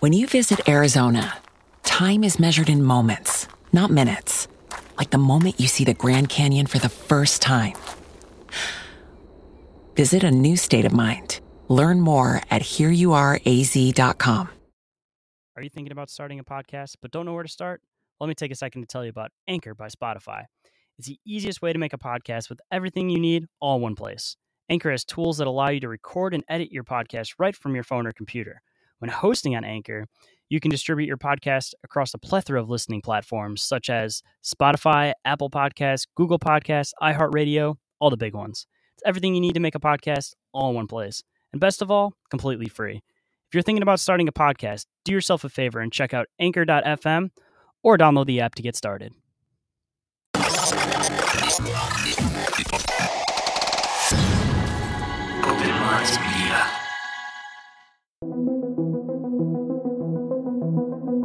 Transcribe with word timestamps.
When 0.00 0.12
you 0.12 0.26
visit 0.26 0.68
Arizona, 0.68 1.38
time 1.82 2.24
is 2.24 2.38
measured 2.38 2.68
in 2.68 2.82
moments, 2.82 3.48
not 3.72 3.90
minutes. 3.90 4.48
Like 4.98 5.10
the 5.10 5.18
moment 5.18 5.60
you 5.60 5.66
see 5.66 5.84
the 5.84 5.94
Grand 5.94 6.28
Canyon 6.28 6.66
for 6.66 6.78
the 6.78 6.88
first 6.88 7.42
time. 7.42 7.74
Visit 9.96 10.24
a 10.24 10.30
new 10.30 10.56
state 10.56 10.84
of 10.84 10.92
mind. 10.92 11.40
Learn 11.68 12.00
more 12.00 12.42
at 12.50 12.62
hereyouareaz.com. 12.62 14.48
Are 15.56 15.62
you 15.62 15.70
thinking 15.70 15.92
about 15.92 16.10
starting 16.10 16.38
a 16.38 16.44
podcast 16.44 16.96
but 17.00 17.10
don't 17.10 17.26
know 17.26 17.32
where 17.32 17.42
to 17.44 17.48
start? 17.48 17.80
Let 18.20 18.28
me 18.28 18.34
take 18.34 18.52
a 18.52 18.56
second 18.56 18.82
to 18.82 18.86
tell 18.86 19.04
you 19.04 19.10
about 19.10 19.30
Anchor 19.48 19.74
by 19.74 19.88
Spotify. 19.88 20.44
It's 20.98 21.08
the 21.08 21.18
easiest 21.26 21.62
way 21.62 21.72
to 21.72 21.78
make 21.78 21.92
a 21.92 21.98
podcast 21.98 22.48
with 22.48 22.60
everything 22.70 23.08
you 23.08 23.20
need 23.20 23.46
all 23.60 23.76
in 23.76 23.82
one 23.82 23.94
place. 23.94 24.36
Anchor 24.68 24.90
has 24.90 25.04
tools 25.04 25.38
that 25.38 25.46
allow 25.46 25.68
you 25.68 25.80
to 25.80 25.88
record 25.88 26.34
and 26.34 26.44
edit 26.48 26.72
your 26.72 26.84
podcast 26.84 27.34
right 27.38 27.54
from 27.54 27.74
your 27.74 27.84
phone 27.84 28.06
or 28.06 28.12
computer. 28.12 28.62
When 29.04 29.10
hosting 29.10 29.54
on 29.54 29.64
Anchor, 29.64 30.06
you 30.48 30.60
can 30.60 30.70
distribute 30.70 31.08
your 31.08 31.18
podcast 31.18 31.74
across 31.84 32.14
a 32.14 32.18
plethora 32.18 32.58
of 32.58 32.70
listening 32.70 33.02
platforms 33.02 33.62
such 33.62 33.90
as 33.90 34.22
Spotify, 34.42 35.12
Apple 35.26 35.50
Podcasts, 35.50 36.06
Google 36.14 36.38
Podcasts, 36.38 36.92
iHeartRadio, 37.02 37.76
all 38.00 38.08
the 38.08 38.16
big 38.16 38.32
ones. 38.34 38.66
It's 38.94 39.02
everything 39.04 39.34
you 39.34 39.42
need 39.42 39.52
to 39.52 39.60
make 39.60 39.74
a 39.74 39.78
podcast 39.78 40.32
all 40.54 40.70
in 40.70 40.76
one 40.76 40.86
place. 40.86 41.22
And 41.52 41.60
best 41.60 41.82
of 41.82 41.90
all, 41.90 42.14
completely 42.30 42.70
free. 42.70 43.02
If 43.46 43.52
you're 43.52 43.62
thinking 43.62 43.82
about 43.82 44.00
starting 44.00 44.26
a 44.26 44.32
podcast, 44.32 44.86
do 45.04 45.12
yourself 45.12 45.44
a 45.44 45.50
favor 45.50 45.80
and 45.80 45.92
check 45.92 46.14
out 46.14 46.28
anchor.fm 46.38 47.28
or 47.82 47.98
download 47.98 48.24
the 48.24 48.40
app 48.40 48.54
to 48.54 48.62
get 48.62 48.74
started. 48.74 49.12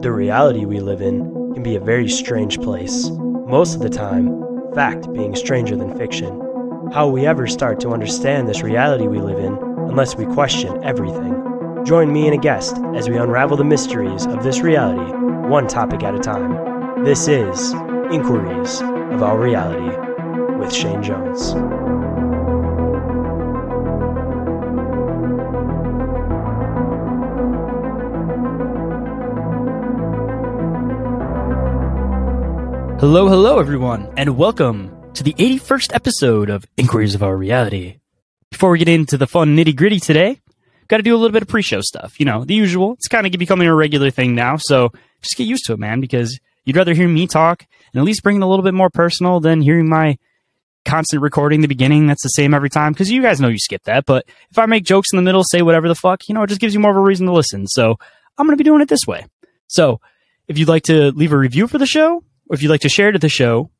The 0.01 0.13
reality 0.13 0.63
we 0.63 0.79
live 0.79 1.01
in 1.01 1.53
can 1.53 1.61
be 1.61 1.75
a 1.75 1.79
very 1.81 2.07
strange 2.07 2.61
place. 2.61 3.09
Most 3.09 3.75
of 3.75 3.81
the 3.81 3.89
time, 3.89 4.73
fact 4.73 5.11
being 5.11 5.35
stranger 5.35 5.75
than 5.75 5.97
fiction. 5.97 6.39
How 6.93 7.09
we 7.09 7.25
ever 7.25 7.47
start 7.47 7.81
to 7.81 7.89
understand 7.89 8.47
this 8.47 8.63
reality 8.63 9.07
we 9.07 9.19
live 9.19 9.39
in 9.39 9.57
unless 9.89 10.15
we 10.15 10.25
question 10.25 10.81
everything? 10.85 11.35
Join 11.85 12.13
me 12.13 12.27
and 12.27 12.33
a 12.33 12.41
guest 12.41 12.77
as 12.95 13.09
we 13.09 13.17
unravel 13.17 13.57
the 13.57 13.65
mysteries 13.65 14.25
of 14.25 14.41
this 14.41 14.61
reality, 14.61 15.11
one 15.49 15.67
topic 15.67 16.01
at 16.03 16.15
a 16.15 16.19
time. 16.19 17.03
This 17.03 17.27
is 17.27 17.73
Inquiries 18.09 18.79
of 18.79 19.21
Our 19.21 19.37
Reality 19.37 19.97
with 20.57 20.71
Shayn 20.71 21.03
Jones. 21.03 21.78
Hello, 32.99 33.29
hello, 33.29 33.59
everyone, 33.59 34.11
and 34.17 34.35
welcome 34.35 34.91
to 35.13 35.23
the 35.23 35.33
81st 35.35 35.95
episode 35.95 36.49
of 36.49 36.65
Inquiries 36.75 37.15
of 37.15 37.23
Our 37.23 37.37
Reality. 37.37 38.01
Before 38.51 38.71
we 38.71 38.77
get 38.77 38.89
into 38.89 39.15
the 39.15 39.25
fun 39.25 39.55
nitty 39.55 39.73
gritty 39.73 40.01
today, 40.01 40.41
got 40.89 40.97
to 40.97 41.03
do 41.03 41.15
a 41.15 41.17
little 41.17 41.31
bit 41.31 41.41
of 41.41 41.47
pre 41.47 41.61
show 41.61 41.79
stuff. 41.79 42.19
You 42.19 42.25
know, 42.25 42.43
the 42.43 42.55
usual. 42.55 42.95
It's 42.95 43.07
kind 43.07 43.25
of 43.25 43.31
becoming 43.39 43.69
a 43.69 43.73
regular 43.73 44.11
thing 44.11 44.35
now, 44.35 44.57
so 44.57 44.91
just 45.21 45.37
get 45.37 45.45
used 45.45 45.63
to 45.67 45.73
it, 45.73 45.79
man, 45.79 46.01
because 46.01 46.41
you'd 46.65 46.75
rather 46.75 46.93
hear 46.93 47.07
me 47.07 47.25
talk 47.25 47.65
and 47.93 48.01
at 48.01 48.05
least 48.05 48.21
bring 48.21 48.35
it 48.35 48.43
a 48.43 48.45
little 48.45 48.63
bit 48.63 48.73
more 48.73 48.89
personal 48.89 49.39
than 49.39 49.61
hearing 49.61 49.87
my 49.87 50.17
constant 50.83 51.21
recording 51.21 51.61
the 51.61 51.69
beginning 51.69 52.05
that's 52.07 52.23
the 52.23 52.27
same 52.27 52.53
every 52.53 52.69
time 52.69 52.91
because 52.91 53.09
you 53.09 53.21
guys 53.21 53.39
know 53.39 53.49
you 53.49 53.59
skip 53.59 53.83
that 53.83 54.05
but 54.05 54.25
if 54.49 54.57
i 54.57 54.65
make 54.65 54.83
jokes 54.85 55.09
in 55.11 55.17
the 55.17 55.21
middle 55.21 55.43
say 55.43 55.61
whatever 55.61 55.89
the 55.89 55.93
fuck 55.93 56.27
you 56.27 56.33
know 56.33 56.41
it 56.41 56.47
just 56.47 56.61
gives 56.61 56.73
you 56.73 56.79
more 56.79 56.89
of 56.89 56.97
a 56.97 57.01
reason 57.01 57.27
to 57.27 57.33
listen 57.33 57.67
so 57.67 57.95
i'm 58.37 58.47
going 58.47 58.57
to 58.57 58.63
be 58.63 58.63
doing 58.63 58.81
it 58.81 58.87
this 58.87 59.05
way 59.05 59.25
so 59.67 59.99
if 60.47 60.57
you'd 60.57 60.69
like 60.69 60.83
to 60.83 61.11
leave 61.11 61.33
a 61.33 61.37
review 61.37 61.67
for 61.67 61.77
the 61.77 61.85
show 61.85 62.23
if 62.49 62.61
you'd 62.61 62.69
like 62.69 62.81
to 62.81 62.89
share 62.89 63.09
it 63.09 63.13
to 63.13 63.19
the 63.19 63.29
show, 63.29 63.71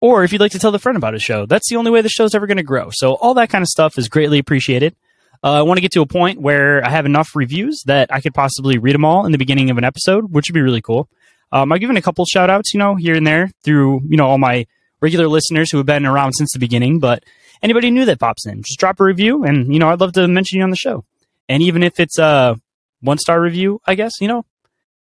or 0.00 0.24
if 0.24 0.32
you'd 0.32 0.40
like 0.40 0.52
to 0.52 0.58
tell 0.58 0.74
a 0.74 0.78
friend 0.78 0.96
about 0.96 1.14
a 1.14 1.18
show. 1.18 1.46
That's 1.46 1.68
the 1.68 1.76
only 1.76 1.90
way 1.90 2.00
the 2.00 2.08
show's 2.08 2.34
ever 2.34 2.46
going 2.46 2.56
to 2.56 2.62
grow. 2.62 2.88
So 2.92 3.14
all 3.14 3.34
that 3.34 3.50
kind 3.50 3.62
of 3.62 3.68
stuff 3.68 3.98
is 3.98 4.08
greatly 4.08 4.38
appreciated. 4.38 4.96
Uh, 5.42 5.52
I 5.52 5.62
want 5.62 5.78
to 5.78 5.82
get 5.82 5.92
to 5.92 6.02
a 6.02 6.06
point 6.06 6.40
where 6.40 6.84
I 6.84 6.90
have 6.90 7.06
enough 7.06 7.34
reviews 7.34 7.82
that 7.86 8.12
I 8.12 8.20
could 8.20 8.34
possibly 8.34 8.78
read 8.78 8.94
them 8.94 9.04
all 9.04 9.24
in 9.24 9.32
the 9.32 9.38
beginning 9.38 9.70
of 9.70 9.78
an 9.78 9.84
episode, 9.84 10.32
which 10.32 10.48
would 10.48 10.54
be 10.54 10.60
really 10.60 10.82
cool. 10.82 11.08
Um, 11.52 11.72
I've 11.72 11.80
given 11.80 11.96
a 11.96 12.02
couple 12.02 12.24
shout 12.26 12.50
outs, 12.50 12.72
you 12.74 12.78
know, 12.78 12.94
here 12.94 13.14
and 13.14 13.26
there 13.26 13.50
through, 13.64 14.02
you 14.08 14.16
know, 14.16 14.26
all 14.26 14.38
my 14.38 14.66
regular 15.00 15.28
listeners 15.28 15.70
who 15.70 15.78
have 15.78 15.86
been 15.86 16.06
around 16.06 16.34
since 16.34 16.52
the 16.52 16.58
beginning, 16.58 17.00
but 17.00 17.24
anybody 17.62 17.90
new 17.90 18.04
that 18.04 18.20
pops 18.20 18.46
in, 18.46 18.62
just 18.62 18.78
drop 18.78 19.00
a 19.00 19.04
review 19.04 19.44
and, 19.44 19.72
you 19.72 19.78
know, 19.78 19.88
I'd 19.88 20.00
love 20.00 20.12
to 20.12 20.28
mention 20.28 20.58
you 20.58 20.64
on 20.64 20.70
the 20.70 20.76
show. 20.76 21.04
And 21.48 21.62
even 21.62 21.82
if 21.82 21.98
it's 21.98 22.18
a 22.18 22.56
one 23.00 23.18
star 23.18 23.40
review, 23.40 23.80
I 23.86 23.94
guess, 23.94 24.12
you 24.20 24.28
know, 24.28 24.44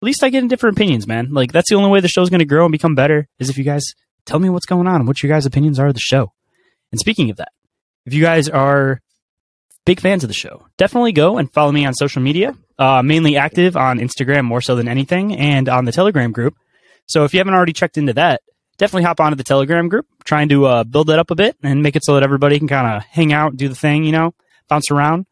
least 0.06 0.24
I 0.24 0.30
get 0.30 0.44
in 0.44 0.48
different 0.48 0.78
opinions, 0.78 1.08
man. 1.08 1.32
Like 1.32 1.52
that's 1.52 1.70
the 1.70 1.76
only 1.76 1.90
way 1.90 2.00
the 2.00 2.08
show's 2.08 2.30
going 2.30 2.40
to 2.40 2.46
grow 2.46 2.66
and 2.66 2.72
become 2.72 2.96
better 2.96 3.28
is 3.40 3.50
if 3.50 3.58
you 3.58 3.64
guys 3.64 3.84
tell 4.26 4.40
me 4.40 4.50
what's 4.50 4.66
going 4.66 4.88
on 4.88 4.96
and 4.96 5.08
what 5.08 5.22
your 5.22 5.32
guys' 5.32 5.46
opinions 5.46 5.80
are 5.80 5.88
of 5.88 5.94
the 5.94 6.00
show. 6.00 6.32
And 6.92 7.00
speaking 7.00 7.30
of 7.30 7.38
that, 7.38 7.52
if 8.06 8.14
you 8.14 8.22
guys 8.22 8.48
are 8.48 9.02
big 9.86 10.00
fans 10.00 10.24
of 10.24 10.28
the 10.30 10.34
show, 10.34 10.68
definitely 10.78 11.12
go 11.12 11.38
and 11.38 11.52
follow 11.52 11.72
me 11.72 11.86
on 11.86 11.94
social 11.94 12.22
media. 12.22 12.56
Uh, 12.78 13.02
mainly 13.02 13.38
active 13.38 13.78
on 13.78 14.00
Instagram 14.00 14.44
more 14.44 14.60
so 14.60 14.76
than 14.76 14.88
anything, 14.88 15.34
and 15.34 15.70
on 15.70 15.86
the 15.86 15.94
Telegram 15.94 16.34
group. 16.34 16.56
So 17.08 17.24
if 17.24 17.34
you 17.34 17.40
haven't 17.40 17.54
already 17.54 17.72
checked 17.72 17.98
into 17.98 18.14
that, 18.14 18.42
definitely 18.78 19.04
hop 19.04 19.22
onto 19.22 19.36
the 19.36 19.46
Telegram 19.46 19.88
group. 19.88 20.06
Trying 20.26 20.50
to 20.50 20.66
uh, 20.66 20.84
build 20.84 21.08
that 21.08 21.20
up 21.20 21.32
a 21.32 21.36
bit 21.36 21.56
and 21.64 21.82
make 21.82 21.96
it 21.96 22.04
so 22.04 22.16
that 22.16 22.24
everybody 22.24 22.58
can 22.60 22.68
kind 22.68 22.98
of 22.98 23.04
hang 23.04 23.32
out, 23.32 23.56
do 23.56 23.70
the 23.70 23.76
thing, 23.76 24.04
you 24.04 24.12
know, 24.12 24.34
bounce 24.68 24.92
around. 24.92 25.26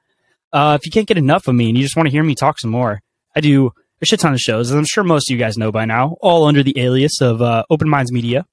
Uh, 0.53 0.77
if 0.79 0.85
you 0.85 0.91
can't 0.91 1.07
get 1.07 1.17
enough 1.17 1.47
of 1.47 1.55
me 1.55 1.67
and 1.67 1.77
you 1.77 1.83
just 1.83 1.97
want 1.97 2.07
to 2.07 2.11
hear 2.11 2.23
me 2.23 2.35
talk 2.35 2.59
some 2.59 2.71
more, 2.71 3.01
I 3.35 3.41
do 3.41 3.73
a 4.03 4.05
shit 4.05 4.19
ton 4.19 4.33
of 4.33 4.39
shows, 4.39 4.69
and 4.69 4.79
I'm 4.79 4.85
sure 4.85 5.03
most 5.03 5.29
of 5.29 5.33
you 5.33 5.39
guys 5.39 5.57
know 5.57 5.71
by 5.71 5.85
now, 5.85 6.15
all 6.21 6.45
under 6.45 6.61
the 6.61 6.79
alias 6.79 7.21
of 7.21 7.41
uh, 7.41 7.63
Open 7.69 7.89
Minds 7.89 8.11
Media. 8.11 8.45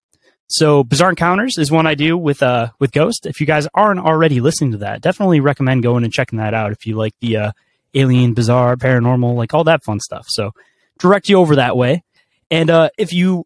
So 0.46 0.82
Bizarre 0.82 1.10
Encounters 1.10 1.58
is 1.58 1.70
one 1.70 1.86
I 1.86 1.94
do 1.94 2.16
with 2.16 2.42
uh 2.42 2.70
with 2.80 2.90
Ghost. 2.90 3.26
If 3.26 3.40
you 3.40 3.46
guys 3.46 3.68
aren't 3.72 4.00
already 4.00 4.40
listening 4.40 4.72
to 4.72 4.78
that, 4.78 5.00
definitely 5.00 5.38
recommend 5.40 5.82
going 5.82 6.02
and 6.02 6.12
checking 6.12 6.38
that 6.38 6.54
out 6.54 6.72
if 6.72 6.86
you 6.86 6.96
like 6.96 7.14
the 7.20 7.36
uh, 7.36 7.52
alien, 7.94 8.34
bizarre, 8.34 8.76
paranormal, 8.76 9.36
like 9.36 9.54
all 9.54 9.64
that 9.64 9.84
fun 9.84 10.00
stuff. 10.00 10.26
So 10.28 10.52
direct 10.98 11.28
you 11.28 11.36
over 11.36 11.56
that 11.56 11.76
way. 11.76 12.02
And 12.50 12.68
uh, 12.68 12.90
if 12.98 13.12
you 13.12 13.44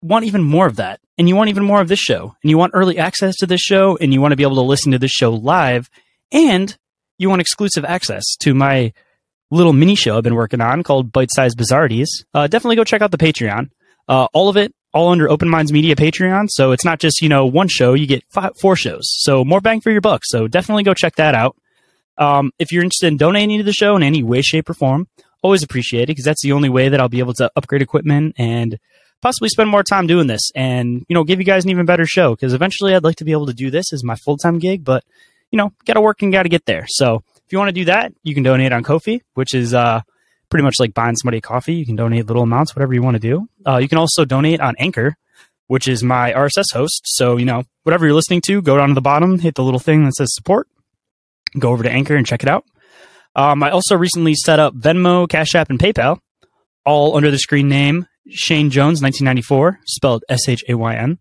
want 0.00 0.24
even 0.24 0.42
more 0.42 0.66
of 0.66 0.76
that, 0.76 1.00
and 1.18 1.28
you 1.28 1.36
want 1.36 1.50
even 1.50 1.64
more 1.64 1.80
of 1.80 1.88
this 1.88 1.98
show, 1.98 2.34
and 2.42 2.50
you 2.50 2.56
want 2.58 2.72
early 2.74 2.98
access 2.98 3.36
to 3.36 3.46
this 3.46 3.60
show, 3.60 3.96
and 3.96 4.12
you 4.12 4.20
want 4.20 4.32
to 4.32 4.36
be 4.36 4.42
able 4.42 4.56
to 4.56 4.62
listen 4.62 4.92
to 4.92 4.98
this 4.98 5.10
show 5.10 5.32
live, 5.32 5.90
and 6.32 6.76
you 7.18 7.28
want 7.28 7.40
exclusive 7.40 7.84
access 7.84 8.24
to 8.40 8.54
my 8.54 8.92
little 9.50 9.72
mini 9.72 9.94
show 9.94 10.16
I've 10.16 10.24
been 10.24 10.34
working 10.34 10.60
on 10.60 10.82
called 10.82 11.12
Bite 11.12 11.30
Size 11.32 11.54
Bizarrities, 11.54 12.08
uh, 12.34 12.46
definitely 12.46 12.76
go 12.76 12.84
check 12.84 13.02
out 13.02 13.10
the 13.10 13.18
Patreon. 13.18 13.70
Uh, 14.08 14.26
all 14.32 14.48
of 14.48 14.56
it, 14.56 14.74
all 14.92 15.10
under 15.10 15.28
Open 15.28 15.48
Minds 15.48 15.72
Media 15.72 15.94
Patreon. 15.94 16.46
So 16.48 16.72
it's 16.72 16.84
not 16.84 17.00
just, 17.00 17.20
you 17.20 17.28
know, 17.28 17.46
one 17.46 17.68
show, 17.68 17.94
you 17.94 18.06
get 18.06 18.24
five, 18.30 18.52
four 18.60 18.76
shows. 18.76 19.02
So 19.04 19.44
more 19.44 19.60
bang 19.60 19.80
for 19.80 19.90
your 19.90 20.00
buck. 20.00 20.22
So 20.24 20.48
definitely 20.48 20.84
go 20.84 20.94
check 20.94 21.16
that 21.16 21.34
out. 21.34 21.56
Um, 22.18 22.50
if 22.58 22.72
you're 22.72 22.82
interested 22.82 23.08
in 23.08 23.18
donating 23.18 23.58
to 23.58 23.64
the 23.64 23.72
show 23.72 23.94
in 23.96 24.02
any 24.02 24.22
way, 24.22 24.40
shape, 24.40 24.70
or 24.70 24.74
form, 24.74 25.06
always 25.42 25.62
appreciate 25.62 26.04
it 26.04 26.06
because 26.08 26.24
that's 26.24 26.42
the 26.42 26.52
only 26.52 26.70
way 26.70 26.88
that 26.88 26.98
I'll 26.98 27.10
be 27.10 27.18
able 27.18 27.34
to 27.34 27.50
upgrade 27.56 27.82
equipment 27.82 28.34
and 28.38 28.78
possibly 29.20 29.48
spend 29.48 29.68
more 29.68 29.82
time 29.82 30.06
doing 30.06 30.26
this 30.26 30.50
and, 30.54 31.04
you 31.08 31.14
know, 31.14 31.24
give 31.24 31.40
you 31.40 31.44
guys 31.44 31.64
an 31.64 31.70
even 31.70 31.84
better 31.84 32.06
show 32.06 32.34
because 32.34 32.54
eventually 32.54 32.94
I'd 32.94 33.04
like 33.04 33.16
to 33.16 33.24
be 33.24 33.32
able 33.32 33.46
to 33.46 33.54
do 33.54 33.70
this 33.70 33.92
as 33.92 34.02
my 34.02 34.14
full 34.16 34.38
time 34.38 34.58
gig, 34.58 34.82
but, 34.82 35.04
you 35.50 35.58
know, 35.58 35.72
got 35.84 35.94
to 35.94 36.00
work 36.00 36.22
and 36.22 36.32
got 36.32 36.44
to 36.44 36.48
get 36.48 36.64
there. 36.64 36.86
So 36.88 37.22
if 37.46 37.52
you 37.52 37.58
want 37.58 37.68
to 37.68 37.72
do 37.72 37.86
that, 37.86 38.12
you 38.22 38.34
can 38.34 38.42
donate 38.42 38.72
on 38.72 38.82
Ko-fi, 38.82 39.22
which 39.34 39.54
is, 39.54 39.72
uh, 39.72 40.00
pretty 40.50 40.64
much 40.64 40.76
like 40.78 40.94
buying 40.94 41.16
somebody 41.16 41.40
coffee. 41.40 41.74
You 41.74 41.86
can 41.86 41.96
donate 41.96 42.26
little 42.26 42.42
amounts, 42.42 42.74
whatever 42.74 42.94
you 42.94 43.02
want 43.02 43.14
to 43.14 43.20
do. 43.20 43.48
Uh, 43.66 43.78
you 43.78 43.88
can 43.88 43.98
also 43.98 44.24
donate 44.24 44.60
on 44.60 44.74
Anchor, 44.78 45.16
which 45.66 45.88
is 45.88 46.02
my 46.02 46.32
RSS 46.32 46.72
host. 46.72 47.02
So, 47.04 47.36
you 47.36 47.44
know, 47.44 47.64
whatever 47.82 48.06
you're 48.06 48.14
listening 48.14 48.42
to, 48.42 48.62
go 48.62 48.76
down 48.76 48.88
to 48.88 48.94
the 48.94 49.00
bottom, 49.00 49.38
hit 49.38 49.54
the 49.54 49.64
little 49.64 49.80
thing 49.80 50.04
that 50.04 50.14
says 50.14 50.34
support, 50.34 50.68
go 51.58 51.70
over 51.70 51.82
to 51.82 51.90
Anchor 51.90 52.16
and 52.16 52.26
check 52.26 52.42
it 52.42 52.48
out. 52.48 52.64
Um, 53.34 53.62
I 53.62 53.70
also 53.70 53.96
recently 53.96 54.34
set 54.34 54.58
up 54.58 54.74
Venmo, 54.74 55.28
Cash 55.28 55.54
App, 55.54 55.68
and 55.68 55.78
PayPal, 55.78 56.18
all 56.84 57.16
under 57.16 57.30
the 57.30 57.38
screen 57.38 57.68
name 57.68 58.06
Shayn 58.30 58.70
Jones, 58.70 59.02
1994, 59.02 59.80
spelled 59.86 60.24
S 60.28 60.48
H 60.48 60.64
A 60.68 60.74
Y 60.74 60.96
N. 60.96 61.18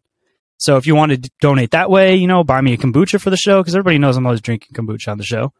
So 0.58 0.78
if 0.78 0.88
you 0.88 0.96
want 0.96 1.12
to 1.12 1.30
donate 1.42 1.72
that 1.72 1.90
way, 1.90 2.16
you 2.16 2.28
know, 2.28 2.44
buy 2.44 2.62
me 2.62 2.74
a 2.74 2.78
kombucha 2.78 3.20
for 3.20 3.30
the 3.30 3.38
show 3.38 3.62
because 3.62 3.76
everybody 3.76 3.98
knows 3.98 4.16
I'm 4.16 4.26
always 4.26 4.42
drinking 4.42 4.74
kombucha 4.74 5.10
on 5.10 5.18
the 5.18 5.24
show. 5.24 5.52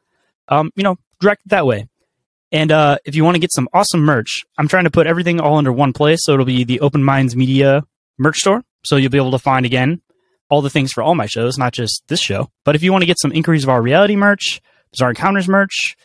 Um, 0.48 0.72
you 0.76 0.84
know, 0.84 0.98
direct 1.20 1.46
it 1.46 1.50
that 1.50 1.66
way. 1.66 1.88
And 2.52 2.72
uh, 2.72 2.98
if 3.06 3.16
you 3.16 3.24
want 3.24 3.36
to 3.36 3.40
get 3.40 3.52
some 3.52 3.68
awesome 3.74 4.02
merch, 4.02 4.44
I'm 4.58 4.68
trying 4.68 4.86
to 4.86 4.92
put 4.92 5.08
everything 5.08 5.40
all 5.40 5.58
under 5.58 5.74
one 5.74 5.94
place. 5.94 6.20
So 6.24 6.34
it'll 6.34 6.46
be 6.46 6.64
the 6.64 6.80
Open 6.80 7.04
Minds 7.04 7.36
Media 7.36 7.84
merch 8.18 8.38
store. 8.38 8.64
So 8.84 8.96
you'll 8.98 9.12
be 9.12 9.18
able 9.18 9.32
to 9.32 9.40
find 9.40 9.66
again 9.66 10.02
all 10.50 10.62
the 10.62 10.70
things 10.70 10.92
for 10.92 11.04
all 11.04 11.16
my 11.16 11.26
shows, 11.26 11.58
not 11.58 11.74
just 11.74 12.04
this 12.08 12.22
show. 12.22 12.50
But 12.64 12.76
if 12.76 12.84
you 12.84 12.92
want 12.92 13.02
to 13.02 13.08
get 13.08 13.20
some 13.20 13.32
Inquiries 13.32 13.64
of 13.64 13.70
Our 13.70 13.82
Reality 13.82 14.16
merch, 14.16 14.62
Bizarre 14.92 15.10
Encounters 15.10 15.48
merch, 15.48 15.96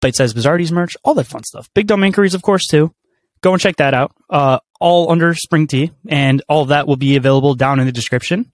Bite 0.00 0.16
Size 0.16 0.34
Bizarrities 0.34 0.72
merch, 0.72 0.96
all 1.04 1.14
that 1.14 1.26
fun 1.26 1.44
stuff. 1.44 1.68
Big 1.74 1.86
Dumb 1.86 2.02
Inquiries, 2.02 2.34
of 2.34 2.42
course, 2.42 2.66
too. 2.66 2.94
Go 3.42 3.52
and 3.52 3.60
check 3.60 3.76
that 3.76 3.92
out. 3.92 4.12
Uh, 4.30 4.58
all 4.80 5.10
under 5.12 5.34
Spring 5.34 5.66
Tea, 5.66 5.92
and 6.08 6.42
all 6.48 6.62
of 6.62 6.68
that 6.68 6.88
will 6.88 6.96
be 6.96 7.16
available 7.16 7.54
down 7.54 7.78
in 7.78 7.86
the 7.86 7.92
description. 7.92 8.52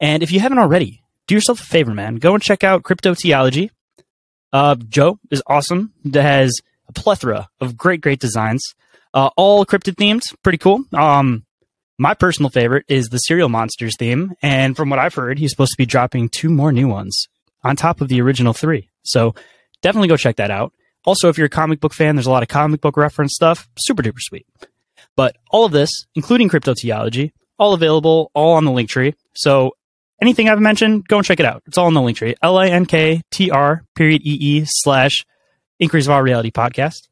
And 0.00 0.22
if 0.22 0.32
you 0.32 0.40
haven't 0.40 0.58
already, 0.58 1.02
do 1.26 1.34
yourself 1.34 1.60
a 1.60 1.64
favor, 1.64 1.92
man. 1.92 2.16
Go 2.16 2.34
and 2.34 2.42
check 2.42 2.64
out 2.64 2.82
Cryptoteeology. 2.82 3.70
Uh, 4.52 4.76
Joe 4.88 5.18
is 5.30 5.42
awesome. 5.46 5.92
That 6.04 6.22
has 6.22 6.52
a 6.88 6.92
plethora 6.92 7.48
of 7.60 7.76
great, 7.76 8.00
great 8.00 8.20
designs. 8.20 8.62
Uh, 9.12 9.30
all 9.36 9.64
cryptid 9.66 9.94
themed, 9.94 10.22
pretty 10.42 10.58
cool. 10.58 10.84
Um, 10.92 11.44
my 11.98 12.14
personal 12.14 12.50
favorite 12.50 12.84
is 12.88 13.08
the 13.08 13.18
Serial 13.18 13.48
Monsters 13.48 13.96
theme, 13.98 14.32
and 14.42 14.76
from 14.76 14.88
what 14.90 14.98
I've 14.98 15.14
heard, 15.14 15.38
he's 15.38 15.50
supposed 15.50 15.72
to 15.72 15.78
be 15.78 15.86
dropping 15.86 16.28
two 16.28 16.48
more 16.48 16.70
new 16.72 16.86
ones 16.88 17.26
on 17.64 17.74
top 17.74 18.00
of 18.00 18.08
the 18.08 18.20
original 18.20 18.52
three. 18.52 18.88
So 19.02 19.34
definitely 19.82 20.08
go 20.08 20.16
check 20.16 20.36
that 20.36 20.50
out. 20.50 20.72
Also, 21.04 21.28
if 21.28 21.38
you're 21.38 21.46
a 21.46 21.50
comic 21.50 21.80
book 21.80 21.94
fan, 21.94 22.16
there's 22.16 22.26
a 22.26 22.30
lot 22.30 22.42
of 22.42 22.48
comic 22.48 22.80
book 22.80 22.96
reference 22.96 23.34
stuff. 23.34 23.68
Super 23.78 24.02
duper 24.02 24.20
sweet. 24.20 24.46
But 25.16 25.36
all 25.50 25.64
of 25.64 25.72
this, 25.72 25.90
including 26.14 26.48
Cryptoteeology, 26.48 27.32
all 27.58 27.72
available, 27.72 28.30
all 28.34 28.54
on 28.54 28.64
the 28.64 28.70
link 28.70 28.88
tree. 28.88 29.14
So 29.34 29.74
anything 30.20 30.48
I've 30.48 30.60
mentioned, 30.60 31.06
go 31.08 31.18
and 31.18 31.26
check 31.26 31.40
it 31.40 31.46
out. 31.46 31.62
It's 31.66 31.78
all 31.78 31.88
in 31.88 31.94
the 31.94 32.02
link 32.02 32.18
tree. 32.18 32.34
L-I-N-K-T-R 32.42 33.84
period 33.94 34.22
E-E 34.24 34.64
slash 34.66 35.24
Inquiries 35.78 36.06
of 36.06 36.12
Our 36.12 36.22
Reality 36.22 36.50
podcast. 36.50 37.08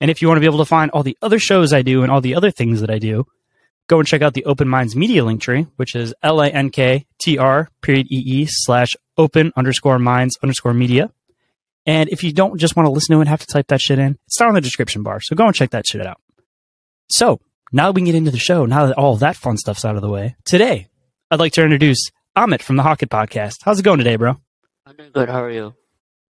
And 0.00 0.10
if 0.10 0.22
you 0.22 0.28
want 0.28 0.36
to 0.36 0.40
be 0.40 0.46
able 0.46 0.58
to 0.58 0.64
find 0.64 0.90
all 0.90 1.02
the 1.02 1.16
other 1.22 1.38
shows 1.38 1.72
I 1.72 1.82
do 1.82 2.02
and 2.02 2.10
all 2.10 2.20
the 2.20 2.34
other 2.34 2.50
things 2.50 2.80
that 2.80 2.90
I 2.90 2.98
do, 2.98 3.24
go 3.88 3.98
and 3.98 4.06
check 4.08 4.22
out 4.22 4.34
the 4.34 4.44
Open 4.44 4.68
Minds 4.68 4.96
Media 4.96 5.24
link 5.24 5.42
tree, 5.42 5.66
which 5.76 5.94
is 5.94 6.14
L-I-N-K-T-R 6.22 7.68
period 7.82 8.06
E-E 8.10 8.46
slash 8.48 8.90
open 9.16 9.52
underscore 9.56 9.98
minds 9.98 10.38
underscore 10.42 10.74
media. 10.74 11.10
And 11.86 12.08
if 12.10 12.22
you 12.22 12.32
don't 12.32 12.58
just 12.58 12.76
want 12.76 12.86
to 12.86 12.90
listen 12.90 13.14
to 13.14 13.18
it 13.18 13.22
and 13.22 13.28
have 13.28 13.40
to 13.40 13.46
type 13.46 13.68
that 13.68 13.80
shit 13.80 13.98
in, 13.98 14.18
it's 14.26 14.38
down 14.38 14.50
in 14.50 14.54
the 14.54 14.60
description 14.60 15.02
bar. 15.02 15.20
So 15.20 15.34
go 15.34 15.46
and 15.46 15.54
check 15.54 15.70
that 15.70 15.86
shit 15.86 16.06
out. 16.06 16.20
So 17.08 17.40
now 17.72 17.90
we 17.90 18.00
can 18.00 18.06
get 18.06 18.14
into 18.14 18.30
the 18.30 18.38
show. 18.38 18.66
Now 18.66 18.86
that 18.86 18.98
all 18.98 19.16
that 19.16 19.36
fun 19.36 19.56
stuff's 19.56 19.84
out 19.84 19.96
of 19.96 20.02
the 20.02 20.08
way, 20.08 20.36
today 20.44 20.88
I'd 21.30 21.40
like 21.40 21.52
to 21.54 21.62
introduce 21.62 22.10
Amit 22.36 22.62
from 22.62 22.76
the 22.76 22.82
Hawk-It 22.82 23.10
podcast. 23.10 23.56
How's 23.64 23.80
it 23.80 23.82
going 23.84 23.98
today, 23.98 24.16
bro? 24.16 24.36
I'm 24.86 24.96
doing 24.96 25.10
good. 25.12 25.28
How 25.28 25.42
are 25.42 25.50
you? 25.50 25.74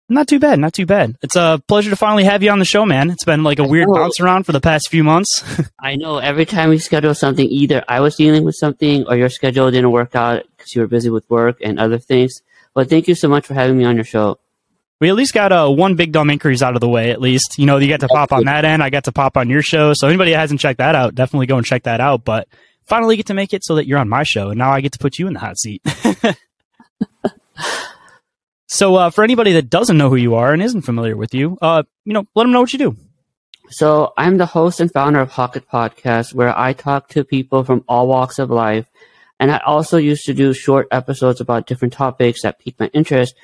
Not 0.09 0.29
too 0.29 0.39
bad, 0.39 0.61
not 0.61 0.73
too 0.73 0.87
bad. 0.87 1.17
It's 1.23 1.35
a 1.35 1.61
pleasure 1.67 1.91
to 1.91 1.97
finally 1.97 2.23
have 2.25 2.41
you 2.43 2.51
on 2.51 2.61
the 2.61 2.65
show, 2.65 2.87
man. 2.87 3.11
It's 3.11 3.25
been 3.25 3.43
like 3.43 3.59
a 3.59 3.65
I 3.65 3.67
weird 3.67 3.89
know. 3.89 3.95
bounce 3.95 4.21
around 4.21 4.45
for 4.45 4.53
the 4.53 4.61
past 4.61 4.89
few 4.89 5.03
months. 5.03 5.43
I 5.81 5.97
know 5.97 6.19
every 6.19 6.45
time 6.47 6.69
we 6.69 6.79
schedule 6.79 7.15
something, 7.15 7.45
either 7.49 7.83
I 7.89 7.99
was 8.01 8.15
dealing 8.15 8.45
with 8.45 8.55
something 8.55 9.05
or 9.09 9.17
your 9.17 9.29
schedule 9.31 9.69
didn't 9.71 9.91
work 9.91 10.15
out 10.15 10.45
because 10.57 10.75
you 10.77 10.83
were 10.83 10.87
busy 10.87 11.11
with 11.11 11.29
work 11.29 11.59
and 11.61 11.81
other 11.81 11.99
things. 11.99 12.41
But 12.73 12.89
thank 12.89 13.09
you 13.09 13.17
so 13.17 13.27
much 13.29 13.47
for 13.47 13.55
having 13.55 13.77
me 13.79 13.85
on 13.85 13.97
your 13.97 14.05
show. 14.05 14.39
we 15.01 15.09
at 15.09 15.17
least 15.17 15.35
got 15.35 15.51
uh, 15.51 15.69
one 15.69 15.97
big 15.97 16.13
dumb 16.13 16.31
inquiries 16.31 16.63
out 16.63 16.77
of 16.77 16.81
the 16.81 16.89
way, 16.89 17.11
at 17.11 17.21
least. 17.21 17.59
You 17.59 17.67
know, 17.67 17.79
you 17.79 17.89
got 17.89 18.01
to 18.01 18.09
pop 18.09 18.33
on 18.33 18.45
that 18.45 18.65
end. 18.65 18.85
I 18.85 18.91
got 18.91 19.05
to 19.05 19.13
pop 19.13 19.37
on 19.37 19.51
your 19.51 19.63
show. 19.63 19.93
So 19.93 20.07
anybody 20.07 20.31
that 20.33 20.39
hasn't 20.39 20.61
checked 20.61 20.79
that 20.79 20.95
out, 20.95 21.17
definitely 21.17 21.47
go 21.47 21.57
and 21.57 21.67
check 21.67 21.83
that 21.83 22.01
out. 22.01 22.25
But 22.25 22.47
finally 22.87 23.17
get 23.17 23.27
to 23.27 23.35
make 23.35 23.53
it 23.53 23.65
so 23.65 23.75
that 23.77 23.87
you're 23.87 23.99
on 23.99 24.09
my 24.09 24.23
show. 24.23 24.51
And 24.51 24.59
now 24.59 24.71
I 24.71 24.81
get 24.81 24.93
to 24.93 24.99
put 24.99 25.19
you 25.19 25.27
in 25.27 25.35
the 25.35 25.41
hot 25.41 25.59
seat. 25.59 25.83
so 28.67 28.97
uh, 28.97 29.11
for 29.11 29.25
anybody 29.25 29.53
that 29.53 29.71
doesn't 29.71 29.99
know 29.99 30.09
who 30.09 30.17
you 30.17 30.35
are 30.35 30.53
and 30.53 30.63
isn't 30.63 30.83
familiar 30.83 31.17
with 31.17 31.35
you, 31.35 31.59
uh, 31.63 31.83
you 32.05 32.13
know, 32.13 32.27
let 32.35 32.45
them 32.45 32.53
know 32.53 32.61
what 32.61 32.73
you 32.73 32.79
do. 32.79 32.97
So 33.69 34.13
I'm 34.17 34.37
the 34.37 34.47
host 34.47 34.79
and 34.79 34.93
founder 34.93 35.21
of 35.21 35.31
Hawk-It 35.31 35.69
Podcast, 35.69 36.33
where 36.33 36.57
I 36.57 36.73
talk 36.73 37.09
to 37.11 37.25
people 37.25 37.65
from 37.65 37.85
all 37.89 38.07
walks 38.07 38.39
of 38.39 38.51
life. 38.51 38.87
And 39.41 39.51
I 39.51 39.59
also 39.59 39.97
used 39.97 40.25
to 40.27 40.35
do 40.35 40.55
short 40.55 40.87
episodes 40.93 41.41
about 41.41 41.67
different 41.67 41.93
topics 41.93 42.43
that 42.43 42.61
piqued 42.61 42.79
my 42.79 42.87
interest. 42.95 43.35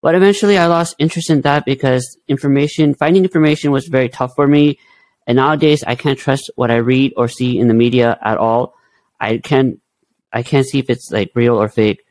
But 0.00 0.14
eventually 0.14 0.56
I 0.56 0.66
lost 0.66 0.94
interest 0.98 1.28
in 1.28 1.42
that 1.42 1.64
because 1.64 2.16
information, 2.28 2.94
finding 2.94 3.24
information 3.24 3.70
was 3.70 3.88
very 3.88 4.08
tough 4.08 4.32
for 4.34 4.46
me. 4.46 4.78
And 5.26 5.36
nowadays 5.36 5.84
I 5.86 5.96
can't 5.96 6.18
trust 6.18 6.50
what 6.56 6.70
I 6.70 6.76
read 6.76 7.12
or 7.16 7.28
see 7.28 7.58
in 7.58 7.68
the 7.68 7.74
media 7.74 8.18
at 8.22 8.38
all. 8.38 8.77
I 9.20 9.38
can't, 9.38 9.80
I 10.32 10.42
can't 10.42 10.66
see 10.66 10.78
if 10.78 10.90
it's 10.90 11.10
like 11.10 11.32
real 11.34 11.60
or 11.60 11.68
fake. 11.68 12.04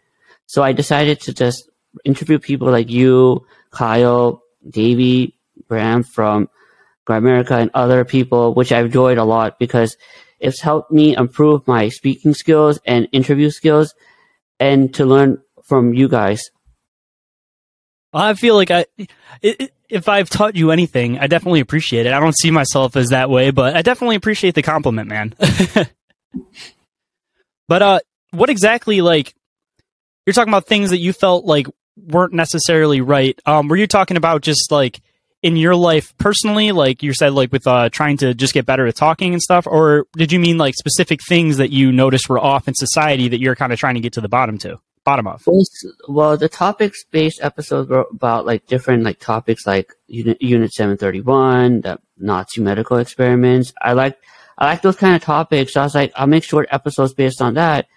So 0.45 0.63
I 0.63 0.71
decided 0.71 1.21
to 1.21 1.33
just 1.33 1.69
interview 2.05 2.39
people 2.39 2.69
like 2.71 2.89
you, 2.89 3.45
Kyle, 3.71 4.43
Davey, 4.67 5.37
Bram 5.67 6.03
from 6.03 6.49
Gramerica 7.07 7.61
and 7.61 7.71
other 7.73 8.05
people, 8.05 8.53
which 8.53 8.71
I've 8.71 8.87
enjoyed 8.87 9.17
a 9.17 9.23
lot 9.23 9.59
because 9.59 9.97
it's 10.39 10.61
helped 10.61 10.91
me 10.91 11.15
improve 11.15 11.67
my 11.67 11.89
speaking 11.89 12.33
skills 12.33 12.79
and 12.85 13.07
interview 13.11 13.49
skills 13.49 13.93
and 14.59 14.93
to 14.95 15.05
learn 15.05 15.41
from 15.63 15.93
you 15.93 16.07
guys. 16.07 16.49
I 18.13 18.33
feel 18.33 18.55
like 18.55 18.71
i 18.71 18.85
if 19.89 20.09
I've 20.09 20.29
taught 20.29 20.55
you 20.55 20.71
anything, 20.71 21.17
I 21.17 21.27
definitely 21.27 21.61
appreciate 21.61 22.05
it. 22.05 22.13
I 22.13 22.19
don't 22.19 22.37
see 22.37 22.51
myself 22.51 22.95
as 22.95 23.09
that 23.09 23.29
way, 23.29 23.51
but 23.51 23.75
I 23.75 23.81
definitely 23.81 24.17
appreciate 24.17 24.55
the 24.55 24.61
compliment, 24.61 25.07
man. 25.07 25.33
but 27.67 27.81
uh, 27.81 27.99
what 28.31 28.49
exactly 28.49 29.01
like 29.01 29.35
you're 30.25 30.33
talking 30.33 30.51
about 30.51 30.67
things 30.67 30.89
that 30.89 30.99
you 30.99 31.13
felt 31.13 31.45
like 31.45 31.67
weren't 31.95 32.33
necessarily 32.33 33.01
right? 33.01 33.39
Um, 33.45 33.67
were 33.67 33.77
you 33.77 33.87
talking 33.87 34.17
about 34.17 34.41
just 34.41 34.71
like 34.71 35.01
in 35.43 35.55
your 35.55 35.75
life 35.75 36.15
personally, 36.17 36.71
like 36.71 37.03
you 37.03 37.13
said, 37.13 37.33
like 37.33 37.51
with 37.51 37.67
uh 37.67 37.89
trying 37.89 38.17
to 38.17 38.33
just 38.33 38.53
get 38.53 38.65
better 38.65 38.87
at 38.87 38.95
talking 38.95 39.33
and 39.33 39.41
stuff, 39.41 39.67
or 39.67 40.05
did 40.13 40.31
you 40.31 40.39
mean 40.39 40.57
like 40.57 40.75
specific 40.75 41.19
things 41.27 41.57
that 41.57 41.71
you 41.71 41.91
noticed 41.91 42.29
were 42.29 42.39
off 42.39 42.67
in 42.67 42.73
society 42.73 43.27
that 43.27 43.39
you're 43.39 43.55
kind 43.55 43.71
of 43.71 43.79
trying 43.79 43.95
to 43.95 44.01
get 44.01 44.13
to 44.13 44.21
the 44.21 44.29
bottom 44.29 44.57
to 44.59 44.79
bottom 45.07 45.25
of? 45.25 45.41
Well, 46.09 46.35
the 46.35 46.49
topics 46.49 47.05
based 47.05 47.39
episodes 47.41 47.89
were 47.89 48.05
about 48.11 48.45
like 48.45 48.67
different 48.67 49.03
like 49.03 49.19
topics 49.19 49.65
like 49.65 49.93
Unit, 50.07 50.41
Unit 50.41 50.73
731, 50.73 51.81
the 51.81 51.99
Nazi 52.17 52.61
medical 52.61 52.97
experiments. 52.97 53.73
I 53.81 53.93
like, 53.93 54.17
I 54.57 54.65
like 54.65 54.81
those 54.81 54.95
kind 54.95 55.15
of 55.15 55.21
topics. 55.21 55.73
So 55.73 55.81
I 55.81 55.83
was 55.83 55.95
like, 55.95 56.11
I'll 56.15 56.27
make 56.27 56.43
short 56.43 56.67
episodes 56.71 57.13
based 57.13 57.41
on 57.41 57.55
that. 57.55 57.87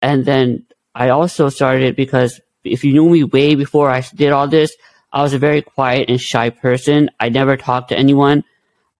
And 0.00 0.24
then 0.24 0.66
I 0.94 1.10
also 1.10 1.48
started 1.48 1.82
it 1.82 1.96
because 1.96 2.40
if 2.64 2.84
you 2.84 2.92
knew 2.92 3.08
me 3.08 3.24
way 3.24 3.54
before 3.54 3.90
I 3.90 4.02
did 4.14 4.32
all 4.32 4.48
this, 4.48 4.74
I 5.12 5.22
was 5.22 5.34
a 5.34 5.38
very 5.38 5.62
quiet 5.62 6.08
and 6.08 6.20
shy 6.20 6.50
person. 6.50 7.10
I 7.20 7.28
never 7.28 7.56
talked 7.56 7.90
to 7.90 7.98
anyone 7.98 8.44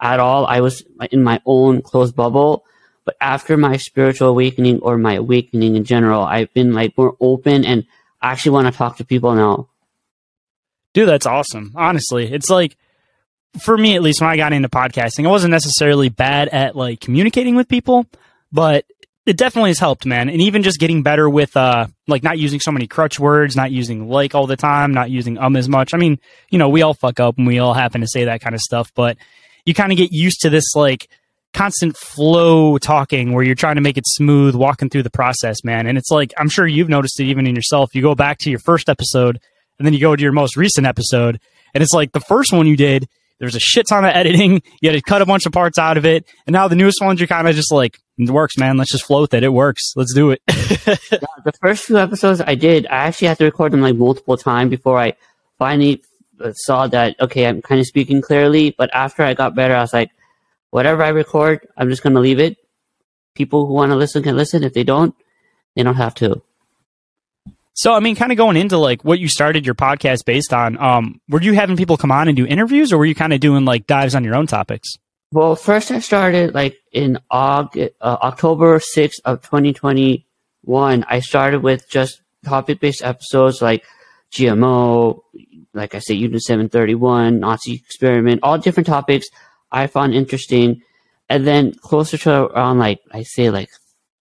at 0.00 0.20
all. 0.20 0.46
I 0.46 0.60
was 0.60 0.84
in 1.10 1.22
my 1.22 1.40
own 1.46 1.82
closed 1.82 2.14
bubble. 2.14 2.64
But 3.04 3.16
after 3.20 3.56
my 3.56 3.76
spiritual 3.76 4.28
awakening 4.28 4.80
or 4.80 4.98
my 4.98 5.14
awakening 5.14 5.76
in 5.76 5.84
general, 5.84 6.22
I've 6.22 6.52
been 6.52 6.72
like 6.72 6.98
more 6.98 7.16
open 7.20 7.64
and 7.64 7.86
I 8.20 8.32
actually 8.32 8.52
want 8.52 8.66
to 8.66 8.76
talk 8.76 8.96
to 8.96 9.04
people 9.04 9.34
now. 9.34 9.68
Dude, 10.92 11.08
that's 11.08 11.26
awesome. 11.26 11.72
Honestly, 11.76 12.32
it's 12.32 12.50
like 12.50 12.76
for 13.60 13.76
me 13.76 13.96
at 13.96 14.02
least 14.02 14.20
when 14.20 14.30
I 14.30 14.36
got 14.36 14.52
into 14.52 14.68
podcasting, 14.68 15.26
I 15.26 15.30
wasn't 15.30 15.50
necessarily 15.50 16.08
bad 16.08 16.48
at 16.48 16.76
like 16.76 17.00
communicating 17.00 17.56
with 17.56 17.68
people, 17.68 18.06
but 18.52 18.84
it 19.26 19.36
definitely 19.36 19.70
has 19.70 19.78
helped, 19.80 20.06
man. 20.06 20.28
And 20.28 20.40
even 20.40 20.62
just 20.62 20.78
getting 20.78 21.02
better 21.02 21.28
with 21.28 21.56
uh 21.56 21.88
like 22.06 22.22
not 22.22 22.38
using 22.38 22.60
so 22.60 22.70
many 22.70 22.86
crutch 22.86 23.18
words, 23.18 23.56
not 23.56 23.72
using 23.72 24.08
like 24.08 24.34
all 24.34 24.46
the 24.46 24.56
time, 24.56 24.94
not 24.94 25.10
using 25.10 25.38
um 25.38 25.56
as 25.56 25.68
much. 25.68 25.94
I 25.94 25.98
mean, 25.98 26.18
you 26.50 26.58
know, 26.58 26.68
we 26.68 26.82
all 26.82 26.94
fuck 26.94 27.18
up 27.20 27.36
and 27.36 27.46
we 27.46 27.58
all 27.58 27.74
happen 27.74 28.00
to 28.00 28.06
say 28.06 28.24
that 28.24 28.40
kind 28.40 28.54
of 28.54 28.60
stuff, 28.60 28.92
but 28.94 29.16
you 29.64 29.74
kind 29.74 29.90
of 29.90 29.98
get 29.98 30.12
used 30.12 30.40
to 30.42 30.50
this 30.50 30.74
like 30.74 31.08
constant 31.52 31.96
flow 31.96 32.78
talking 32.78 33.32
where 33.32 33.42
you're 33.42 33.54
trying 33.54 33.76
to 33.76 33.80
make 33.80 33.96
it 33.96 34.06
smooth, 34.06 34.54
walking 34.54 34.90
through 34.90 35.02
the 35.02 35.10
process, 35.10 35.64
man. 35.64 35.86
And 35.86 35.98
it's 35.98 36.10
like 36.10 36.32
I'm 36.38 36.48
sure 36.48 36.66
you've 36.66 36.88
noticed 36.88 37.18
it 37.18 37.24
even 37.24 37.46
in 37.46 37.56
yourself. 37.56 37.94
You 37.94 38.02
go 38.02 38.14
back 38.14 38.38
to 38.38 38.50
your 38.50 38.60
first 38.60 38.88
episode 38.88 39.40
and 39.78 39.86
then 39.86 39.92
you 39.92 40.00
go 40.00 40.14
to 40.14 40.22
your 40.22 40.32
most 40.32 40.56
recent 40.56 40.86
episode, 40.86 41.40
and 41.74 41.82
it's 41.82 41.92
like 41.92 42.12
the 42.12 42.20
first 42.20 42.52
one 42.52 42.66
you 42.66 42.76
did, 42.76 43.08
there's 43.38 43.54
a 43.54 43.60
shit 43.60 43.86
ton 43.88 44.04
of 44.04 44.10
editing. 44.14 44.62
You 44.80 44.90
had 44.90 44.96
to 44.96 45.02
cut 45.02 45.22
a 45.22 45.26
bunch 45.26 45.46
of 45.46 45.52
parts 45.52 45.78
out 45.78 45.96
of 45.96 46.06
it. 46.06 46.26
And 46.46 46.54
now 46.54 46.68
the 46.68 46.76
newest 46.76 47.00
ones, 47.02 47.20
you're 47.20 47.26
kind 47.26 47.48
of 47.48 47.54
just 47.54 47.72
like, 47.72 47.98
it 48.18 48.30
works, 48.30 48.56
man. 48.56 48.76
Let's 48.76 48.92
just 48.92 49.04
flow 49.04 49.22
with 49.22 49.34
it. 49.34 49.44
It 49.44 49.52
works. 49.52 49.92
Let's 49.94 50.14
do 50.14 50.30
it. 50.30 50.40
yeah, 50.48 50.96
the 51.44 51.52
first 51.60 51.84
few 51.84 51.98
episodes 51.98 52.40
I 52.40 52.54
did, 52.54 52.86
I 52.86 53.06
actually 53.06 53.28
had 53.28 53.38
to 53.38 53.44
record 53.44 53.72
them 53.72 53.82
like 53.82 53.96
multiple 53.96 54.36
times 54.36 54.70
before 54.70 54.98
I 54.98 55.14
finally 55.58 56.02
saw 56.52 56.86
that, 56.88 57.16
okay, 57.20 57.46
I'm 57.46 57.62
kind 57.62 57.80
of 57.80 57.86
speaking 57.86 58.22
clearly. 58.22 58.74
But 58.76 58.90
after 58.94 59.22
I 59.22 59.34
got 59.34 59.54
better, 59.54 59.74
I 59.74 59.80
was 59.80 59.92
like, 59.92 60.10
whatever 60.70 61.02
I 61.02 61.08
record, 61.08 61.66
I'm 61.76 61.90
just 61.90 62.02
going 62.02 62.14
to 62.14 62.20
leave 62.20 62.40
it. 62.40 62.56
People 63.34 63.66
who 63.66 63.74
want 63.74 63.90
to 63.92 63.96
listen 63.96 64.22
can 64.22 64.36
listen. 64.36 64.64
If 64.64 64.72
they 64.72 64.84
don't, 64.84 65.14
they 65.74 65.82
don't 65.82 65.96
have 65.96 66.14
to. 66.16 66.42
So, 67.76 67.92
I 67.92 68.00
mean, 68.00 68.16
kind 68.16 68.32
of 68.32 68.38
going 68.38 68.56
into 68.56 68.78
like 68.78 69.04
what 69.04 69.18
you 69.18 69.28
started 69.28 69.66
your 69.66 69.74
podcast 69.74 70.24
based 70.24 70.54
on, 70.54 70.78
um, 70.78 71.20
were 71.28 71.42
you 71.42 71.52
having 71.52 71.76
people 71.76 71.98
come 71.98 72.10
on 72.10 72.26
and 72.26 72.34
do 72.34 72.46
interviews 72.46 72.90
or 72.90 72.96
were 72.96 73.04
you 73.04 73.14
kind 73.14 73.34
of 73.34 73.40
doing 73.40 73.66
like 73.66 73.86
dives 73.86 74.14
on 74.14 74.24
your 74.24 74.34
own 74.34 74.46
topics? 74.46 74.96
Well, 75.30 75.56
first 75.56 75.90
I 75.90 75.98
started 76.00 76.54
like 76.54 76.78
in 76.90 77.18
August, 77.30 77.92
uh, 78.00 78.16
October 78.22 78.78
6th 78.78 79.20
of 79.26 79.42
2021. 79.42 81.04
I 81.06 81.20
started 81.20 81.62
with 81.62 81.86
just 81.90 82.22
topic 82.46 82.80
based 82.80 83.04
episodes 83.04 83.60
like 83.60 83.84
GMO, 84.32 85.20
like 85.74 85.94
I 85.94 85.98
said, 85.98 86.16
Unit 86.16 86.40
731, 86.40 87.40
Nazi 87.40 87.74
experiment, 87.74 88.40
all 88.42 88.56
different 88.56 88.86
topics 88.86 89.26
I 89.70 89.86
found 89.86 90.14
interesting. 90.14 90.80
And 91.28 91.46
then 91.46 91.74
closer 91.74 92.16
to 92.16 92.44
around 92.44 92.78
like, 92.78 93.00
I 93.12 93.24
say 93.24 93.50
like 93.50 93.68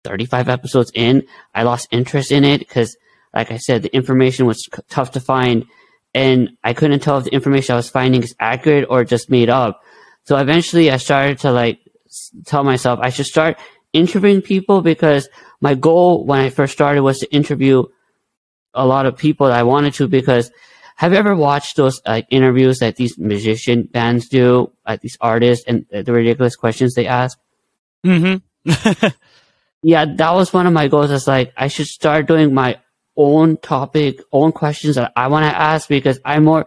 35 0.02 0.48
episodes 0.48 0.90
in, 0.96 1.28
I 1.54 1.62
lost 1.62 1.86
interest 1.92 2.32
in 2.32 2.42
it 2.42 2.58
because 2.58 2.96
like 3.36 3.52
I 3.52 3.58
said, 3.58 3.82
the 3.82 3.94
information 3.94 4.46
was 4.46 4.66
tough 4.88 5.10
to 5.12 5.20
find, 5.20 5.66
and 6.14 6.56
I 6.64 6.72
couldn't 6.72 7.00
tell 7.00 7.18
if 7.18 7.24
the 7.24 7.34
information 7.34 7.74
I 7.74 7.76
was 7.76 7.90
finding 7.90 8.22
is 8.22 8.34
accurate 8.40 8.86
or 8.88 9.04
just 9.04 9.30
made 9.30 9.50
up. 9.50 9.82
So 10.24 10.38
eventually, 10.38 10.90
I 10.90 10.96
started 10.96 11.40
to 11.40 11.52
like 11.52 11.80
tell 12.46 12.64
myself 12.64 12.98
I 13.02 13.10
should 13.10 13.26
start 13.26 13.58
interviewing 13.92 14.40
people 14.40 14.80
because 14.80 15.28
my 15.60 15.74
goal 15.74 16.24
when 16.24 16.40
I 16.40 16.48
first 16.48 16.72
started 16.72 17.02
was 17.02 17.18
to 17.18 17.30
interview 17.30 17.84
a 18.72 18.86
lot 18.86 19.04
of 19.04 19.18
people 19.18 19.48
that 19.48 19.58
I 19.58 19.64
wanted 19.64 19.92
to. 19.94 20.08
Because 20.08 20.50
have 20.96 21.12
you 21.12 21.18
ever 21.18 21.36
watched 21.36 21.76
those 21.76 22.00
like 22.06 22.26
interviews 22.30 22.78
that 22.78 22.96
these 22.96 23.18
musician 23.18 23.82
bands 23.82 24.30
do, 24.30 24.72
like 24.88 25.02
these 25.02 25.18
artists, 25.20 25.66
and 25.68 25.84
the 25.90 26.10
ridiculous 26.10 26.56
questions 26.56 26.94
they 26.94 27.06
ask? 27.06 27.38
Mm-hmm. 28.02 29.08
yeah, 29.82 30.06
that 30.06 30.32
was 30.32 30.54
one 30.54 30.66
of 30.66 30.72
my 30.72 30.88
goals. 30.88 31.10
Is 31.10 31.26
like 31.28 31.52
I 31.54 31.68
should 31.68 31.86
start 31.86 32.26
doing 32.26 32.54
my 32.54 32.78
own 33.16 33.56
topic, 33.56 34.20
own 34.32 34.52
questions 34.52 34.96
that 34.96 35.12
I 35.16 35.28
want 35.28 35.44
to 35.44 35.56
ask 35.56 35.88
because 35.88 36.18
I'm 36.24 36.44
more, 36.44 36.66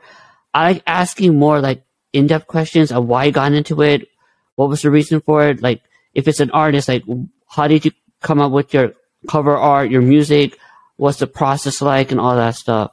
I 0.54 0.72
like 0.72 0.84
asking 0.88 1.38
more 1.38 1.60
like 1.60 1.84
in-depth 2.14 2.48
questions 2.48 2.92
of 2.92 3.06
why 3.06 3.26
you 3.26 3.32
got 3.32 3.54
into 3.54 3.82
it, 3.82 4.08
what 4.56 4.70
was 4.70 4.82
the 4.82 4.92
reason 4.92 5.22
for 5.22 5.48
it, 5.48 5.62
like 5.62 5.82
if 6.14 6.28
it's 6.28 6.40
an 6.40 6.52
artist, 6.52 6.88
like 6.88 7.04
how 7.48 7.68
did 7.68 7.86
you 7.86 7.92
come 8.22 8.40
up 8.40 8.52
with 8.52 8.74
your 8.74 8.94
cover 9.28 9.56
art, 9.56 9.92
your 9.92 10.02
music, 10.02 10.58
what's 10.98 11.20
the 11.20 11.28
process 11.28 11.82
like, 11.82 12.12
and 12.12 12.20
all 12.20 12.36
that 12.36 12.56
stuff. 12.56 12.92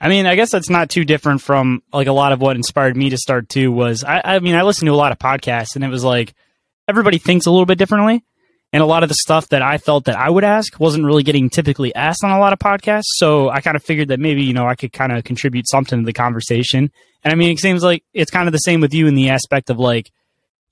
I 0.00 0.08
mean, 0.08 0.26
I 0.26 0.34
guess 0.34 0.50
that's 0.50 0.70
not 0.70 0.88
too 0.88 1.04
different 1.04 1.42
from 1.42 1.82
like 1.92 2.06
a 2.06 2.12
lot 2.12 2.32
of 2.32 2.40
what 2.40 2.56
inspired 2.56 2.96
me 2.96 3.10
to 3.10 3.18
start 3.18 3.48
too. 3.50 3.70
Was 3.70 4.02
I, 4.02 4.22
I 4.24 4.38
mean, 4.38 4.54
I 4.54 4.62
listened 4.62 4.86
to 4.86 4.94
a 4.94 4.96
lot 4.96 5.12
of 5.12 5.18
podcasts, 5.18 5.76
and 5.76 5.84
it 5.84 5.88
was 5.88 6.02
like 6.02 6.32
everybody 6.88 7.18
thinks 7.18 7.44
a 7.44 7.50
little 7.50 7.66
bit 7.66 7.78
differently 7.78 8.24
and 8.72 8.82
a 8.82 8.86
lot 8.86 9.02
of 9.02 9.08
the 9.08 9.16
stuff 9.16 9.48
that 9.48 9.62
I 9.62 9.78
felt 9.78 10.04
that 10.04 10.16
I 10.16 10.30
would 10.30 10.44
ask 10.44 10.78
wasn't 10.78 11.04
really 11.04 11.22
getting 11.22 11.50
typically 11.50 11.94
asked 11.94 12.22
on 12.22 12.30
a 12.30 12.38
lot 12.38 12.52
of 12.52 12.58
podcasts. 12.58 13.08
So 13.16 13.48
I 13.48 13.60
kind 13.60 13.76
of 13.76 13.82
figured 13.82 14.08
that 14.08 14.20
maybe, 14.20 14.44
you 14.44 14.54
know, 14.54 14.66
I 14.66 14.76
could 14.76 14.92
kind 14.92 15.12
of 15.12 15.24
contribute 15.24 15.68
something 15.68 16.00
to 16.00 16.06
the 16.06 16.12
conversation. 16.12 16.92
And 17.24 17.32
I 17.32 17.34
mean, 17.34 17.50
it 17.50 17.58
seems 17.58 17.82
like 17.82 18.04
it's 18.14 18.30
kind 18.30 18.48
of 18.48 18.52
the 18.52 18.58
same 18.58 18.80
with 18.80 18.94
you 18.94 19.06
in 19.06 19.14
the 19.14 19.30
aspect 19.30 19.70
of 19.70 19.78
like, 19.78 20.12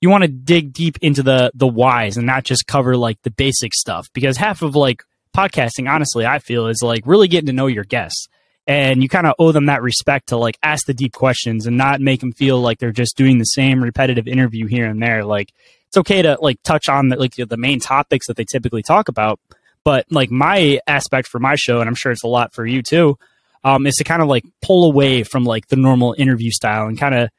you 0.01 0.09
want 0.09 0.23
to 0.23 0.29
dig 0.29 0.71
deep 0.71 0.97
into 1.01 1.23
the, 1.23 1.51
the 1.53 1.67
whys 1.67 2.15
and 2.15 2.25
not 2.25 2.45
just 2.45 2.67
cover 2.67 2.95
like 2.95 3.21
the 3.23 3.31
basic 3.31 3.73
stuff 3.73 4.07
because 4.13 4.37
half 4.37 4.61
of 4.61 4.75
like 4.75 5.03
podcasting, 5.35 5.89
honestly, 5.89 6.25
I 6.25 6.39
feel 6.39 6.67
is 6.67 6.81
like 6.81 7.03
really 7.05 7.27
getting 7.27 7.47
to 7.47 7.53
know 7.53 7.67
your 7.67 7.83
guests 7.83 8.29
and 8.65 9.01
you 9.03 9.09
kind 9.09 9.27
of 9.27 9.33
owe 9.39 9.51
them 9.51 9.65
that 9.65 9.81
respect 9.81 10.29
to 10.29 10.37
like 10.37 10.57
ask 10.63 10.85
the 10.85 10.93
deep 10.93 11.11
questions 11.11 11.65
and 11.65 11.75
not 11.75 11.99
make 11.99 12.21
them 12.21 12.31
feel 12.31 12.61
like 12.61 12.79
they're 12.79 12.91
just 12.91 13.17
doing 13.17 13.39
the 13.39 13.43
same 13.43 13.83
repetitive 13.83 14.27
interview 14.27 14.67
here 14.67 14.85
and 14.85 15.01
there. 15.01 15.25
Like 15.25 15.51
it's 15.89 15.97
okay 15.97 16.21
to 16.21 16.37
like 16.39 16.61
touch 16.63 16.87
on 16.87 17.09
the, 17.09 17.15
like 17.15 17.35
the 17.35 17.57
main 17.57 17.79
topics 17.79 18.27
that 18.27 18.37
they 18.37 18.45
typically 18.45 18.83
talk 18.83 19.09
about. 19.09 19.39
But 19.83 20.05
like 20.11 20.29
my 20.29 20.79
aspect 20.85 21.27
for 21.27 21.39
my 21.39 21.55
show, 21.55 21.79
and 21.79 21.89
I'm 21.89 21.95
sure 21.95 22.11
it's 22.11 22.23
a 22.23 22.27
lot 22.27 22.53
for 22.53 22.65
you 22.65 22.83
too, 22.83 23.17
um, 23.63 23.87
is 23.87 23.95
to 23.95 24.03
kind 24.03 24.21
of 24.21 24.27
like 24.27 24.45
pull 24.61 24.89
away 24.89 25.23
from 25.23 25.45
like 25.45 25.67
the 25.67 25.75
normal 25.75 26.15
interview 26.17 26.51
style 26.51 26.87
and 26.87 26.97
kind 26.97 27.15
of 27.15 27.29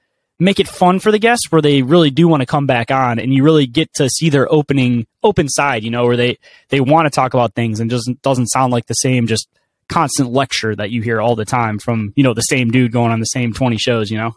make 0.40 0.59
it 0.59 0.66
fun 0.66 0.99
for 0.99 1.12
the 1.12 1.19
guests 1.19 1.52
where 1.52 1.62
they 1.62 1.83
really 1.83 2.11
do 2.11 2.26
want 2.26 2.40
to 2.40 2.47
come 2.47 2.66
back 2.66 2.90
on 2.90 3.19
and 3.19 3.33
you 3.33 3.45
really 3.45 3.66
get 3.66 3.92
to 3.95 4.09
see 4.09 4.30
their 4.30 4.52
opening 4.52 5.07
open 5.23 5.49
side, 5.49 5.85
you 5.85 5.90
know, 5.90 6.04
where 6.07 6.16
they 6.16 6.38
they 6.71 6.80
want 6.80 7.07
to 7.07 7.11
talk 7.11 7.35
about 7.35 7.54
things 7.54 7.78
and 7.78 7.90
just 7.90 8.11
doesn't 8.23 8.49
sound 8.49 8.73
like 8.73 8.87
the 8.87 8.95
same 8.95 9.26
just 9.26 9.49
constant 9.88 10.33
lecture 10.33 10.75
that 10.75 10.90
you 10.90 11.02
hear 11.02 11.21
all 11.21 11.37
the 11.37 11.45
time 11.45 11.78
from, 11.78 12.12
you 12.16 12.25
know, 12.25 12.35
the 12.35 12.40
same 12.42 12.71
dude 12.71 12.92
going 12.92 13.12
on 13.12 13.21
the 13.21 13.26
same 13.26 13.52
20 13.52 13.76
shows, 13.76 14.11
you 14.11 14.16
know. 14.16 14.35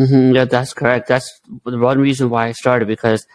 Mm-hmm, 0.00 0.34
yeah, 0.34 0.46
that's 0.46 0.72
correct. 0.72 1.08
That's 1.08 1.40
the 1.66 1.76
one 1.78 1.98
reason 1.98 2.30
why 2.30 2.46
I 2.48 2.52
started 2.52 2.88
because 2.88 3.26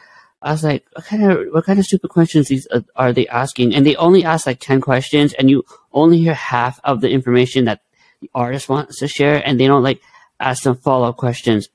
I 0.42 0.52
was 0.52 0.64
like, 0.64 0.86
what 0.94 1.06
kind 1.06 1.32
of 1.32 1.48
what 1.52 1.66
kind 1.66 1.78
of 1.78 1.86
stupid 1.86 2.10
questions 2.10 2.48
these 2.48 2.68
uh, 2.72 2.82
are 2.96 3.14
they 3.14 3.28
asking? 3.28 3.76
And 3.76 3.86
they 3.86 3.96
only 3.98 4.24
ask 4.24 4.48
like 4.48 4.60
ten 4.60 4.82
questions, 4.82 5.34
and 5.34 5.50
you 5.50 5.64
only 5.94 6.18
hear 6.18 6.34
half 6.34 6.80
of 6.84 7.02
the 7.02 7.10
information 7.10 7.66
that 7.66 7.82
the 8.20 8.32
artist 8.34 8.68
wants 8.68 8.98
to 9.00 9.08
share, 9.08 9.46
and 9.46 9.60
they 9.60 9.68
don't 9.68 9.84
like 9.84 10.02
ask 10.40 10.64
them 10.64 10.76
follow 10.76 11.10
up 11.10 11.18
questions. 11.18 11.70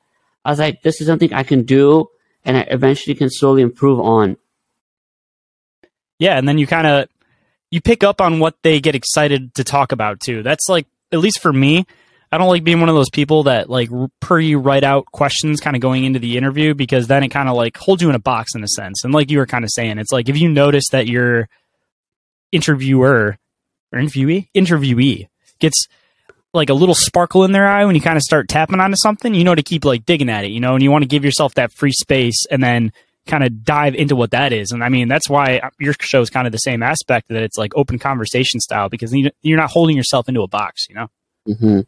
I 0.44 0.50
was 0.50 0.58
like, 0.58 0.82
this 0.82 1.00
is 1.00 1.06
something 1.06 1.32
I 1.32 1.44
can 1.44 1.62
do, 1.62 2.08
and 2.44 2.56
I 2.56 2.62
eventually 2.62 3.14
can 3.14 3.30
slowly 3.30 3.62
improve 3.62 4.00
on. 4.00 4.38
Yeah, 6.18 6.36
and 6.36 6.48
then 6.48 6.58
you 6.58 6.66
kind 6.66 6.86
of 6.86 7.08
you 7.70 7.80
pick 7.80 8.02
up 8.02 8.20
on 8.20 8.40
what 8.40 8.56
they 8.62 8.80
get 8.80 8.96
excited 8.96 9.54
to 9.54 9.62
talk 9.62 9.92
about 9.92 10.18
too. 10.18 10.42
That's 10.42 10.68
like 10.68 10.86
at 11.12 11.20
least 11.20 11.38
for 11.38 11.52
me, 11.52 11.86
I 12.32 12.38
don't 12.38 12.48
like 12.48 12.62
being 12.62 12.80
one 12.80 12.88
of 12.88 12.94
those 12.94 13.10
people 13.10 13.44
that 13.44 13.68
like 13.68 13.90
pre 14.20 14.54
write 14.54 14.84
out 14.84 15.06
questions 15.06 15.60
kind 15.60 15.74
of 15.74 15.82
going 15.82 16.04
into 16.04 16.18
the 16.18 16.36
interview 16.36 16.74
because 16.74 17.08
then 17.08 17.24
it 17.24 17.28
kind 17.28 17.48
of 17.48 17.56
like 17.56 17.76
holds 17.76 18.02
you 18.02 18.08
in 18.08 18.14
a 18.14 18.20
box 18.20 18.54
in 18.54 18.62
a 18.62 18.68
sense. 18.68 19.02
And 19.04 19.12
like 19.12 19.30
you 19.30 19.38
were 19.38 19.46
kind 19.46 19.64
of 19.64 19.70
saying, 19.72 19.98
it's 19.98 20.12
like 20.12 20.28
if 20.28 20.38
you 20.38 20.48
notice 20.48 20.84
that 20.92 21.08
your 21.08 21.48
interviewer 22.52 23.36
or 23.92 23.98
interviewee 23.98 24.48
interviewee 24.54 25.28
gets 25.58 25.86
like 26.52 26.68
a 26.68 26.74
little 26.74 26.94
sparkle 26.94 27.44
in 27.44 27.52
their 27.52 27.66
eye 27.66 27.84
when 27.84 27.94
you 27.94 28.00
kind 28.00 28.16
of 28.16 28.22
start 28.22 28.48
tapping 28.48 28.80
onto 28.80 28.96
something, 28.96 29.34
you 29.34 29.44
know 29.44 29.54
to 29.54 29.62
keep 29.62 29.84
like 29.84 30.04
digging 30.04 30.28
at 30.28 30.44
it, 30.44 30.50
you 30.50 30.60
know, 30.60 30.74
and 30.74 30.82
you 30.82 30.90
want 30.90 31.02
to 31.02 31.08
give 31.08 31.24
yourself 31.24 31.54
that 31.54 31.72
free 31.72 31.92
space 31.92 32.44
and 32.50 32.62
then 32.62 32.92
kind 33.26 33.44
of 33.44 33.64
dive 33.64 33.94
into 33.94 34.16
what 34.16 34.30
that 34.32 34.52
is. 34.52 34.72
And 34.72 34.82
I 34.82 34.88
mean, 34.88 35.08
that's 35.08 35.28
why 35.28 35.60
your 35.78 35.94
show 36.00 36.20
is 36.20 36.30
kind 36.30 36.46
of 36.46 36.52
the 36.52 36.58
same 36.58 36.82
aspect 36.82 37.28
that 37.28 37.42
it's 37.42 37.58
like 37.58 37.72
open 37.76 37.98
conversation 37.98 38.60
style 38.60 38.88
because 38.88 39.14
you're 39.42 39.58
not 39.58 39.70
holding 39.70 39.96
yourself 39.96 40.28
into 40.28 40.42
a 40.42 40.48
box, 40.48 40.86
you 40.88 40.94
know? 40.94 41.08
Mm-hmm. 41.48 41.80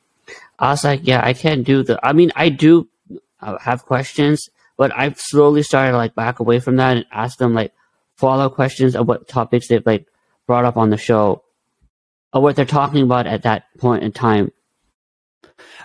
I 0.62 0.70
was 0.70 0.84
like, 0.84 1.00
yeah, 1.02 1.20
I 1.22 1.32
can't 1.32 1.64
do 1.64 1.82
the. 1.82 1.98
I 2.06 2.12
mean, 2.12 2.30
I 2.36 2.48
do 2.48 2.88
uh, 3.40 3.58
have 3.58 3.84
questions, 3.84 4.48
but 4.78 4.96
I've 4.96 5.18
slowly 5.18 5.64
started 5.64 5.96
like 5.96 6.14
back 6.14 6.38
away 6.38 6.60
from 6.60 6.76
that 6.76 6.96
and 6.98 7.06
ask 7.10 7.36
them 7.36 7.52
like 7.52 7.72
follow 8.16 8.48
questions 8.48 8.94
of 8.94 9.08
what 9.08 9.26
topics 9.26 9.66
they've 9.66 9.84
like 9.84 10.06
brought 10.46 10.64
up 10.64 10.76
on 10.76 10.90
the 10.90 10.96
show 10.96 11.42
or 12.32 12.42
what 12.42 12.54
they're 12.54 12.64
talking 12.64 13.02
about 13.02 13.26
at 13.26 13.42
that 13.42 13.64
point 13.78 14.04
in 14.04 14.12
time. 14.12 14.52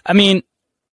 I 0.06 0.14
mean, 0.14 0.44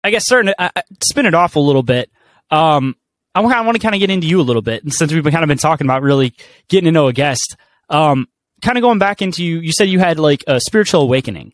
I 0.02 0.10
guess 0.10 0.26
certain 0.26 0.52
uh, 0.58 0.70
spin 1.04 1.26
it 1.26 1.34
off 1.34 1.54
a 1.54 1.60
little 1.60 1.84
bit. 1.84 2.10
Um, 2.50 2.96
I 3.32 3.40
want, 3.40 3.54
I 3.54 3.60
want 3.60 3.76
to 3.76 3.80
kind 3.80 3.94
of 3.94 4.00
get 4.00 4.10
into 4.10 4.26
you 4.26 4.40
a 4.40 4.42
little 4.42 4.60
bit, 4.60 4.82
and 4.82 4.92
since 4.92 5.12
we've 5.12 5.22
kind 5.22 5.44
of 5.44 5.48
been 5.48 5.56
talking 5.56 5.86
about 5.86 6.02
really 6.02 6.34
getting 6.66 6.86
to 6.86 6.92
know 6.92 7.06
a 7.06 7.12
guest, 7.12 7.56
um, 7.90 8.26
kind 8.60 8.76
of 8.76 8.82
going 8.82 8.98
back 8.98 9.22
into 9.22 9.44
you. 9.44 9.60
You 9.60 9.70
said 9.70 9.88
you 9.88 10.00
had 10.00 10.18
like 10.18 10.42
a 10.48 10.60
spiritual 10.60 11.02
awakening. 11.02 11.52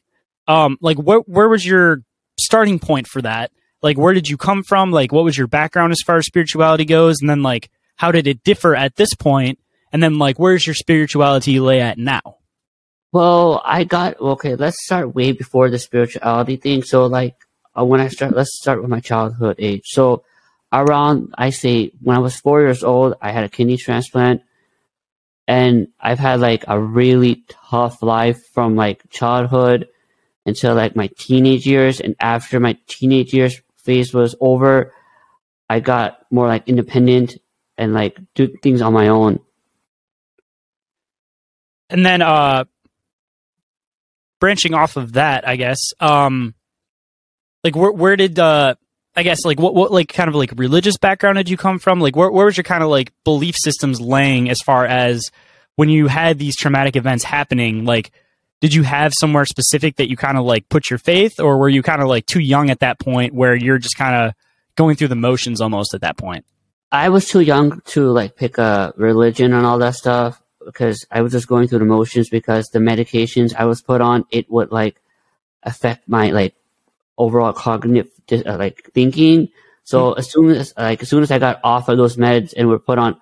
Um, 0.48 0.78
like 0.80 0.96
where 0.96 1.18
where 1.20 1.50
was 1.50 1.66
your 1.66 2.02
starting 2.38 2.78
point 2.78 3.06
for 3.06 3.22
that? 3.22 3.50
Like, 3.82 3.98
where 3.98 4.14
did 4.14 4.28
you 4.28 4.36
come 4.36 4.62
from? 4.62 4.90
Like, 4.90 5.12
what 5.12 5.24
was 5.24 5.36
your 5.36 5.46
background 5.46 5.92
as 5.92 6.00
far 6.04 6.16
as 6.16 6.26
spirituality 6.26 6.84
goes? 6.84 7.20
And 7.20 7.28
then, 7.28 7.42
like, 7.42 7.70
how 7.96 8.12
did 8.12 8.26
it 8.26 8.42
differ 8.42 8.74
at 8.74 8.96
this 8.96 9.14
point? 9.14 9.58
And 9.92 10.02
then, 10.02 10.18
like, 10.18 10.38
where's 10.38 10.66
your 10.66 10.74
spirituality 10.74 11.60
lay 11.60 11.80
at 11.80 11.98
now? 11.98 12.38
Well, 13.12 13.62
I 13.64 13.84
got 13.84 14.18
okay. 14.20 14.56
Let's 14.56 14.82
start 14.84 15.14
way 15.14 15.32
before 15.32 15.70
the 15.70 15.78
spirituality 15.78 16.56
thing. 16.56 16.82
So, 16.82 17.06
like, 17.06 17.36
uh, 17.78 17.84
when 17.84 18.00
I 18.00 18.08
start, 18.08 18.34
let's 18.34 18.56
start 18.58 18.80
with 18.80 18.90
my 18.90 19.00
childhood 19.00 19.56
age. 19.58 19.82
So, 19.84 20.24
around 20.72 21.32
I 21.38 21.50
say 21.50 21.92
when 22.02 22.16
I 22.16 22.20
was 22.20 22.36
four 22.36 22.60
years 22.62 22.82
old, 22.82 23.14
I 23.22 23.30
had 23.32 23.44
a 23.44 23.48
kidney 23.48 23.76
transplant. 23.76 24.42
and 25.46 25.88
I've 26.00 26.18
had 26.18 26.40
like 26.40 26.64
a 26.68 26.80
really 26.80 27.44
tough 27.70 28.02
life 28.02 28.40
from 28.54 28.76
like 28.76 29.02
childhood 29.10 29.88
until 30.46 30.74
like 30.74 30.96
my 30.96 31.08
teenage 31.18 31.66
years. 31.66 32.00
And 32.00 32.16
after 32.20 32.60
my 32.60 32.76
teenage 32.86 33.32
years 33.32 33.60
phase 33.76 34.12
was 34.12 34.34
over, 34.40 34.92
I 35.68 35.80
got 35.80 36.20
more 36.30 36.46
like 36.46 36.68
independent 36.68 37.36
and 37.76 37.94
like 37.94 38.18
do 38.34 38.48
things 38.62 38.80
on 38.80 38.92
my 38.92 39.08
own. 39.08 39.40
And 41.90 42.04
then, 42.04 42.22
uh, 42.22 42.64
branching 44.40 44.74
off 44.74 44.96
of 44.96 45.12
that, 45.12 45.46
I 45.46 45.56
guess, 45.56 45.78
um, 46.00 46.54
like 47.62 47.76
where, 47.76 47.92
where 47.92 48.16
did, 48.16 48.38
uh, 48.38 48.74
I 49.16 49.22
guess 49.22 49.44
like 49.44 49.60
what 49.60 49.74
what 49.74 49.92
like 49.92 50.12
kind 50.12 50.28
of 50.28 50.34
like 50.34 50.52
religious 50.56 50.96
background 50.96 51.36
did 51.36 51.48
you 51.48 51.56
come 51.56 51.78
from? 51.78 52.00
Like 52.00 52.16
where 52.16 52.30
where 52.30 52.46
was 52.46 52.56
your 52.56 52.64
kind 52.64 52.82
of 52.82 52.90
like 52.90 53.12
belief 53.24 53.54
systems 53.56 54.00
laying 54.00 54.50
as 54.50 54.60
far 54.60 54.84
as 54.84 55.30
when 55.76 55.88
you 55.88 56.08
had 56.08 56.38
these 56.38 56.56
traumatic 56.56 56.96
events 56.96 57.22
happening? 57.22 57.84
Like 57.84 58.10
did 58.64 58.72
you 58.72 58.82
have 58.82 59.12
somewhere 59.12 59.44
specific 59.44 59.96
that 59.96 60.08
you 60.08 60.16
kind 60.16 60.38
of 60.38 60.46
like 60.46 60.66
put 60.70 60.88
your 60.88 60.98
faith, 60.98 61.38
or 61.38 61.58
were 61.58 61.68
you 61.68 61.82
kind 61.82 62.00
of 62.00 62.08
like 62.08 62.24
too 62.24 62.40
young 62.40 62.70
at 62.70 62.80
that 62.80 62.98
point 62.98 63.34
where 63.34 63.54
you're 63.54 63.76
just 63.76 63.98
kind 63.98 64.16
of 64.16 64.32
going 64.74 64.96
through 64.96 65.08
the 65.08 65.14
motions 65.14 65.60
almost 65.60 65.92
at 65.92 66.00
that 66.00 66.16
point? 66.16 66.46
I 66.90 67.10
was 67.10 67.28
too 67.28 67.40
young 67.40 67.82
to 67.88 68.06
like 68.10 68.36
pick 68.36 68.56
a 68.56 68.94
religion 68.96 69.52
and 69.52 69.66
all 69.66 69.78
that 69.80 69.96
stuff 69.96 70.40
because 70.64 71.04
I 71.10 71.20
was 71.20 71.32
just 71.32 71.46
going 71.46 71.68
through 71.68 71.80
the 71.80 71.84
motions 71.84 72.30
because 72.30 72.68
the 72.68 72.78
medications 72.78 73.54
I 73.54 73.66
was 73.66 73.82
put 73.82 74.00
on 74.00 74.24
it 74.30 74.50
would 74.50 74.72
like 74.72 74.98
affect 75.62 76.08
my 76.08 76.30
like 76.30 76.54
overall 77.18 77.52
cognitive 77.52 78.08
uh, 78.32 78.56
like 78.56 78.90
thinking. 78.94 79.50
So 79.82 80.12
mm-hmm. 80.12 80.20
as 80.20 80.32
soon 80.32 80.50
as 80.52 80.72
like 80.78 81.02
as 81.02 81.10
soon 81.10 81.22
as 81.22 81.30
I 81.30 81.38
got 81.38 81.60
off 81.62 81.90
of 81.90 81.98
those 81.98 82.16
meds 82.16 82.54
and 82.56 82.70
were 82.70 82.78
put 82.78 82.96
on, 82.96 83.20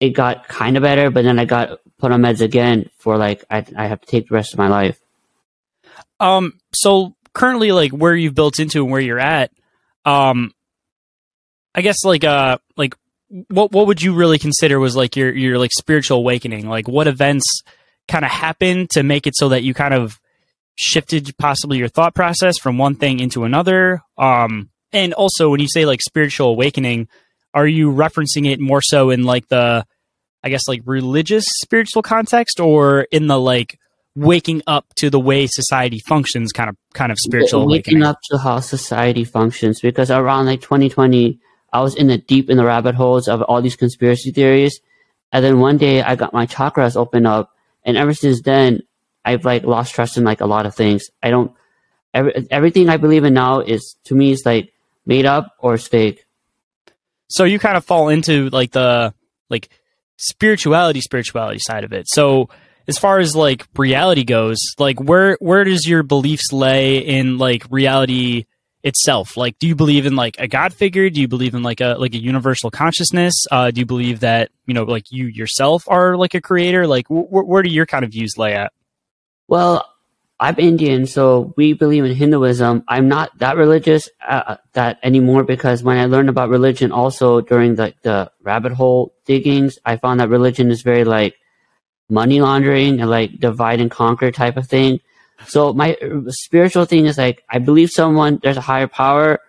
it 0.00 0.10
got 0.10 0.48
kind 0.48 0.76
of 0.76 0.82
better. 0.82 1.10
But 1.10 1.24
then 1.24 1.38
I 1.38 1.44
got 1.44 1.80
put 1.98 2.12
on 2.12 2.22
meds 2.22 2.40
again 2.40 2.90
for 2.98 3.16
like 3.16 3.44
I 3.50 3.64
I 3.76 3.86
have 3.86 4.00
to 4.00 4.06
take 4.06 4.28
the 4.28 4.34
rest 4.34 4.52
of 4.52 4.58
my 4.58 4.68
life. 4.68 4.98
Um. 6.20 6.58
So 6.74 7.14
currently, 7.32 7.72
like 7.72 7.92
where 7.92 8.14
you've 8.14 8.34
built 8.34 8.58
into 8.60 8.82
and 8.82 8.90
where 8.90 9.00
you're 9.00 9.20
at, 9.20 9.50
um, 10.04 10.52
I 11.74 11.82
guess 11.82 12.04
like 12.04 12.24
uh 12.24 12.58
like 12.76 12.94
what 13.48 13.72
what 13.72 13.86
would 13.86 14.02
you 14.02 14.14
really 14.14 14.38
consider 14.38 14.78
was 14.78 14.96
like 14.96 15.16
your 15.16 15.32
your 15.34 15.58
like 15.58 15.72
spiritual 15.72 16.18
awakening? 16.18 16.68
Like 16.68 16.88
what 16.88 17.06
events 17.06 17.62
kind 18.08 18.24
of 18.24 18.30
happened 18.30 18.90
to 18.90 19.02
make 19.02 19.26
it 19.26 19.34
so 19.36 19.50
that 19.50 19.62
you 19.62 19.74
kind 19.74 19.94
of 19.94 20.20
shifted 20.76 21.36
possibly 21.38 21.78
your 21.78 21.88
thought 21.88 22.14
process 22.14 22.58
from 22.58 22.78
one 22.78 22.94
thing 22.94 23.20
into 23.20 23.44
another? 23.44 24.02
Um, 24.16 24.70
and 24.92 25.12
also, 25.12 25.50
when 25.50 25.60
you 25.60 25.68
say 25.68 25.84
like 25.84 26.00
spiritual 26.00 26.48
awakening, 26.48 27.08
are 27.56 27.66
you 27.66 27.90
referencing 27.90 28.46
it 28.46 28.60
more 28.60 28.82
so 28.82 29.08
in 29.08 29.24
like 29.24 29.48
the, 29.48 29.84
I 30.44 30.50
guess, 30.50 30.68
like 30.68 30.82
religious 30.84 31.46
spiritual 31.62 32.02
context, 32.02 32.60
or 32.60 33.06
in 33.10 33.26
the 33.26 33.40
like 33.40 33.80
waking 34.14 34.62
up 34.66 34.84
to 34.96 35.08
the 35.08 35.18
way 35.18 35.46
society 35.46 35.98
functions, 36.06 36.52
kind 36.52 36.68
of 36.68 36.76
kind 36.92 37.10
of 37.10 37.18
spiritual 37.18 37.66
waking 37.66 38.02
up 38.02 38.18
to 38.30 38.36
how 38.36 38.60
society 38.60 39.24
functions? 39.24 39.80
Because 39.80 40.10
around 40.10 40.44
like 40.44 40.60
2020, 40.60 41.40
I 41.72 41.80
was 41.80 41.96
in 41.96 42.08
the 42.08 42.18
deep 42.18 42.50
in 42.50 42.58
the 42.58 42.64
rabbit 42.64 42.94
holes 42.94 43.26
of 43.26 43.40
all 43.40 43.62
these 43.62 43.74
conspiracy 43.74 44.32
theories, 44.32 44.78
and 45.32 45.42
then 45.42 45.58
one 45.58 45.78
day 45.78 46.02
I 46.02 46.14
got 46.14 46.34
my 46.34 46.46
chakras 46.46 46.94
open 46.94 47.24
up, 47.24 47.50
and 47.84 47.96
ever 47.96 48.12
since 48.12 48.42
then, 48.42 48.82
I've 49.24 49.46
like 49.46 49.64
lost 49.64 49.94
trust 49.94 50.18
in 50.18 50.24
like 50.24 50.42
a 50.42 50.46
lot 50.46 50.66
of 50.66 50.74
things. 50.74 51.08
I 51.22 51.30
don't 51.30 51.52
every, 52.12 52.46
everything 52.50 52.90
I 52.90 52.98
believe 52.98 53.24
in 53.24 53.32
now 53.32 53.60
is 53.60 53.96
to 54.04 54.14
me 54.14 54.32
is 54.32 54.44
like 54.44 54.74
made 55.06 55.24
up 55.24 55.54
or 55.58 55.78
fake. 55.78 56.25
So 57.28 57.44
you 57.44 57.58
kind 57.58 57.76
of 57.76 57.84
fall 57.84 58.08
into 58.08 58.48
like 58.50 58.72
the 58.72 59.14
like 59.50 59.68
spirituality 60.16 61.00
spirituality 61.00 61.58
side 61.60 61.84
of 61.84 61.92
it. 61.92 62.06
So 62.08 62.48
as 62.88 62.98
far 62.98 63.18
as 63.18 63.34
like 63.34 63.66
reality 63.76 64.24
goes, 64.24 64.58
like 64.78 65.00
where 65.00 65.36
where 65.40 65.64
does 65.64 65.86
your 65.86 66.02
beliefs 66.02 66.52
lay 66.52 66.98
in 66.98 67.38
like 67.38 67.64
reality 67.70 68.46
itself? 68.82 69.36
Like 69.36 69.58
do 69.58 69.66
you 69.66 69.74
believe 69.74 70.06
in 70.06 70.14
like 70.14 70.36
a 70.38 70.46
god 70.46 70.72
figure? 70.72 71.10
Do 71.10 71.20
you 71.20 71.28
believe 71.28 71.54
in 71.54 71.62
like 71.62 71.80
a 71.80 71.96
like 71.98 72.14
a 72.14 72.18
universal 72.18 72.70
consciousness? 72.70 73.34
Uh, 73.50 73.70
do 73.70 73.80
you 73.80 73.86
believe 73.86 74.20
that, 74.20 74.50
you 74.66 74.74
know, 74.74 74.84
like 74.84 75.10
you 75.10 75.26
yourself 75.26 75.84
are 75.88 76.16
like 76.16 76.34
a 76.34 76.40
creator? 76.40 76.86
Like 76.86 77.08
wh- 77.08 77.30
where 77.30 77.62
do 77.62 77.70
your 77.70 77.86
kind 77.86 78.04
of 78.04 78.12
views 78.12 78.34
lay 78.36 78.54
at? 78.54 78.72
Well, 79.48 79.84
I'm 80.38 80.58
Indian, 80.58 81.06
so 81.06 81.54
we 81.56 81.72
believe 81.72 82.04
in 82.04 82.14
Hinduism. 82.14 82.84
I'm 82.88 83.08
not 83.08 83.38
that 83.38 83.56
religious 83.56 84.10
uh, 84.20 84.42
uh, 84.46 84.56
that 84.74 84.98
anymore 85.02 85.44
because 85.44 85.82
when 85.82 85.96
I 85.96 86.04
learned 86.04 86.28
about 86.28 86.50
religion, 86.50 86.92
also 86.92 87.40
during 87.40 87.76
the 87.76 87.94
the 88.02 88.30
rabbit 88.42 88.72
hole 88.72 89.14
diggings, 89.24 89.78
I 89.82 89.96
found 89.96 90.20
that 90.20 90.28
religion 90.28 90.70
is 90.70 90.82
very 90.82 91.04
like 91.04 91.36
money 92.10 92.42
laundering 92.42 93.00
and 93.00 93.08
like 93.08 93.40
divide 93.40 93.80
and 93.80 93.90
conquer 93.90 94.30
type 94.30 94.58
of 94.58 94.68
thing. 94.68 95.00
So 95.46 95.72
my 95.72 95.94
uh, 95.94 96.30
spiritual 96.30 96.84
thing 96.84 97.06
is 97.06 97.16
like 97.16 97.42
I 97.48 97.58
believe 97.58 97.90
someone 97.90 98.38
there's 98.42 98.58
a 98.58 98.68
higher 98.72 98.88
power, 98.88 99.40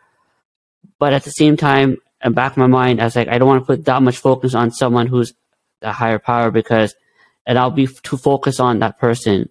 but 0.99 1.11
at 1.11 1.23
the 1.23 1.31
same 1.31 1.57
time, 1.57 1.97
in 2.23 2.31
back 2.31 2.53
of 2.53 2.57
my 2.59 2.67
mind, 2.67 3.01
I 3.01 3.05
was 3.05 3.15
like 3.17 3.27
I 3.27 3.37
don't 3.39 3.47
want 3.49 3.61
to 3.61 3.67
put 3.67 3.83
that 3.85 4.01
much 4.01 4.19
focus 4.19 4.55
on 4.55 4.71
someone 4.71 5.07
who's 5.07 5.33
a 5.81 5.91
higher 5.91 6.17
power 6.19 6.49
because, 6.49 6.95
and 7.45 7.59
I'll 7.59 7.71
be 7.71 7.87
too 7.87 8.15
focused 8.15 8.61
on 8.61 8.79
that 8.79 8.99
person 8.99 9.49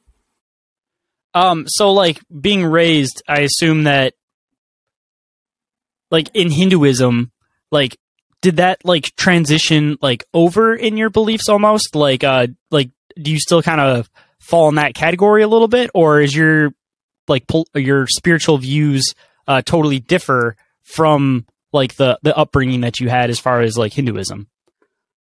um, 1.36 1.68
so 1.68 1.92
like 1.92 2.18
being 2.40 2.64
raised, 2.64 3.22
I 3.28 3.40
assume 3.40 3.84
that 3.84 4.14
like 6.10 6.30
in 6.32 6.50
Hinduism, 6.50 7.30
like 7.70 7.98
did 8.40 8.56
that 8.56 8.82
like 8.86 9.14
transition 9.16 9.98
like 10.00 10.24
over 10.32 10.74
in 10.74 10.96
your 10.96 11.10
beliefs 11.10 11.50
almost? 11.50 11.94
Like 11.94 12.24
uh 12.24 12.46
like 12.70 12.90
do 13.20 13.30
you 13.30 13.38
still 13.38 13.62
kind 13.62 13.82
of 13.82 14.08
fall 14.40 14.70
in 14.70 14.76
that 14.76 14.94
category 14.94 15.42
a 15.42 15.48
little 15.48 15.68
bit 15.68 15.90
or 15.92 16.22
is 16.22 16.34
your 16.34 16.72
like 17.28 17.46
pol- 17.46 17.68
your 17.74 18.06
spiritual 18.06 18.56
views 18.56 19.14
uh 19.46 19.60
totally 19.60 19.98
differ 19.98 20.56
from 20.84 21.44
like 21.70 21.96
the 21.96 22.18
the 22.22 22.34
upbringing 22.34 22.80
that 22.80 22.98
you 22.98 23.10
had 23.10 23.28
as 23.28 23.38
far 23.38 23.60
as 23.60 23.76
like 23.76 23.92
Hinduism? 23.92 24.48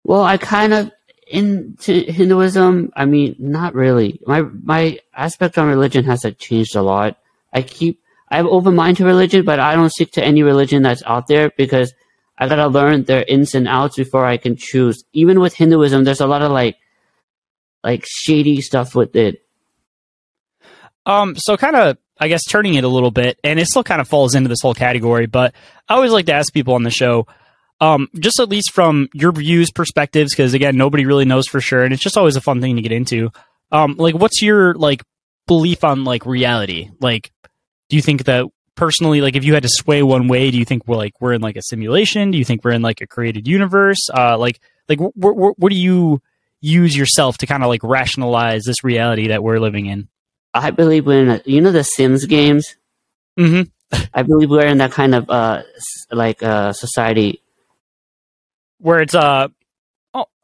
Well, 0.05 0.23
I 0.23 0.37
kind 0.37 0.75
of 0.75 0.93
in 1.27 1.77
Hinduism, 1.81 2.93
I 2.95 3.05
mean, 3.05 3.37
not 3.39 3.75
really. 3.75 4.21
My 4.27 4.43
my 4.43 4.99
aspect 5.15 5.59
on 5.59 5.69
religion 5.69 6.05
has 6.05 6.25
like, 6.25 6.39
changed 6.39 6.77
a 6.77 6.83
lot. 6.83 7.19
I 7.53 7.63
keep 7.63 8.01
I 8.29 8.37
have 8.37 8.47
open 8.47 8.75
mind 8.75 8.97
to 8.99 9.05
religion, 9.05 9.45
but 9.45 9.61
I 9.61 9.75
don't 9.75 9.91
stick 9.91 10.13
to 10.13 10.25
any 10.25 10.43
religion 10.43 10.83
that's 10.83 11.03
out 11.07 11.27
there 11.27 11.51
because 11.57 11.95
I 12.39 12.49
gotta 12.49 12.67
learn 12.67 13.05
their 13.05 13.23
ins 13.23 13.55
and 13.55 13.69
outs 13.69 13.97
before 13.97 14.27
I 14.27 14.37
can 14.37 14.57
choose. 14.57 15.05
Even 15.13 15.41
with 15.41 15.55
Hinduism, 15.55 16.05
there's 16.05 16.21
a 16.21 16.27
lot 16.27 16.43
of 16.43 16.51
like 16.51 16.77
like 17.83 18.05
shady 18.07 18.61
stuff 18.61 18.95
with 18.95 19.15
it. 19.15 19.43
Um, 21.07 21.37
so 21.37 21.57
kind 21.57 21.77
of, 21.77 21.99
I 22.19 22.29
guess, 22.29 22.45
turning 22.45 22.75
it 22.75 22.85
a 22.85 22.89
little 22.89 23.11
bit, 23.11 23.39
and 23.45 23.61
it 23.61 23.67
still 23.67 23.85
kind 23.85 24.01
of 24.01 24.09
falls 24.09 24.35
into 24.35 24.49
this 24.49 24.63
whole 24.63 24.75
category. 24.75 25.27
But 25.27 25.55
I 25.89 25.95
always 25.95 26.13
like 26.13 26.27
to 26.27 26.33
ask 26.33 26.53
people 26.53 26.75
on 26.75 26.83
the 26.83 26.91
show, 26.91 27.27
um, 27.81 28.09
just 28.19 28.41
at 28.41 28.49
least 28.49 28.73
from 28.73 29.09
your 29.13 29.33
views, 29.33 29.71
perspectives, 29.71 30.33
because 30.33 30.55
again, 30.55 30.77
nobody 30.77 31.07
really 31.07 31.25
knows 31.25 31.47
for 31.47 31.61
sure, 31.61 31.85
and 31.85 31.93
it's 31.93 32.03
just 32.03 32.17
always 32.17 32.37
a 32.37 32.41
fun 32.41 32.61
thing 32.61 32.77
to 32.77 32.83
get 32.83 32.93
into. 32.93 33.31
Um, 33.73 33.97
like, 33.99 34.15
what's 34.15 34.43
your 34.43 34.75
like 34.75 35.03
belief 35.47 35.85
on 35.85 36.05
like 36.05 36.25
reality? 36.27 36.91
Like, 37.01 37.33
do 37.89 37.97
you 37.97 38.03
think 38.03 38.25
that 38.25 38.47
personally, 38.75 39.21
like, 39.21 39.37
if 39.37 39.45
you 39.45 39.55
had 39.55 39.65
to 39.65 39.69
sway 39.69 40.03
one 40.03 40.29
way, 40.29 40.51
do 40.51 40.59
you 40.59 40.65
think 40.65 40.87
we're 40.87 40.97
like 40.97 41.21
we're 41.21 41.33
in 41.33 41.43
like 41.43 41.57
a 41.57 41.63
simulation? 41.63 42.31
Do 42.31 42.39
you 42.39 42.45
think 42.45 42.65
we're 42.65 42.73
in 42.73 42.83
like 42.83 43.01
a 43.01 43.07
created 43.07 43.49
universe? 43.49 44.09
Uh, 44.15 44.39
like, 44.39 44.61
like 44.89 44.99
wh- 44.99 45.13
wh- 45.19 45.59
what 45.59 45.71
do 45.71 45.77
you 45.77 46.23
use 46.61 46.97
yourself 46.97 47.39
to 47.39 47.47
kind 47.47 47.63
of 47.63 47.69
like 47.69 47.83
rationalize 47.83 48.63
this 48.65 48.83
reality 48.85 49.29
that 49.29 49.43
we're 49.43 49.59
living 49.59 49.87
in? 49.87 50.09
I 50.55 50.71
believe 50.71 51.05
we're 51.07 51.23
in 51.23 51.29
a, 51.31 51.43
you 51.45 51.61
know 51.61 51.73
the 51.73 51.83
Sims 51.83 52.25
games. 52.27 52.77
Mm-hmm. 53.39 53.63
I 54.15 54.23
believe 54.23 54.49
we're 54.49 54.67
in 54.67 54.79
that 54.79 54.93
kind 54.93 55.15
of 55.15 55.29
uh 55.29 55.63
like 56.11 56.43
uh 56.43 56.73
society 56.73 57.41
where 58.79 59.01
it's 59.01 59.15
uh 59.15 59.49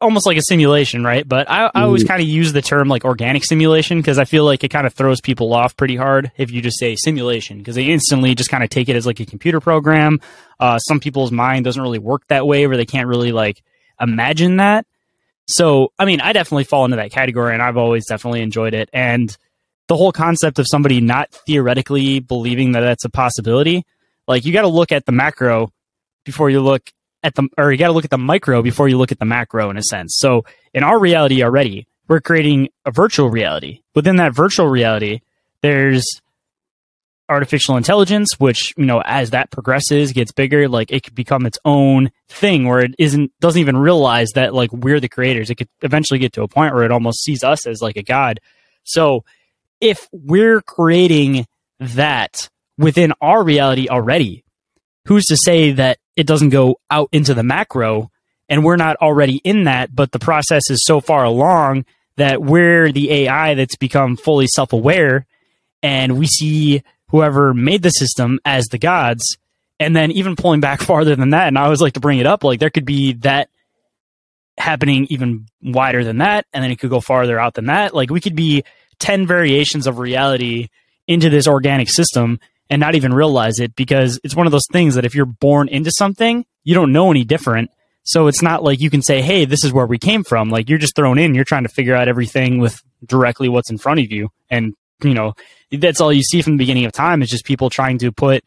almost 0.01 0.25
like 0.25 0.37
a 0.37 0.41
simulation, 0.41 1.03
right? 1.03 1.27
But 1.27 1.49
I, 1.49 1.71
I 1.73 1.83
always 1.83 2.03
mm. 2.03 2.07
kind 2.07 2.21
of 2.21 2.27
use 2.27 2.51
the 2.51 2.61
term 2.61 2.89
like 2.89 3.05
organic 3.05 3.45
simulation 3.45 3.99
because 3.99 4.19
I 4.19 4.25
feel 4.25 4.43
like 4.43 4.63
it 4.63 4.69
kind 4.69 4.85
of 4.85 4.93
throws 4.93 5.21
people 5.21 5.53
off 5.53 5.77
pretty 5.77 5.95
hard 5.95 6.31
if 6.37 6.51
you 6.51 6.61
just 6.61 6.77
say 6.77 6.95
simulation 6.95 7.59
because 7.59 7.75
they 7.75 7.85
instantly 7.85 8.35
just 8.35 8.49
kind 8.49 8.63
of 8.63 8.69
take 8.69 8.89
it 8.89 8.95
as 8.95 9.05
like 9.05 9.19
a 9.21 9.25
computer 9.25 9.61
program. 9.61 10.19
Uh, 10.59 10.77
some 10.79 10.99
people's 10.99 11.31
mind 11.31 11.63
doesn't 11.63 11.81
really 11.81 11.99
work 11.99 12.27
that 12.27 12.45
way 12.45 12.67
where 12.67 12.75
they 12.75 12.85
can't 12.85 13.07
really 13.07 13.31
like 13.31 13.63
imagine 13.99 14.57
that. 14.57 14.85
So, 15.47 15.93
I 15.97 16.05
mean, 16.05 16.19
I 16.21 16.33
definitely 16.33 16.65
fall 16.65 16.85
into 16.85 16.97
that 16.97 17.11
category 17.11 17.53
and 17.53 17.63
I've 17.63 17.77
always 17.77 18.05
definitely 18.07 18.41
enjoyed 18.41 18.73
it. 18.73 18.89
And 18.91 19.35
the 19.87 19.95
whole 19.95 20.11
concept 20.11 20.59
of 20.59 20.67
somebody 20.69 21.01
not 21.01 21.31
theoretically 21.31 22.19
believing 22.19 22.73
that 22.73 22.81
that's 22.81 23.05
a 23.05 23.09
possibility, 23.09 23.85
like 24.27 24.45
you 24.45 24.53
got 24.53 24.61
to 24.61 24.67
look 24.67 24.91
at 24.91 25.05
the 25.05 25.11
macro 25.11 25.71
before 26.25 26.49
you 26.49 26.61
look 26.61 26.91
at 27.23 27.35
the 27.35 27.47
or 27.57 27.71
you 27.71 27.77
got 27.77 27.87
to 27.87 27.93
look 27.93 28.05
at 28.05 28.11
the 28.11 28.17
micro 28.17 28.61
before 28.61 28.87
you 28.89 28.97
look 28.97 29.11
at 29.11 29.19
the 29.19 29.25
macro 29.25 29.69
in 29.69 29.77
a 29.77 29.83
sense. 29.83 30.15
So 30.17 30.45
in 30.73 30.83
our 30.83 30.99
reality 30.99 31.43
already, 31.43 31.87
we're 32.07 32.21
creating 32.21 32.69
a 32.85 32.91
virtual 32.91 33.29
reality. 33.29 33.81
Within 33.95 34.17
that 34.17 34.33
virtual 34.33 34.67
reality, 34.67 35.21
there's 35.61 36.03
artificial 37.29 37.77
intelligence, 37.77 38.37
which, 38.37 38.73
you 38.75 38.85
know, 38.85 39.01
as 39.05 39.29
that 39.29 39.51
progresses, 39.51 40.11
gets 40.11 40.33
bigger, 40.33 40.67
like 40.67 40.91
it 40.91 41.03
could 41.03 41.15
become 41.15 41.45
its 41.45 41.57
own 41.63 42.11
thing 42.27 42.67
where 42.67 42.81
it 42.81 42.93
isn't, 42.99 43.31
doesn't 43.39 43.61
even 43.61 43.77
realize 43.77 44.31
that 44.35 44.53
like 44.53 44.71
we're 44.73 44.99
the 44.99 45.07
creators. 45.07 45.49
It 45.49 45.55
could 45.55 45.69
eventually 45.81 46.19
get 46.19 46.33
to 46.33 46.43
a 46.43 46.47
point 46.47 46.73
where 46.73 46.83
it 46.83 46.91
almost 46.91 47.23
sees 47.23 47.43
us 47.43 47.65
as 47.65 47.81
like 47.81 47.95
a 47.95 48.03
god. 48.03 48.41
So 48.83 49.23
if 49.79 50.09
we're 50.11 50.61
creating 50.61 51.47
that 51.79 52.49
within 52.77 53.13
our 53.21 53.41
reality 53.43 53.87
already, 53.87 54.43
who's 55.05 55.25
to 55.27 55.37
say 55.37 55.71
that 55.71 55.99
it 56.15 56.27
doesn't 56.27 56.49
go 56.49 56.79
out 56.89 57.09
into 57.11 57.33
the 57.33 57.43
macro 57.43 58.11
and 58.49 58.65
we're 58.65 58.75
not 58.75 58.97
already 58.97 59.37
in 59.37 59.63
that, 59.63 59.95
but 59.95 60.11
the 60.11 60.19
process 60.19 60.69
is 60.69 60.83
so 60.85 60.99
far 60.99 61.23
along 61.23 61.85
that 62.17 62.41
we're 62.41 62.91
the 62.91 63.09
AI 63.11 63.53
that's 63.53 63.77
become 63.77 64.17
fully 64.17 64.47
self 64.47 64.73
aware 64.73 65.25
and 65.81 66.17
we 66.17 66.27
see 66.27 66.83
whoever 67.07 67.53
made 67.53 67.81
the 67.81 67.89
system 67.89 68.39
as 68.45 68.65
the 68.65 68.77
gods. 68.77 69.37
And 69.79 69.95
then 69.95 70.11
even 70.11 70.35
pulling 70.35 70.59
back 70.59 70.81
farther 70.83 71.15
than 71.15 71.31
that, 71.31 71.47
and 71.47 71.57
I 71.57 71.63
always 71.63 71.81
like 71.81 71.93
to 71.93 71.99
bring 71.99 72.19
it 72.19 72.27
up, 72.27 72.43
like 72.43 72.59
there 72.59 72.69
could 72.69 72.85
be 72.85 73.13
that 73.13 73.49
happening 74.57 75.07
even 75.09 75.47
wider 75.61 76.03
than 76.03 76.17
that, 76.17 76.45
and 76.53 76.63
then 76.63 76.71
it 76.71 76.79
could 76.79 76.89
go 76.89 76.99
farther 76.99 77.39
out 77.39 77.53
than 77.53 77.65
that. 77.65 77.95
Like 77.95 78.09
we 78.09 78.21
could 78.21 78.35
be 78.35 78.63
10 78.99 79.25
variations 79.25 79.87
of 79.87 79.97
reality 79.97 80.67
into 81.07 81.29
this 81.29 81.47
organic 81.47 81.89
system 81.89 82.39
and 82.71 82.79
not 82.79 82.95
even 82.95 83.13
realize 83.13 83.59
it 83.59 83.75
because 83.75 84.17
it's 84.23 84.35
one 84.35 84.47
of 84.47 84.53
those 84.53 84.65
things 84.71 84.95
that 84.95 85.03
if 85.03 85.13
you're 85.13 85.25
born 85.25 85.67
into 85.67 85.91
something, 85.91 86.45
you 86.63 86.73
don't 86.73 86.93
know 86.93 87.11
any 87.11 87.25
different. 87.25 87.69
So 88.03 88.27
it's 88.27 88.41
not 88.41 88.63
like 88.63 88.79
you 88.79 88.89
can 88.89 89.01
say, 89.01 89.21
hey, 89.21 89.43
this 89.43 89.65
is 89.65 89.73
where 89.73 89.85
we 89.85 89.99
came 89.99 90.23
from. 90.23 90.49
Like 90.49 90.69
you're 90.69 90.79
just 90.79 90.95
thrown 90.95 91.19
in, 91.19 91.35
you're 91.35 91.43
trying 91.43 91.63
to 91.63 91.69
figure 91.69 91.95
out 91.95 92.07
everything 92.07 92.59
with 92.59 92.81
directly 93.05 93.49
what's 93.49 93.69
in 93.69 93.77
front 93.77 93.99
of 93.99 94.09
you. 94.09 94.29
And, 94.49 94.73
you 95.03 95.13
know, 95.13 95.33
that's 95.69 95.99
all 95.99 96.13
you 96.13 96.23
see 96.23 96.41
from 96.41 96.53
the 96.53 96.59
beginning 96.63 96.85
of 96.85 96.93
time 96.93 97.21
is 97.21 97.29
just 97.29 97.43
people 97.43 97.69
trying 97.69 97.97
to 97.99 98.11
put 98.13 98.45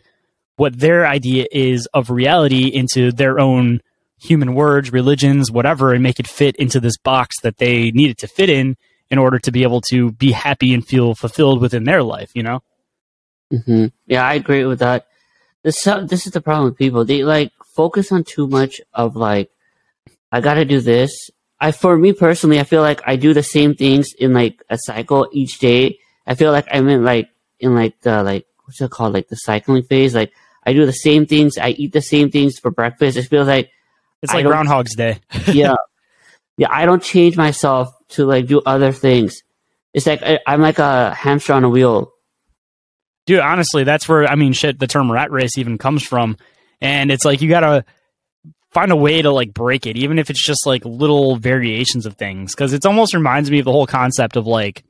what 0.57 0.79
their 0.79 1.07
idea 1.07 1.47
is 1.53 1.87
of 1.93 2.09
reality 2.09 2.69
into 2.69 3.13
their 3.13 3.39
own 3.39 3.83
human 4.19 4.55
words, 4.55 4.91
religions, 4.91 5.51
whatever, 5.51 5.93
and 5.93 6.03
make 6.03 6.19
it 6.19 6.27
fit 6.27 6.57
into 6.57 6.81
this 6.81 6.97
box 6.97 7.37
that 7.43 7.59
they 7.59 7.91
need 7.91 8.09
it 8.09 8.19
to 8.19 8.27
fit 8.27 8.49
in 8.49 8.79
in 9.11 9.19
order 9.19 9.39
to 9.39 9.53
be 9.53 9.65
able 9.65 9.83
to 9.83 10.13
be 10.13 10.33
happy 10.33 10.73
and 10.73 10.87
feel 10.87 11.15
fulfilled 11.15 11.61
within 11.61 11.85
their 11.85 12.03
life, 12.03 12.31
you 12.35 12.43
know? 12.43 12.63
Hmm 13.57 13.87
Yeah, 14.07 14.27
I 14.27 14.35
agree 14.35 14.65
with 14.65 14.81
that. 14.81 15.07
This 15.63 15.83
this 15.83 16.27
is 16.27 16.33
the 16.33 16.41
problem 16.41 16.67
with 16.67 16.79
people. 16.79 17.05
They 17.05 17.25
like 17.25 17.53
focus 17.75 18.13
on 18.13 18.25
too 18.25 18.47
much 18.47 18.81
of 18.93 19.17
like, 19.17 19.51
I 20.31 20.41
got 20.41 20.55
to 20.55 20.65
do 20.65 20.81
this. 20.81 21.31
I 21.61 21.73
for 21.73 21.97
me 21.97 22.13
personally, 22.13 22.61
I 22.61 22.65
feel 22.65 22.83
like 22.83 23.01
I 23.07 23.17
do 23.17 23.33
the 23.33 23.43
same 23.43 23.75
things 23.75 24.13
in 24.19 24.33
like 24.33 24.63
a 24.69 24.79
cycle 24.79 25.29
each 25.33 25.59
day. 25.59 25.99
I 26.27 26.35
feel 26.35 26.53
like 26.53 26.67
I'm 26.71 26.89
in 26.89 27.05
like 27.05 27.31
in 27.61 27.75
like 27.75 28.01
the 28.01 28.23
like 28.23 28.47
what's 28.65 28.81
it 28.81 28.91
called 28.91 29.15
like 29.15 29.29
the 29.29 29.37
cycling 29.37 29.83
phase. 29.85 30.15
Like 30.15 30.33
I 30.65 30.73
do 30.73 30.87
the 30.87 30.93
same 30.93 31.27
things. 31.27 31.59
I 31.59 31.71
eat 31.71 31.93
the 31.93 32.03
same 32.03 32.31
things 32.31 32.59
for 32.59 32.71
breakfast. 32.71 33.17
It 33.17 33.25
feels 33.25 33.47
like 33.49 33.71
it's 34.23 34.33
like 34.33 34.47
Groundhog's 34.47 34.97
Day. 34.97 35.21
yeah, 35.53 35.77
yeah. 36.57 36.69
I 36.71 36.87
don't 36.87 37.03
change 37.03 37.37
myself 37.37 37.89
to 38.11 38.27
like 38.27 38.47
do 38.47 38.61
other 38.65 38.93
things. 38.93 39.43
It's 39.93 40.07
like 40.07 40.23
I, 40.23 40.41
I'm 40.47 40.61
like 40.61 40.79
a 40.79 41.15
hamster 41.15 41.53
on 41.53 41.65
a 41.65 41.69
wheel. 41.69 42.14
Dude, 43.27 43.41
honestly, 43.41 43.85
that's 43.85 44.09
where 44.09 44.27
I 44.27 44.35
mean, 44.35 44.53
shit. 44.53 44.79
The 44.79 44.87
term 44.87 45.11
rat 45.11 45.31
race 45.31 45.57
even 45.57 45.79
comes 45.79 46.03
from, 46.03 46.37
and 46.81 47.11
it's 47.11 47.25
like 47.25 47.41
you 47.41 47.49
gotta 47.49 47.85
find 48.71 48.93
a 48.93 48.97
way 48.97 49.23
to 49.23 49.31
like 49.31 49.55
break 49.55 49.87
it, 49.87 49.97
even 49.97 50.19
if 50.19 50.31
it's 50.31 50.45
just 50.45 50.67
like 50.67 50.85
little 50.85 51.37
variations 51.37 52.07
of 52.07 52.17
things. 52.17 52.55
Because 52.55 52.73
it 52.73 52.85
almost 52.85 53.15
reminds 53.15 53.51
me 53.51 53.61
of 53.61 53.65
the 53.65 53.73
whole 53.73 53.87
concept 53.87 54.37
of 54.37 54.47
like 54.47 54.85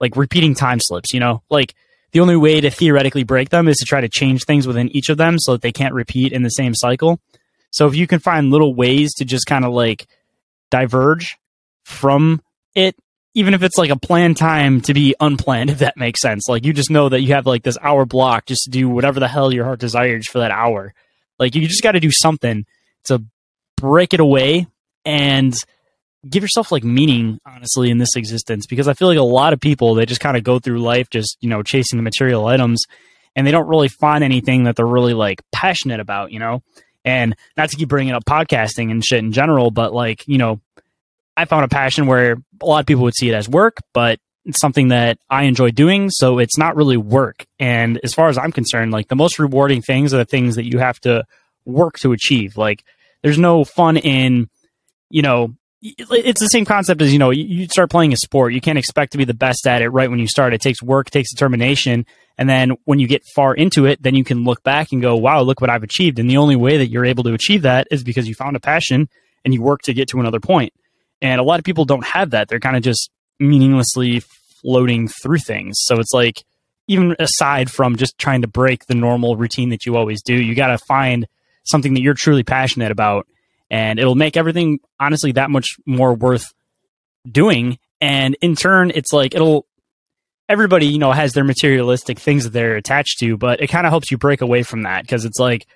like 0.00 0.16
repeating 0.16 0.54
time 0.54 0.80
slips. 0.80 1.12
You 1.12 1.20
know, 1.20 1.42
like 1.48 1.74
the 2.12 2.20
only 2.20 2.36
way 2.36 2.60
to 2.60 2.70
theoretically 2.70 3.24
break 3.24 3.50
them 3.50 3.68
is 3.68 3.76
to 3.78 3.84
try 3.84 4.00
to 4.00 4.08
change 4.08 4.44
things 4.44 4.66
within 4.66 4.88
each 4.96 5.08
of 5.08 5.16
them 5.16 5.38
so 5.38 5.52
that 5.52 5.62
they 5.62 5.72
can't 5.72 5.94
repeat 5.94 6.32
in 6.32 6.42
the 6.42 6.48
same 6.48 6.74
cycle. 6.74 7.20
So 7.70 7.86
if 7.86 7.94
you 7.96 8.06
can 8.06 8.20
find 8.20 8.50
little 8.50 8.74
ways 8.74 9.14
to 9.14 9.24
just 9.24 9.46
kind 9.46 9.64
of 9.64 9.72
like 9.72 10.06
diverge 10.70 11.36
from 11.84 12.40
it, 12.74 12.96
even 13.34 13.52
if 13.52 13.62
it's 13.62 13.76
like 13.76 13.90
a 13.90 13.98
planned 13.98 14.36
time 14.36 14.80
to 14.82 14.94
be 14.94 15.14
unplanned, 15.20 15.70
if 15.70 15.78
that 15.78 15.96
makes 15.96 16.20
sense. 16.20 16.48
Like 16.48 16.64
you 16.64 16.72
just 16.72 16.90
know 16.90 17.08
that 17.08 17.20
you 17.20 17.34
have 17.34 17.46
like 17.46 17.62
this 17.62 17.78
hour 17.82 18.04
block 18.06 18.46
just 18.46 18.64
to 18.64 18.70
do 18.70 18.88
whatever 18.88 19.20
the 19.20 19.28
hell 19.28 19.52
your 19.52 19.64
heart 19.64 19.80
desires 19.80 20.28
for 20.28 20.38
that 20.38 20.52
hour. 20.52 20.94
Like 21.38 21.54
you 21.54 21.66
just 21.66 21.82
got 21.82 21.92
to 21.92 22.00
do 22.00 22.12
something 22.12 22.64
to 23.04 23.24
break 23.76 24.14
it 24.14 24.20
away 24.20 24.68
and 25.04 25.54
give 26.28 26.42
yourself 26.42 26.72
like 26.72 26.84
meaning 26.84 27.38
honestly 27.44 27.90
in 27.90 27.98
this 27.98 28.16
existence 28.16 28.66
because 28.66 28.88
i 28.88 28.94
feel 28.94 29.08
like 29.08 29.18
a 29.18 29.22
lot 29.22 29.52
of 29.52 29.60
people 29.60 29.94
they 29.94 30.06
just 30.06 30.20
kind 30.20 30.36
of 30.36 30.44
go 30.44 30.58
through 30.58 30.78
life 30.78 31.10
just 31.10 31.36
you 31.40 31.50
know 31.50 31.62
chasing 31.62 31.98
the 31.98 32.02
material 32.02 32.46
items 32.46 32.84
and 33.36 33.46
they 33.46 33.50
don't 33.50 33.68
really 33.68 33.88
find 33.88 34.24
anything 34.24 34.64
that 34.64 34.76
they're 34.76 34.86
really 34.86 35.12
like 35.12 35.42
passionate 35.52 36.00
about 36.00 36.32
you 36.32 36.38
know 36.38 36.62
and 37.04 37.36
not 37.58 37.68
to 37.68 37.76
keep 37.76 37.88
bringing 37.88 38.14
up 38.14 38.24
podcasting 38.24 38.90
and 38.90 39.04
shit 39.04 39.18
in 39.18 39.32
general 39.32 39.70
but 39.70 39.92
like 39.92 40.26
you 40.26 40.38
know 40.38 40.60
i 41.36 41.44
found 41.44 41.64
a 41.64 41.68
passion 41.68 42.06
where 42.06 42.36
a 42.60 42.66
lot 42.66 42.80
of 42.80 42.86
people 42.86 43.04
would 43.04 43.14
see 43.14 43.28
it 43.28 43.34
as 43.34 43.48
work 43.48 43.78
but 43.92 44.18
it's 44.44 44.60
something 44.60 44.88
that 44.88 45.18
i 45.30 45.44
enjoy 45.44 45.70
doing 45.70 46.10
so 46.10 46.38
it's 46.38 46.58
not 46.58 46.76
really 46.76 46.96
work. 46.96 47.46
And 47.58 47.98
as 48.04 48.14
far 48.14 48.28
as 48.28 48.38
i'm 48.38 48.52
concerned 48.52 48.92
like 48.92 49.08
the 49.08 49.16
most 49.16 49.38
rewarding 49.38 49.82
things 49.82 50.12
are 50.12 50.18
the 50.18 50.24
things 50.24 50.56
that 50.56 50.64
you 50.64 50.78
have 50.78 50.98
to 51.00 51.24
work 51.64 51.98
to 52.00 52.12
achieve. 52.12 52.56
Like 52.56 52.84
there's 53.22 53.38
no 53.38 53.64
fun 53.64 53.96
in 53.96 54.48
you 55.10 55.22
know 55.22 55.54
it's 55.86 56.40
the 56.40 56.48
same 56.48 56.64
concept 56.64 57.02
as 57.02 57.12
you 57.12 57.18
know 57.18 57.30
you 57.30 57.66
start 57.66 57.90
playing 57.90 58.14
a 58.14 58.16
sport 58.16 58.54
you 58.54 58.60
can't 58.62 58.78
expect 58.78 59.12
to 59.12 59.18
be 59.18 59.26
the 59.26 59.34
best 59.34 59.66
at 59.66 59.82
it 59.82 59.90
right 59.90 60.10
when 60.10 60.18
you 60.18 60.26
start. 60.26 60.54
It 60.54 60.60
takes 60.60 60.82
work 60.82 61.08
it 61.08 61.12
takes 61.12 61.30
determination 61.30 62.06
and 62.36 62.48
then 62.48 62.72
when 62.84 62.98
you 62.98 63.06
get 63.06 63.22
far 63.34 63.54
into 63.54 63.86
it 63.86 64.02
then 64.02 64.14
you 64.14 64.24
can 64.24 64.44
look 64.44 64.62
back 64.62 64.88
and 64.92 65.02
go 65.02 65.14
wow 65.16 65.42
look 65.42 65.60
what 65.60 65.70
i've 65.70 65.82
achieved. 65.82 66.18
And 66.18 66.28
the 66.28 66.38
only 66.38 66.56
way 66.56 66.78
that 66.78 66.88
you're 66.88 67.04
able 67.04 67.24
to 67.24 67.34
achieve 67.34 67.62
that 67.62 67.86
is 67.90 68.02
because 68.02 68.28
you 68.28 68.34
found 68.34 68.56
a 68.56 68.60
passion 68.60 69.08
and 69.44 69.52
you 69.52 69.62
work 69.62 69.82
to 69.82 69.94
get 69.94 70.08
to 70.08 70.20
another 70.20 70.40
point 70.40 70.72
and 71.24 71.40
a 71.40 71.42
lot 71.42 71.58
of 71.58 71.64
people 71.64 71.86
don't 71.86 72.04
have 72.04 72.30
that. 72.30 72.48
They're 72.48 72.60
kind 72.60 72.76
of 72.76 72.82
just 72.82 73.10
meaninglessly 73.40 74.22
floating 74.60 75.08
through 75.08 75.38
things. 75.38 75.78
So 75.80 75.98
it's 75.98 76.12
like 76.12 76.44
even 76.86 77.16
aside 77.18 77.70
from 77.70 77.96
just 77.96 78.18
trying 78.18 78.42
to 78.42 78.46
break 78.46 78.84
the 78.84 78.94
normal 78.94 79.34
routine 79.34 79.70
that 79.70 79.86
you 79.86 79.96
always 79.96 80.22
do 80.22 80.34
you 80.34 80.54
got 80.54 80.66
to 80.66 80.78
find 80.86 81.26
something 81.64 81.94
that 81.94 82.02
you're 82.02 82.12
truly 82.12 82.42
passionate 82.42 82.92
about 82.92 83.26
and 83.70 83.98
it'll 83.98 84.14
make 84.14 84.36
everything 84.36 84.80
honestly 85.00 85.32
that 85.32 85.50
much 85.50 85.76
more 85.86 86.12
worth 86.12 86.52
doing. 87.26 87.78
And 88.02 88.36
in 88.42 88.54
turn 88.54 88.92
it's 88.94 89.14
like 89.14 89.34
it'll 89.34 89.66
everybody 90.46 90.88
you 90.88 90.98
know 90.98 91.12
has 91.12 91.32
their 91.32 91.42
materialistic 91.42 92.18
things 92.18 92.44
that 92.44 92.50
they're 92.50 92.76
attached 92.76 93.18
to 93.20 93.38
but 93.38 93.62
it 93.62 93.68
kind 93.68 93.86
of 93.86 93.90
helps 93.90 94.10
you 94.10 94.18
break 94.18 94.42
away 94.42 94.62
from 94.62 94.82
that 94.82 95.00
because 95.00 95.24
it's 95.24 95.38
like 95.38 95.66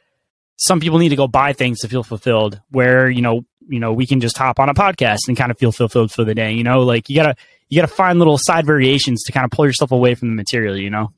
some 0.56 0.78
people 0.78 0.98
need 0.98 1.08
to 1.08 1.16
go 1.16 1.26
buy 1.26 1.54
things 1.54 1.78
to 1.78 1.88
feel 1.88 2.02
fulfilled 2.02 2.60
where 2.70 3.08
you 3.08 3.22
know 3.22 3.46
you 3.68 3.78
know 3.78 3.92
we 3.92 4.06
can 4.06 4.20
just 4.20 4.36
hop 4.36 4.58
on 4.58 4.68
a 4.68 4.74
podcast 4.74 5.20
and 5.28 5.36
kind 5.36 5.50
of 5.50 5.58
feel 5.58 5.72
fulfilled 5.72 6.10
for 6.10 6.24
the 6.24 6.34
day 6.34 6.52
you 6.52 6.64
know 6.64 6.80
like 6.80 7.08
you 7.08 7.16
gotta 7.16 7.34
you 7.68 7.80
gotta 7.80 7.92
find 7.92 8.18
little 8.18 8.38
side 8.38 8.66
variations 8.66 9.22
to 9.24 9.32
kind 9.32 9.44
of 9.44 9.50
pull 9.50 9.66
yourself 9.66 9.92
away 9.92 10.14
from 10.14 10.28
the 10.28 10.34
material 10.34 10.76
you 10.76 10.90
know 10.90 11.12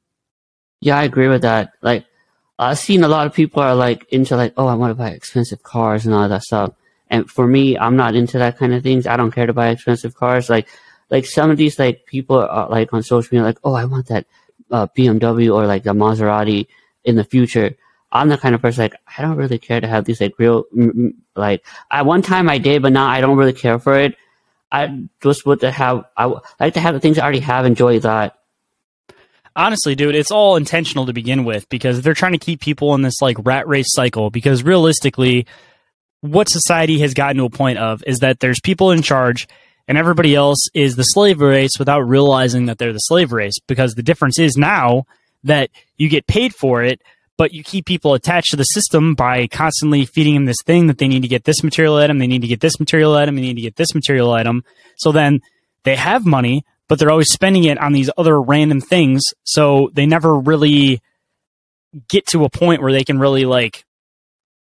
yeah 0.80 0.98
i 0.98 1.04
agree 1.04 1.28
with 1.28 1.42
that 1.42 1.72
like 1.80 2.04
I've 2.60 2.78
seen 2.78 3.02
a 3.02 3.08
lot 3.08 3.26
of 3.26 3.32
people 3.32 3.62
are 3.62 3.74
like 3.74 4.06
into 4.12 4.36
like, 4.36 4.52
oh, 4.58 4.66
I 4.66 4.74
want 4.74 4.90
to 4.90 4.94
buy 4.94 5.10
expensive 5.10 5.62
cars 5.62 6.04
and 6.04 6.14
all 6.14 6.28
that 6.28 6.42
stuff. 6.42 6.74
And 7.08 7.28
for 7.28 7.46
me, 7.46 7.78
I'm 7.78 7.96
not 7.96 8.14
into 8.14 8.36
that 8.38 8.58
kind 8.58 8.74
of 8.74 8.82
things. 8.82 9.06
I 9.06 9.16
don't 9.16 9.30
care 9.30 9.46
to 9.46 9.54
buy 9.54 9.70
expensive 9.70 10.14
cars. 10.14 10.50
Like, 10.50 10.68
like 11.08 11.24
some 11.24 11.50
of 11.50 11.56
these 11.56 11.78
like 11.78 12.04
people 12.04 12.38
are 12.38 12.68
like 12.68 12.92
on 12.92 13.02
social 13.02 13.34
media, 13.34 13.46
like, 13.46 13.58
oh, 13.64 13.72
I 13.72 13.86
want 13.86 14.08
that 14.08 14.26
uh, 14.70 14.86
BMW 14.88 15.52
or 15.54 15.66
like 15.66 15.84
the 15.84 15.94
Maserati 15.94 16.66
in 17.02 17.16
the 17.16 17.24
future. 17.24 17.76
I'm 18.12 18.28
the 18.28 18.38
kind 18.38 18.54
of 18.54 18.62
person 18.62 18.82
like 18.82 18.94
I 19.16 19.22
don't 19.22 19.36
really 19.36 19.58
care 19.58 19.80
to 19.80 19.86
have 19.86 20.04
these 20.04 20.20
like 20.20 20.38
real 20.38 20.64
like 21.36 21.64
at 21.90 22.06
one 22.06 22.22
time 22.22 22.48
I 22.48 22.58
did, 22.58 22.82
but 22.82 22.92
now 22.92 23.06
I 23.06 23.20
don't 23.20 23.36
really 23.36 23.52
care 23.52 23.78
for 23.78 23.98
it. 23.98 24.16
I 24.72 25.06
just 25.22 25.46
want 25.46 25.60
to 25.62 25.70
have 25.70 26.04
I 26.16 26.32
like 26.58 26.74
to 26.74 26.80
have 26.80 26.94
the 26.94 27.00
things 27.00 27.18
I 27.18 27.22
already 27.22 27.40
have. 27.40 27.66
Enjoy 27.66 28.00
that 28.00 28.36
honestly, 29.56 29.94
dude, 29.94 30.14
it's 30.14 30.30
all 30.30 30.56
intentional 30.56 31.06
to 31.06 31.12
begin 31.12 31.44
with 31.44 31.68
because 31.68 32.02
they're 32.02 32.14
trying 32.14 32.32
to 32.32 32.38
keep 32.38 32.60
people 32.60 32.94
in 32.94 33.02
this 33.02 33.20
like 33.20 33.36
rat 33.44 33.66
race 33.68 33.92
cycle. 33.92 34.30
Because 34.30 34.62
realistically, 34.62 35.46
what 36.20 36.48
society 36.48 36.98
has 37.00 37.14
gotten 37.14 37.36
to 37.38 37.44
a 37.44 37.50
point 37.50 37.78
of 37.78 38.02
is 38.06 38.18
that 38.18 38.40
there's 38.40 38.60
people 38.60 38.90
in 38.90 39.02
charge 39.02 39.48
and 39.88 39.98
everybody 39.98 40.34
else 40.34 40.68
is 40.74 40.96
the 40.96 41.02
slave 41.02 41.40
race 41.40 41.78
without 41.78 42.00
realizing 42.00 42.66
that 42.66 42.78
they're 42.78 42.92
the 42.92 42.98
slave 42.98 43.32
race. 43.32 43.58
Because 43.66 43.94
the 43.94 44.02
difference 44.02 44.38
is 44.38 44.56
now 44.56 45.04
that 45.44 45.70
you 45.96 46.08
get 46.08 46.26
paid 46.26 46.54
for 46.54 46.82
it, 46.82 47.00
but 47.40 47.54
you 47.54 47.64
keep 47.64 47.86
people 47.86 48.12
attached 48.12 48.50
to 48.50 48.56
the 48.58 48.64
system 48.64 49.14
by 49.14 49.46
constantly 49.46 50.04
feeding 50.04 50.34
them 50.34 50.44
this 50.44 50.60
thing 50.62 50.88
that 50.88 50.98
they 50.98 51.08
need 51.08 51.22
to 51.22 51.28
get 51.28 51.44
this 51.44 51.64
material 51.64 51.96
item, 51.96 52.18
they 52.18 52.26
need 52.26 52.42
to 52.42 52.46
get 52.46 52.60
this 52.60 52.78
material 52.78 53.14
item, 53.14 53.34
they 53.34 53.40
need 53.40 53.56
to 53.56 53.62
get 53.62 53.76
this 53.76 53.94
material 53.94 54.30
item. 54.30 54.62
So 54.98 55.10
then 55.10 55.40
they 55.84 55.96
have 55.96 56.26
money, 56.26 56.66
but 56.86 56.98
they're 56.98 57.10
always 57.10 57.32
spending 57.32 57.64
it 57.64 57.78
on 57.78 57.94
these 57.94 58.10
other 58.18 58.38
random 58.38 58.82
things. 58.82 59.22
So 59.44 59.88
they 59.94 60.04
never 60.04 60.38
really 60.38 61.00
get 62.10 62.26
to 62.26 62.44
a 62.44 62.50
point 62.50 62.82
where 62.82 62.92
they 62.92 63.04
can 63.04 63.18
really 63.18 63.46
like 63.46 63.86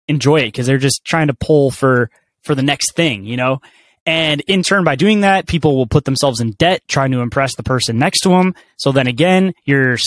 enjoy 0.09 0.41
it 0.41 0.47
because 0.47 0.67
they're 0.67 0.77
just 0.77 1.05
trying 1.05 1.27
to 1.27 1.33
pull 1.33 1.71
for 1.71 2.09
for 2.41 2.53
the 2.53 2.63
next 2.63 2.95
thing, 2.95 3.23
you 3.23 3.37
know. 3.37 3.61
And 4.05 4.41
in 4.41 4.61
turn, 4.61 4.83
by 4.83 4.97
doing 4.97 5.21
that, 5.21 5.47
people 5.47 5.77
will 5.77 5.87
put 5.87 6.03
themselves 6.03 6.41
in 6.41 6.51
debt 6.51 6.81
trying 6.89 7.11
to 7.11 7.19
impress 7.19 7.55
the 7.55 7.63
person 7.63 7.97
next 7.97 8.23
to 8.23 8.29
them. 8.29 8.55
So 8.75 8.91
then 8.91 9.07
again, 9.07 9.53
you're 9.63 9.97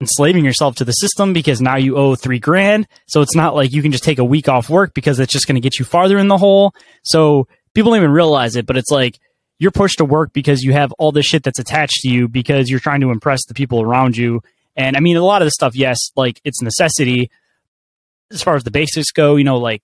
enslaving 0.00 0.44
yourself 0.44 0.76
to 0.76 0.84
the 0.84 0.92
system 0.92 1.32
because 1.32 1.60
now 1.60 1.76
you 1.76 1.96
owe 1.96 2.14
three 2.14 2.38
grand. 2.38 2.86
So 3.06 3.22
it's 3.22 3.34
not 3.34 3.54
like 3.54 3.72
you 3.72 3.82
can 3.82 3.92
just 3.92 4.04
take 4.04 4.18
a 4.18 4.24
week 4.24 4.48
off 4.48 4.68
work 4.68 4.94
because 4.94 5.18
it's 5.20 5.32
just 5.32 5.46
going 5.46 5.54
to 5.54 5.60
get 5.60 5.78
you 5.78 5.84
farther 5.84 6.18
in 6.18 6.28
the 6.28 6.36
hole. 6.36 6.74
So 7.02 7.48
people 7.74 7.92
don't 7.92 8.00
even 8.00 8.10
realize 8.10 8.56
it, 8.56 8.66
but 8.66 8.76
it's 8.76 8.90
like 8.90 9.18
you're 9.58 9.70
pushed 9.70 9.98
to 9.98 10.04
work 10.04 10.32
because 10.32 10.62
you 10.62 10.72
have 10.72 10.92
all 10.92 11.12
this 11.12 11.26
shit 11.26 11.42
that's 11.42 11.58
attached 11.58 12.00
to 12.02 12.08
you 12.08 12.28
because 12.28 12.68
you're 12.68 12.80
trying 12.80 13.00
to 13.00 13.10
impress 13.10 13.46
the 13.46 13.54
people 13.54 13.80
around 13.80 14.16
you. 14.16 14.42
And 14.76 14.96
I 14.96 15.00
mean, 15.00 15.16
a 15.16 15.24
lot 15.24 15.40
of 15.40 15.46
the 15.46 15.50
stuff, 15.50 15.74
yes, 15.74 16.10
like 16.14 16.40
it's 16.44 16.60
necessity 16.60 17.30
as 18.30 18.42
far 18.42 18.56
as 18.56 18.64
the 18.64 18.70
basics 18.70 19.12
go, 19.12 19.36
you 19.36 19.44
know, 19.44 19.56
like, 19.56 19.82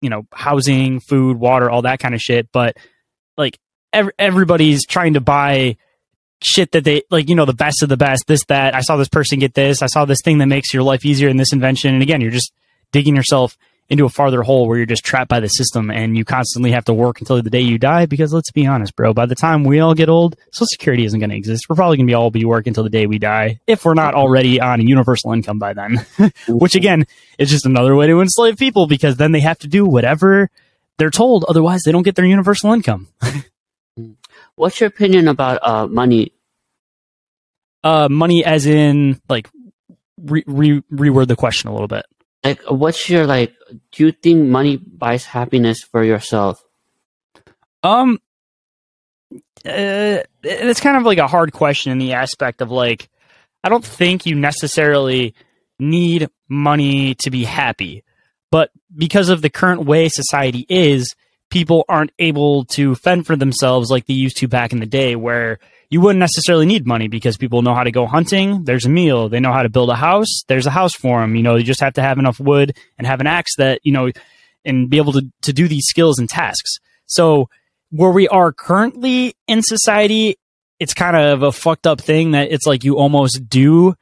you 0.00 0.10
know, 0.10 0.26
housing, 0.32 1.00
food, 1.00 1.38
water, 1.38 1.68
all 1.68 1.82
that 1.82 1.98
kind 1.98 2.14
of 2.14 2.20
shit. 2.20 2.48
But 2.52 2.76
like 3.36 3.58
ev- 3.92 4.12
everybody's 4.18 4.86
trying 4.86 5.14
to 5.14 5.20
buy 5.20 5.76
shit 6.42 6.72
that 6.72 6.84
they 6.84 7.02
like, 7.10 7.28
you 7.28 7.34
know, 7.34 7.44
the 7.44 7.52
best 7.52 7.82
of 7.82 7.88
the 7.88 7.96
best, 7.96 8.26
this, 8.26 8.44
that. 8.46 8.74
I 8.74 8.80
saw 8.80 8.96
this 8.96 9.08
person 9.08 9.38
get 9.38 9.54
this. 9.54 9.82
I 9.82 9.86
saw 9.86 10.04
this 10.04 10.20
thing 10.24 10.38
that 10.38 10.46
makes 10.46 10.72
your 10.72 10.82
life 10.82 11.04
easier 11.04 11.28
in 11.28 11.36
this 11.36 11.52
invention. 11.52 11.94
And 11.94 12.02
again, 12.02 12.20
you're 12.20 12.30
just 12.30 12.52
digging 12.92 13.16
yourself 13.16 13.56
into 13.90 14.04
a 14.04 14.08
farther 14.08 14.42
hole 14.42 14.68
where 14.68 14.76
you're 14.76 14.86
just 14.86 15.04
trapped 15.04 15.28
by 15.28 15.40
the 15.40 15.48
system 15.48 15.90
and 15.90 16.16
you 16.16 16.24
constantly 16.24 16.70
have 16.70 16.84
to 16.84 16.94
work 16.94 17.20
until 17.20 17.42
the 17.42 17.50
day 17.50 17.60
you 17.60 17.76
die. 17.76 18.06
Because 18.06 18.32
let's 18.32 18.52
be 18.52 18.64
honest, 18.64 18.94
bro, 18.94 19.12
by 19.12 19.26
the 19.26 19.34
time 19.34 19.64
we 19.64 19.80
all 19.80 19.94
get 19.94 20.08
old, 20.08 20.36
Social 20.52 20.68
Security 20.68 21.04
isn't 21.04 21.18
going 21.18 21.30
to 21.30 21.36
exist. 21.36 21.64
We're 21.68 21.76
probably 21.76 21.96
going 21.96 22.06
to 22.06 22.10
be 22.10 22.14
all 22.14 22.30
be 22.30 22.44
working 22.44 22.70
until 22.70 22.84
the 22.84 22.90
day 22.90 23.06
we 23.06 23.18
die 23.18 23.60
if 23.66 23.84
we're 23.84 23.94
not 23.94 24.14
already 24.14 24.60
on 24.60 24.80
a 24.80 24.84
universal 24.84 25.32
income 25.32 25.58
by 25.58 25.72
then. 25.72 26.06
Which 26.48 26.76
again 26.76 27.04
is 27.38 27.50
just 27.50 27.66
another 27.66 27.96
way 27.96 28.06
to 28.06 28.20
enslave 28.20 28.56
people 28.56 28.86
because 28.86 29.16
then 29.16 29.32
they 29.32 29.40
have 29.40 29.58
to 29.58 29.68
do 29.68 29.84
whatever 29.84 30.50
they're 30.98 31.10
told. 31.10 31.44
Otherwise, 31.48 31.82
they 31.84 31.92
don't 31.92 32.04
get 32.04 32.14
their 32.14 32.24
universal 32.24 32.72
income. 32.72 33.08
What's 34.60 34.80
your 34.80 34.88
opinion 34.88 35.26
about 35.26 35.58
uh, 35.62 35.86
money? 35.86 36.32
uh, 37.82 38.08
money 38.10 38.44
as 38.44 38.66
in 38.66 39.20
like 39.28 39.48
re- 40.22 40.44
re- 40.46 40.82
reword 40.92 41.28
the 41.28 41.36
question 41.36 41.70
a 41.70 41.72
little 41.72 41.88
bit. 41.88 42.06
Like, 42.44 42.62
what's 42.62 43.08
your 43.08 43.26
like? 43.26 43.54
Do 43.92 44.04
you 44.04 44.12
think 44.12 44.48
money 44.48 44.76
buys 44.76 45.24
happiness 45.24 45.82
for 45.82 46.02
yourself? 46.02 46.62
Um, 47.82 48.18
uh, 49.64 50.20
it's 50.42 50.80
kind 50.80 50.96
of 50.96 51.02
like 51.04 51.18
a 51.18 51.26
hard 51.26 51.52
question 51.52 51.92
in 51.92 51.98
the 51.98 52.14
aspect 52.14 52.60
of 52.62 52.70
like, 52.70 53.08
I 53.62 53.68
don't 53.68 53.84
think 53.84 54.26
you 54.26 54.34
necessarily 54.34 55.34
need 55.78 56.28
money 56.48 57.14
to 57.16 57.30
be 57.30 57.44
happy, 57.44 58.04
but 58.50 58.70
because 58.94 59.28
of 59.28 59.42
the 59.42 59.50
current 59.50 59.84
way 59.84 60.08
society 60.08 60.66
is, 60.68 61.14
people 61.50 61.84
aren't 61.88 62.12
able 62.18 62.64
to 62.64 62.94
fend 62.94 63.26
for 63.26 63.36
themselves 63.36 63.90
like 63.90 64.06
they 64.06 64.14
used 64.14 64.38
to 64.38 64.48
back 64.48 64.72
in 64.72 64.80
the 64.80 64.86
day, 64.86 65.16
where 65.16 65.58
you 65.90 66.00
wouldn't 66.00 66.20
necessarily 66.20 66.66
need 66.66 66.86
money 66.86 67.08
because 67.08 67.36
people 67.36 67.62
know 67.62 67.74
how 67.74 67.82
to 67.82 67.90
go 67.90 68.06
hunting. 68.06 68.64
There's 68.64 68.86
a 68.86 68.88
meal. 68.88 69.28
They 69.28 69.40
know 69.40 69.52
how 69.52 69.64
to 69.64 69.68
build 69.68 69.90
a 69.90 69.96
house. 69.96 70.42
There's 70.46 70.66
a 70.66 70.70
house 70.70 70.94
for 70.94 71.20
them. 71.20 71.34
You 71.34 71.42
know, 71.42 71.56
you 71.56 71.64
just 71.64 71.80
have 71.80 71.94
to 71.94 72.02
have 72.02 72.18
enough 72.18 72.38
wood 72.38 72.76
and 72.96 73.06
have 73.06 73.20
an 73.20 73.26
axe 73.26 73.56
that, 73.56 73.80
you 73.82 73.92
know, 73.92 74.10
and 74.64 74.88
be 74.88 74.98
able 74.98 75.12
to, 75.12 75.22
to 75.42 75.52
do 75.52 75.66
these 75.66 75.86
skills 75.86 76.18
and 76.18 76.28
tasks. 76.28 76.76
So 77.06 77.48
where 77.90 78.10
we 78.10 78.28
are 78.28 78.52
currently 78.52 79.34
in 79.48 79.62
society, 79.62 80.36
it's 80.78 80.94
kind 80.94 81.16
of 81.16 81.42
a 81.42 81.50
fucked 81.50 81.86
up 81.86 82.00
thing 82.00 82.30
that 82.32 82.52
it's 82.52 82.66
like 82.66 82.84
you 82.84 82.96
almost 82.96 83.48
do 83.48 83.94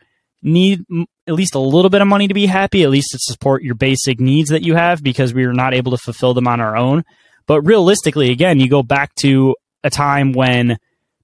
need 0.43 0.85
at 1.27 1.35
least 1.35 1.55
a 1.55 1.59
little 1.59 1.91
bit 1.91 2.01
of 2.01 2.09
money 2.09 2.29
to 2.29 2.35
be 2.35 2.47
happy, 2.47 2.83
at 2.83 2.91
least 2.91 3.11
to 3.13 3.19
support 3.19 3.63
your 3.63 3.75
basic 3.75 4.21
needs 4.21 4.51
that 4.51 4.63
you 4.63 4.75
have 4.75 5.03
because 5.03 5.35
we 5.35 5.45
are 5.45 5.53
not 5.53 5.75
able 5.75 5.93
to 5.93 5.99
fulfill 5.99 6.35
them 6.35 6.49
on 6.49 6.61
our 6.61 6.77
own. 6.77 7.05
But 7.49 7.63
realistically, 7.63 8.31
again, 8.31 8.61
you 8.61 8.69
go 8.69 8.85
back 8.85 9.15
to 9.17 9.57
a 9.83 9.91
time 9.91 10.33
when 10.33 10.79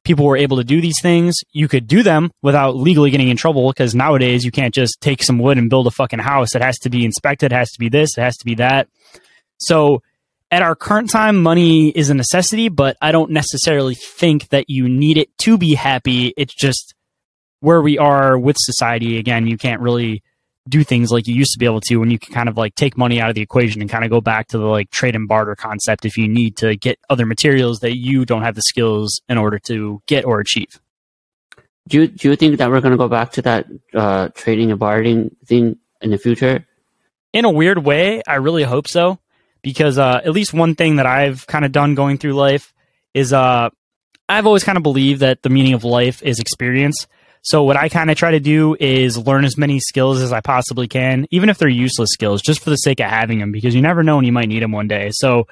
people 0.04 0.24
were 0.24 0.36
able 0.36 0.56
to 0.56 0.64
do 0.64 0.80
these 0.80 1.00
things. 1.00 1.36
You 1.52 1.68
could 1.68 1.86
do 1.86 2.02
them 2.02 2.32
without 2.42 2.76
legally 2.76 3.10
getting 3.10 3.28
in 3.28 3.36
trouble 3.36 3.70
because 3.70 3.94
nowadays 3.94 4.44
you 4.44 4.50
can't 4.50 4.74
just 4.74 5.00
take 5.00 5.22
some 5.22 5.38
wood 5.38 5.58
and 5.58 5.70
build 5.70 5.86
a 5.86 5.90
fucking 5.90 6.18
house. 6.18 6.54
It 6.54 6.62
has 6.62 6.78
to 6.80 6.90
be 6.90 7.04
inspected, 7.04 7.52
it 7.52 7.54
has 7.54 7.70
to 7.72 7.78
be 7.78 7.90
this, 7.90 8.16
it 8.16 8.22
has 8.22 8.36
to 8.38 8.44
be 8.44 8.54
that. 8.56 8.88
So 9.58 10.02
at 10.50 10.62
our 10.62 10.74
current 10.74 11.10
time, 11.10 11.42
money 11.42 11.90
is 11.90 12.08
a 12.08 12.14
necessity, 12.14 12.68
but 12.68 12.96
I 13.02 13.12
don't 13.12 13.30
necessarily 13.30 13.94
think 13.94 14.48
that 14.48 14.68
you 14.68 14.88
need 14.88 15.18
it 15.18 15.36
to 15.38 15.58
be 15.58 15.74
happy. 15.74 16.32
It's 16.36 16.54
just 16.54 16.94
where 17.60 17.82
we 17.82 17.98
are 17.98 18.38
with 18.38 18.56
society. 18.58 19.18
Again, 19.18 19.46
you 19.46 19.58
can't 19.58 19.80
really 19.80 20.22
do 20.68 20.82
things 20.82 21.10
like 21.10 21.26
you 21.26 21.34
used 21.34 21.52
to 21.52 21.58
be 21.58 21.66
able 21.66 21.80
to 21.80 21.96
when 21.96 22.10
you 22.10 22.18
can 22.18 22.32
kind 22.32 22.48
of 22.48 22.56
like 22.56 22.74
take 22.74 22.96
money 22.96 23.20
out 23.20 23.28
of 23.28 23.34
the 23.34 23.42
equation 23.42 23.80
and 23.80 23.90
kind 23.90 24.04
of 24.04 24.10
go 24.10 24.20
back 24.20 24.48
to 24.48 24.58
the 24.58 24.64
like 24.64 24.90
trade 24.90 25.14
and 25.14 25.28
barter 25.28 25.54
concept 25.54 26.04
if 26.04 26.16
you 26.16 26.26
need 26.26 26.56
to 26.56 26.76
get 26.76 26.98
other 27.10 27.26
materials 27.26 27.80
that 27.80 27.96
you 27.96 28.24
don't 28.24 28.42
have 28.42 28.54
the 28.54 28.62
skills 28.62 29.20
in 29.28 29.36
order 29.36 29.58
to 29.58 30.00
get 30.06 30.24
or 30.24 30.40
achieve. 30.40 30.80
Do 31.86 32.00
you 32.00 32.08
do 32.08 32.30
you 32.30 32.36
think 32.36 32.56
that 32.58 32.70
we're 32.70 32.80
gonna 32.80 32.96
go 32.96 33.08
back 33.08 33.32
to 33.32 33.42
that 33.42 33.66
uh, 33.92 34.28
trading 34.34 34.70
and 34.70 34.80
bartering 34.80 35.36
thing 35.44 35.76
in 36.00 36.10
the 36.10 36.18
future? 36.18 36.66
in 37.34 37.44
a 37.44 37.50
weird 37.50 37.84
way, 37.84 38.22
I 38.26 38.36
really 38.36 38.62
hope 38.62 38.88
so 38.88 39.18
because 39.60 39.98
uh, 39.98 40.20
at 40.24 40.30
least 40.30 40.54
one 40.54 40.76
thing 40.76 40.96
that 40.96 41.06
I've 41.06 41.46
kind 41.46 41.64
of 41.64 41.72
done 41.72 41.96
going 41.96 42.16
through 42.16 42.34
life 42.34 42.72
is 43.12 43.32
uh, 43.32 43.70
I've 44.28 44.46
always 44.46 44.62
kind 44.62 44.78
of 44.78 44.84
believed 44.84 45.20
that 45.20 45.42
the 45.42 45.50
meaning 45.50 45.74
of 45.74 45.84
life 45.84 46.22
is 46.22 46.38
experience. 46.38 47.08
So 47.44 47.62
what 47.62 47.76
I 47.76 47.90
kind 47.90 48.10
of 48.10 48.16
try 48.16 48.30
to 48.30 48.40
do 48.40 48.74
is 48.80 49.18
learn 49.18 49.44
as 49.44 49.58
many 49.58 49.78
skills 49.78 50.22
as 50.22 50.32
I 50.32 50.40
possibly 50.40 50.88
can, 50.88 51.26
even 51.30 51.50
if 51.50 51.58
they're 51.58 51.68
useless 51.68 52.08
skills, 52.10 52.40
just 52.40 52.60
for 52.62 52.70
the 52.70 52.76
sake 52.76 53.00
of 53.00 53.10
having 53.10 53.38
them, 53.38 53.52
because 53.52 53.74
you 53.74 53.82
never 53.82 54.02
know 54.02 54.16
when 54.16 54.24
you 54.24 54.32
might 54.32 54.48
need 54.48 54.62
them 54.62 54.72
one 54.72 54.88
day. 54.88 55.10
So 55.12 55.46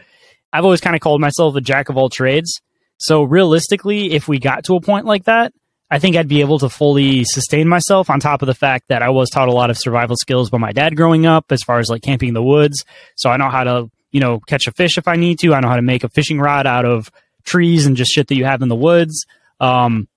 I've 0.54 0.64
always 0.64 0.80
kind 0.80 0.96
of 0.96 1.02
called 1.02 1.20
myself 1.20 1.54
a 1.54 1.60
jack 1.60 1.90
of 1.90 1.98
all 1.98 2.08
trades. 2.08 2.62
So 2.96 3.22
realistically, 3.24 4.12
if 4.12 4.26
we 4.26 4.38
got 4.38 4.64
to 4.64 4.76
a 4.76 4.80
point 4.80 5.04
like 5.04 5.24
that, 5.24 5.52
I 5.90 5.98
think 5.98 6.16
I'd 6.16 6.28
be 6.28 6.40
able 6.40 6.58
to 6.60 6.70
fully 6.70 7.24
sustain 7.24 7.68
myself 7.68 8.08
on 8.08 8.20
top 8.20 8.40
of 8.40 8.46
the 8.46 8.54
fact 8.54 8.88
that 8.88 9.02
I 9.02 9.10
was 9.10 9.28
taught 9.28 9.48
a 9.48 9.52
lot 9.52 9.68
of 9.68 9.76
survival 9.76 10.16
skills 10.16 10.48
by 10.48 10.56
my 10.56 10.72
dad 10.72 10.96
growing 10.96 11.26
up, 11.26 11.52
as 11.52 11.60
far 11.60 11.78
as 11.78 11.90
like 11.90 12.00
camping 12.00 12.28
in 12.28 12.34
the 12.34 12.42
woods. 12.42 12.86
So 13.16 13.28
I 13.28 13.36
know 13.36 13.50
how 13.50 13.64
to, 13.64 13.90
you 14.12 14.20
know, 14.20 14.40
catch 14.40 14.66
a 14.66 14.72
fish 14.72 14.96
if 14.96 15.06
I 15.06 15.16
need 15.16 15.40
to. 15.40 15.52
I 15.52 15.60
know 15.60 15.68
how 15.68 15.76
to 15.76 15.82
make 15.82 16.04
a 16.04 16.08
fishing 16.08 16.40
rod 16.40 16.66
out 16.66 16.86
of 16.86 17.10
trees 17.44 17.84
and 17.84 17.98
just 17.98 18.12
shit 18.12 18.28
that 18.28 18.36
you 18.36 18.46
have 18.46 18.62
in 18.62 18.68
the 18.68 18.74
woods. 18.74 19.26
Um, 19.60 20.08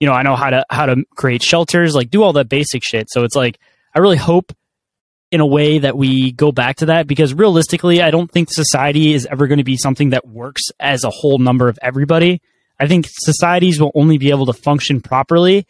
you 0.00 0.06
know, 0.06 0.14
I 0.14 0.22
know 0.22 0.34
how 0.34 0.50
to 0.50 0.64
how 0.70 0.86
to 0.86 1.04
create 1.14 1.42
shelters, 1.42 1.94
like 1.94 2.10
do 2.10 2.22
all 2.22 2.32
that 2.32 2.48
basic 2.48 2.82
shit. 2.82 3.10
So 3.10 3.22
it's 3.22 3.36
like 3.36 3.58
I 3.94 4.00
really 4.00 4.16
hope 4.16 4.52
in 5.30 5.40
a 5.40 5.46
way 5.46 5.78
that 5.78 5.96
we 5.96 6.32
go 6.32 6.50
back 6.50 6.76
to 6.76 6.86
that 6.86 7.06
because 7.06 7.32
realistically, 7.32 8.02
I 8.02 8.10
don't 8.10 8.30
think 8.30 8.50
society 8.50 9.12
is 9.12 9.26
ever 9.26 9.46
going 9.46 9.58
to 9.58 9.64
be 9.64 9.76
something 9.76 10.10
that 10.10 10.26
works 10.26 10.62
as 10.80 11.04
a 11.04 11.10
whole 11.10 11.38
number 11.38 11.68
of 11.68 11.78
everybody. 11.82 12.40
I 12.80 12.88
think 12.88 13.06
societies 13.08 13.80
will 13.80 13.92
only 13.94 14.18
be 14.18 14.30
able 14.30 14.46
to 14.46 14.52
function 14.52 15.00
properly 15.00 15.66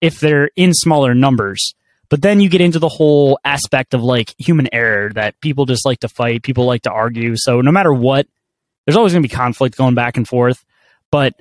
if 0.00 0.18
they're 0.18 0.50
in 0.56 0.72
smaller 0.72 1.14
numbers. 1.14 1.74
But 2.08 2.22
then 2.22 2.40
you 2.40 2.48
get 2.48 2.60
into 2.60 2.78
the 2.78 2.88
whole 2.88 3.38
aspect 3.44 3.94
of 3.94 4.02
like 4.02 4.34
human 4.38 4.68
error 4.72 5.10
that 5.14 5.40
people 5.40 5.66
just 5.66 5.86
like 5.86 6.00
to 6.00 6.08
fight, 6.08 6.42
people 6.42 6.64
like 6.64 6.82
to 6.82 6.90
argue. 6.90 7.34
So 7.36 7.60
no 7.60 7.70
matter 7.70 7.92
what, 7.92 8.26
there's 8.84 8.96
always 8.96 9.12
going 9.12 9.22
to 9.22 9.28
be 9.28 9.34
conflict 9.34 9.76
going 9.76 9.94
back 9.94 10.16
and 10.16 10.26
forth. 10.26 10.64
But 11.10 11.34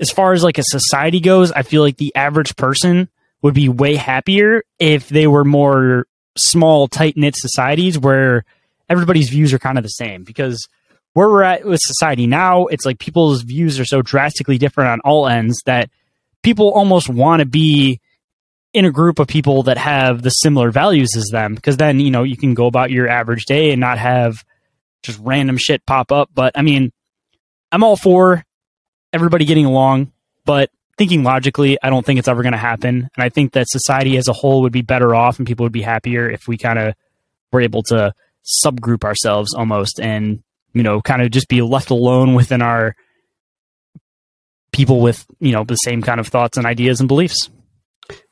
as 0.00 0.10
far 0.10 0.32
as 0.32 0.44
like 0.44 0.58
a 0.58 0.62
society 0.64 1.20
goes, 1.20 1.52
I 1.52 1.62
feel 1.62 1.82
like 1.82 1.96
the 1.96 2.14
average 2.14 2.56
person 2.56 3.08
would 3.42 3.54
be 3.54 3.68
way 3.68 3.96
happier 3.96 4.62
if 4.78 5.08
they 5.08 5.26
were 5.26 5.44
more 5.44 6.06
small, 6.36 6.88
tight 6.88 7.16
knit 7.16 7.36
societies 7.36 7.98
where 7.98 8.44
everybody's 8.88 9.28
views 9.28 9.52
are 9.52 9.58
kind 9.58 9.78
of 9.78 9.84
the 9.84 9.88
same. 9.88 10.24
Because 10.24 10.68
where 11.14 11.28
we're 11.28 11.42
at 11.42 11.64
with 11.64 11.80
society 11.82 12.26
now, 12.26 12.66
it's 12.66 12.84
like 12.84 12.98
people's 12.98 13.42
views 13.42 13.80
are 13.80 13.84
so 13.84 14.02
drastically 14.02 14.58
different 14.58 14.90
on 14.90 15.00
all 15.00 15.28
ends 15.28 15.60
that 15.66 15.90
people 16.42 16.72
almost 16.72 17.08
want 17.08 17.40
to 17.40 17.46
be 17.46 18.00
in 18.72 18.84
a 18.84 18.90
group 18.90 19.18
of 19.18 19.26
people 19.26 19.64
that 19.64 19.78
have 19.78 20.22
the 20.22 20.30
similar 20.30 20.70
values 20.70 21.10
as 21.16 21.26
them. 21.32 21.54
Because 21.54 21.76
then, 21.76 22.00
you 22.00 22.10
know, 22.10 22.22
you 22.22 22.36
can 22.36 22.54
go 22.54 22.66
about 22.66 22.90
your 22.90 23.08
average 23.08 23.46
day 23.46 23.72
and 23.72 23.80
not 23.80 23.98
have 23.98 24.44
just 25.02 25.18
random 25.22 25.56
shit 25.56 25.84
pop 25.86 26.12
up. 26.12 26.30
But 26.34 26.52
I 26.56 26.62
mean, 26.62 26.92
I'm 27.72 27.82
all 27.82 27.96
for 27.96 28.44
everybody 29.12 29.44
getting 29.44 29.64
along, 29.64 30.12
but 30.44 30.70
thinking 30.96 31.22
logically, 31.22 31.78
I 31.82 31.90
don't 31.90 32.04
think 32.04 32.18
it's 32.18 32.28
ever 32.28 32.42
going 32.42 32.52
to 32.52 32.58
happen. 32.58 33.08
And 33.14 33.24
I 33.24 33.28
think 33.28 33.52
that 33.52 33.68
society 33.68 34.16
as 34.16 34.28
a 34.28 34.32
whole 34.32 34.62
would 34.62 34.72
be 34.72 34.82
better 34.82 35.14
off 35.14 35.38
and 35.38 35.46
people 35.46 35.64
would 35.64 35.72
be 35.72 35.82
happier 35.82 36.28
if 36.28 36.48
we 36.48 36.58
kind 36.58 36.78
of 36.78 36.94
were 37.52 37.60
able 37.60 37.82
to 37.84 38.12
subgroup 38.64 39.04
ourselves 39.04 39.54
almost 39.54 40.00
and, 40.00 40.42
you 40.72 40.82
know, 40.82 41.00
kind 41.00 41.22
of 41.22 41.30
just 41.30 41.48
be 41.48 41.62
left 41.62 41.90
alone 41.90 42.34
within 42.34 42.62
our 42.62 42.96
people 44.72 45.00
with, 45.00 45.24
you 45.38 45.52
know, 45.52 45.64
the 45.64 45.76
same 45.76 46.02
kind 46.02 46.20
of 46.20 46.28
thoughts 46.28 46.58
and 46.58 46.66
ideas 46.66 47.00
and 47.00 47.08
beliefs. 47.08 47.48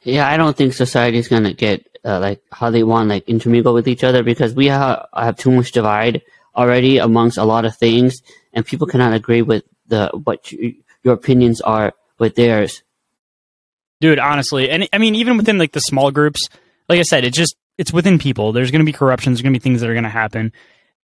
Yeah, 0.02 0.28
I 0.28 0.36
don't 0.36 0.56
think 0.56 0.72
society 0.72 1.18
is 1.18 1.28
gonna 1.28 1.52
get 1.52 1.86
uh, 2.04 2.20
like 2.20 2.40
how 2.50 2.70
they 2.70 2.82
want 2.82 3.08
like 3.08 3.28
intermingle 3.28 3.74
with 3.74 3.88
each 3.88 4.04
other 4.04 4.22
because 4.22 4.54
we 4.54 4.66
have 4.66 5.06
have 5.14 5.36
too 5.36 5.50
much 5.50 5.72
divide 5.72 6.22
already 6.54 6.98
amongst 6.98 7.36
a 7.36 7.44
lot 7.44 7.64
of 7.64 7.76
things, 7.76 8.22
and 8.52 8.64
people 8.64 8.86
cannot 8.86 9.12
agree 9.12 9.42
with 9.42 9.64
the 9.88 10.10
what 10.24 10.50
you, 10.52 10.74
your 11.02 11.14
opinions 11.14 11.60
are 11.60 11.92
with 12.18 12.34
theirs. 12.34 12.82
dude 14.00 14.18
honestly 14.18 14.70
and 14.70 14.88
i 14.92 14.98
mean 14.98 15.14
even 15.14 15.36
within 15.36 15.58
like 15.58 15.72
the 15.72 15.80
small 15.80 16.10
groups 16.10 16.48
like 16.88 16.98
i 16.98 17.02
said 17.02 17.24
it's 17.24 17.36
just 17.36 17.56
it's 17.78 17.92
within 17.92 18.18
people. 18.18 18.52
There's 18.52 18.70
going 18.70 18.80
to 18.80 18.86
be 18.86 18.92
corruption. 18.92 19.32
There's 19.32 19.42
going 19.42 19.52
to 19.52 19.58
be 19.58 19.62
things 19.62 19.80
that 19.80 19.90
are 19.90 19.94
going 19.94 20.04
to 20.04 20.10
happen. 20.10 20.52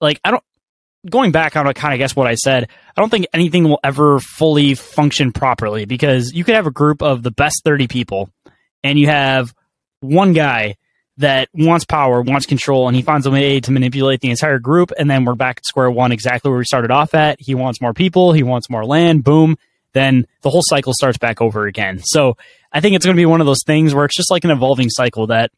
Like 0.01 0.21
i 0.25 0.31
don't 0.31 0.43
going 1.09 1.33
back 1.33 1.57
on 1.57 1.73
kind 1.75 1.93
of 1.93 1.99
guess 1.99 2.15
what 2.15 2.29
i 2.29 2.37
said 2.37 2.69
i 2.97 3.01
don't 3.01 3.11
think 3.11 3.27
anything 3.33 3.65
will 3.65 3.81
ever 3.83 4.21
fully 4.21 4.77
function 4.77 5.33
properly 5.33 5.85
because 5.85 6.33
you 6.33 6.45
could 6.45 6.55
have 6.55 6.69
a 6.69 6.71
group 6.71 7.03
of 7.03 7.25
the 7.25 7.33
best 7.33 7.63
30 7.65 7.89
people 7.89 8.31
and 8.85 8.97
you 9.01 9.09
have 9.09 9.53
one 9.99 10.33
guy 10.33 10.77
that 11.19 11.49
wants 11.53 11.85
power, 11.85 12.23
wants 12.23 12.47
control, 12.47 12.89
and 12.89 12.97
he 12.97 13.03
finds 13.03 13.27
a 13.27 13.31
way 13.31 13.61
to 13.61 13.71
manipulate 13.71 14.21
the 14.21 14.31
entire 14.31 14.59
group. 14.59 14.93
And 14.99 15.11
then 15.11 15.25
we're 15.25 15.35
back 15.35 15.59
at 15.59 15.67
square 15.67 15.91
one, 15.91 16.13
exactly 16.13 16.51
where 16.51 16.59
we 16.59 16.65
started 16.65 16.91
off 16.91 17.15
at. 17.15 17.41
He 17.41 17.55
wants 17.55 17.81
more 17.81 17.93
people, 17.93 18.33
he 18.33 18.43
wants 18.43 18.71
more 18.71 18.85
land, 18.85 19.25
boom. 19.25 19.57
Then 19.93 20.27
the 20.41 20.51
whole 20.51 20.63
cycle 20.65 20.95
starts 20.95 21.19
back 21.19 21.43
over 21.43 21.67
again. 21.67 22.01
So 22.03 22.37
I 22.73 22.81
think 22.81 22.97
it's 22.97 23.05
going 23.05 23.17
to 23.17 23.21
be 23.21 23.27
one 23.27 23.41
of 23.41 23.47
those 23.47 23.63
things 23.67 23.95
where 23.95 24.07
it's 24.07 24.17
just 24.17 24.31
like 24.31 24.45
an 24.45 24.51
evolving 24.51 24.89
cycle 24.89 25.27
that 25.27 25.51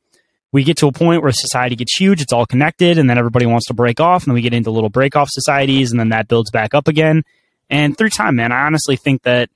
we 0.50 0.64
get 0.64 0.76
to 0.78 0.88
a 0.88 0.92
point 0.92 1.22
where 1.22 1.32
society 1.32 1.76
gets 1.76 1.96
huge, 1.96 2.20
it's 2.20 2.32
all 2.32 2.46
connected, 2.46 2.98
and 2.98 3.08
then 3.08 3.18
everybody 3.18 3.46
wants 3.46 3.66
to 3.66 3.74
break 3.74 4.00
off, 4.00 4.22
and 4.22 4.30
then 4.30 4.34
we 4.34 4.40
get 4.40 4.54
into 4.54 4.70
little 4.70 4.90
break 4.90 5.16
off 5.16 5.28
societies, 5.30 5.90
and 5.90 5.98
then 5.98 6.10
that 6.10 6.28
builds 6.28 6.50
back 6.50 6.74
up 6.74 6.86
again. 6.86 7.24
And 7.70 7.96
through 7.98 8.10
time, 8.10 8.36
man, 8.36 8.52
I 8.52 8.66
honestly 8.66 8.96
think 8.96 9.22
that 9.22 9.50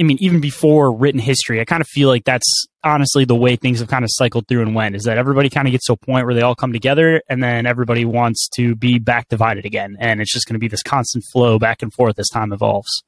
I 0.00 0.04
mean, 0.04 0.16
even 0.20 0.40
before 0.40 0.92
written 0.92 1.20
history, 1.20 1.60
I 1.60 1.64
kind 1.64 1.80
of 1.80 1.86
feel 1.86 2.08
like 2.08 2.24
that's 2.24 2.66
honestly 2.82 3.24
the 3.24 3.36
way 3.36 3.56
things 3.56 3.78
have 3.80 3.88
kind 3.88 4.04
of 4.04 4.10
cycled 4.12 4.48
through 4.48 4.62
and 4.62 4.74
went 4.74 4.96
is 4.96 5.04
that 5.04 5.18
everybody 5.18 5.48
kind 5.48 5.68
of 5.68 5.72
gets 5.72 5.86
to 5.86 5.92
a 5.92 5.96
point 5.96 6.26
where 6.26 6.34
they 6.34 6.40
all 6.40 6.54
come 6.54 6.72
together 6.72 7.22
and 7.28 7.42
then 7.42 7.66
everybody 7.66 8.04
wants 8.04 8.48
to 8.56 8.74
be 8.74 8.98
back 8.98 9.28
divided 9.28 9.64
again. 9.64 9.96
And 10.00 10.20
it's 10.20 10.32
just 10.32 10.46
going 10.46 10.54
to 10.54 10.60
be 10.60 10.68
this 10.68 10.82
constant 10.82 11.24
flow 11.32 11.58
back 11.58 11.82
and 11.82 11.92
forth 11.92 12.18
as 12.18 12.28
time 12.28 12.52
evolves. 12.52 13.04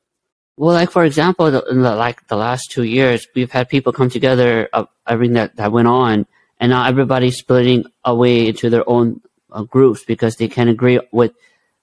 Well, 0.56 0.74
like 0.74 0.90
for 0.90 1.04
example, 1.04 1.46
in 1.46 1.82
the, 1.82 1.96
like 1.96 2.26
the 2.28 2.36
last 2.36 2.70
two 2.70 2.84
years, 2.84 3.26
we've 3.34 3.50
had 3.50 3.68
people 3.68 3.92
come 3.92 4.10
together, 4.10 4.68
uh, 4.72 4.84
everything 5.06 5.34
that, 5.34 5.56
that 5.56 5.72
went 5.72 5.88
on, 5.88 6.26
and 6.60 6.70
now 6.70 6.86
everybody's 6.86 7.38
splitting 7.38 7.86
away 8.04 8.46
into 8.46 8.70
their 8.70 8.88
own 8.88 9.20
uh, 9.50 9.62
groups 9.64 10.04
because 10.04 10.36
they 10.36 10.46
can't 10.46 10.70
agree 10.70 11.00
with 11.10 11.32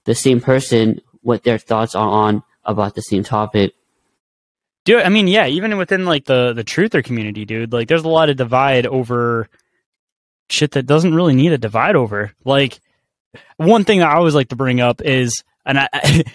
the 0.04 0.14
same 0.14 0.40
person 0.40 1.02
what 1.22 1.44
their 1.44 1.58
thoughts 1.58 1.94
are 1.94 2.08
on 2.08 2.42
about 2.64 2.94
the 2.94 3.02
same 3.02 3.24
topic. 3.24 3.74
Dude, 4.84 5.02
I 5.02 5.08
mean, 5.10 5.28
yeah, 5.28 5.46
even 5.46 5.76
within 5.76 6.04
like 6.04 6.24
the 6.24 6.52
the 6.52 6.64
truther 6.64 7.04
community, 7.04 7.44
dude, 7.44 7.72
like 7.72 7.88
there's 7.88 8.04
a 8.04 8.08
lot 8.08 8.30
of 8.30 8.36
divide 8.36 8.86
over 8.86 9.48
shit 10.48 10.72
that 10.72 10.86
doesn't 10.86 11.14
really 11.14 11.34
need 11.34 11.52
a 11.52 11.58
divide 11.58 11.96
over. 11.96 12.32
Like 12.44 12.80
one 13.56 13.84
thing 13.84 14.02
I 14.02 14.14
always 14.14 14.34
like 14.34 14.48
to 14.48 14.56
bring 14.56 14.80
up 14.80 15.00
is, 15.00 15.44
and 15.64 15.78
I, 15.78 15.88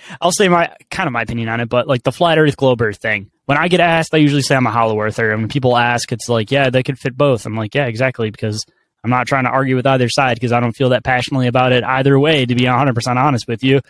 I'll 0.21 0.31
say 0.31 0.47
my 0.47 0.73
kind 0.89 1.07
of 1.07 1.13
my 1.13 1.23
opinion 1.23 1.49
on 1.49 1.59
it, 1.59 1.69
but 1.69 1.87
like 1.87 2.03
the 2.03 2.11
flat 2.11 2.37
Earth 2.37 2.57
globe 2.57 2.81
Earth 2.81 2.97
thing. 2.97 3.31
When 3.45 3.57
I 3.57 3.67
get 3.67 3.79
asked, 3.79 4.13
I 4.13 4.17
usually 4.17 4.41
say 4.41 4.55
I'm 4.55 4.67
a 4.67 4.71
hollow 4.71 4.99
earther, 4.99 5.31
and 5.31 5.43
when 5.43 5.49
people 5.49 5.77
ask, 5.77 6.11
it's 6.11 6.27
like, 6.27 6.51
yeah, 6.51 6.69
they 6.69 6.83
could 6.83 6.99
fit 6.99 7.15
both. 7.15 7.45
I'm 7.45 7.55
like, 7.55 7.75
yeah, 7.75 7.85
exactly, 7.85 8.29
because 8.29 8.65
I'm 9.03 9.09
not 9.09 9.27
trying 9.27 9.45
to 9.45 9.49
argue 9.49 9.75
with 9.75 9.87
either 9.87 10.09
side 10.09 10.35
because 10.35 10.51
I 10.51 10.59
don't 10.59 10.75
feel 10.75 10.89
that 10.89 11.05
passionately 11.05 11.47
about 11.47 11.71
it 11.71 11.83
either 11.83 12.19
way. 12.19 12.45
To 12.45 12.55
be 12.55 12.65
100 12.65 12.95
percent 12.95 13.19
honest 13.19 13.47
with 13.47 13.63
you, 13.63 13.81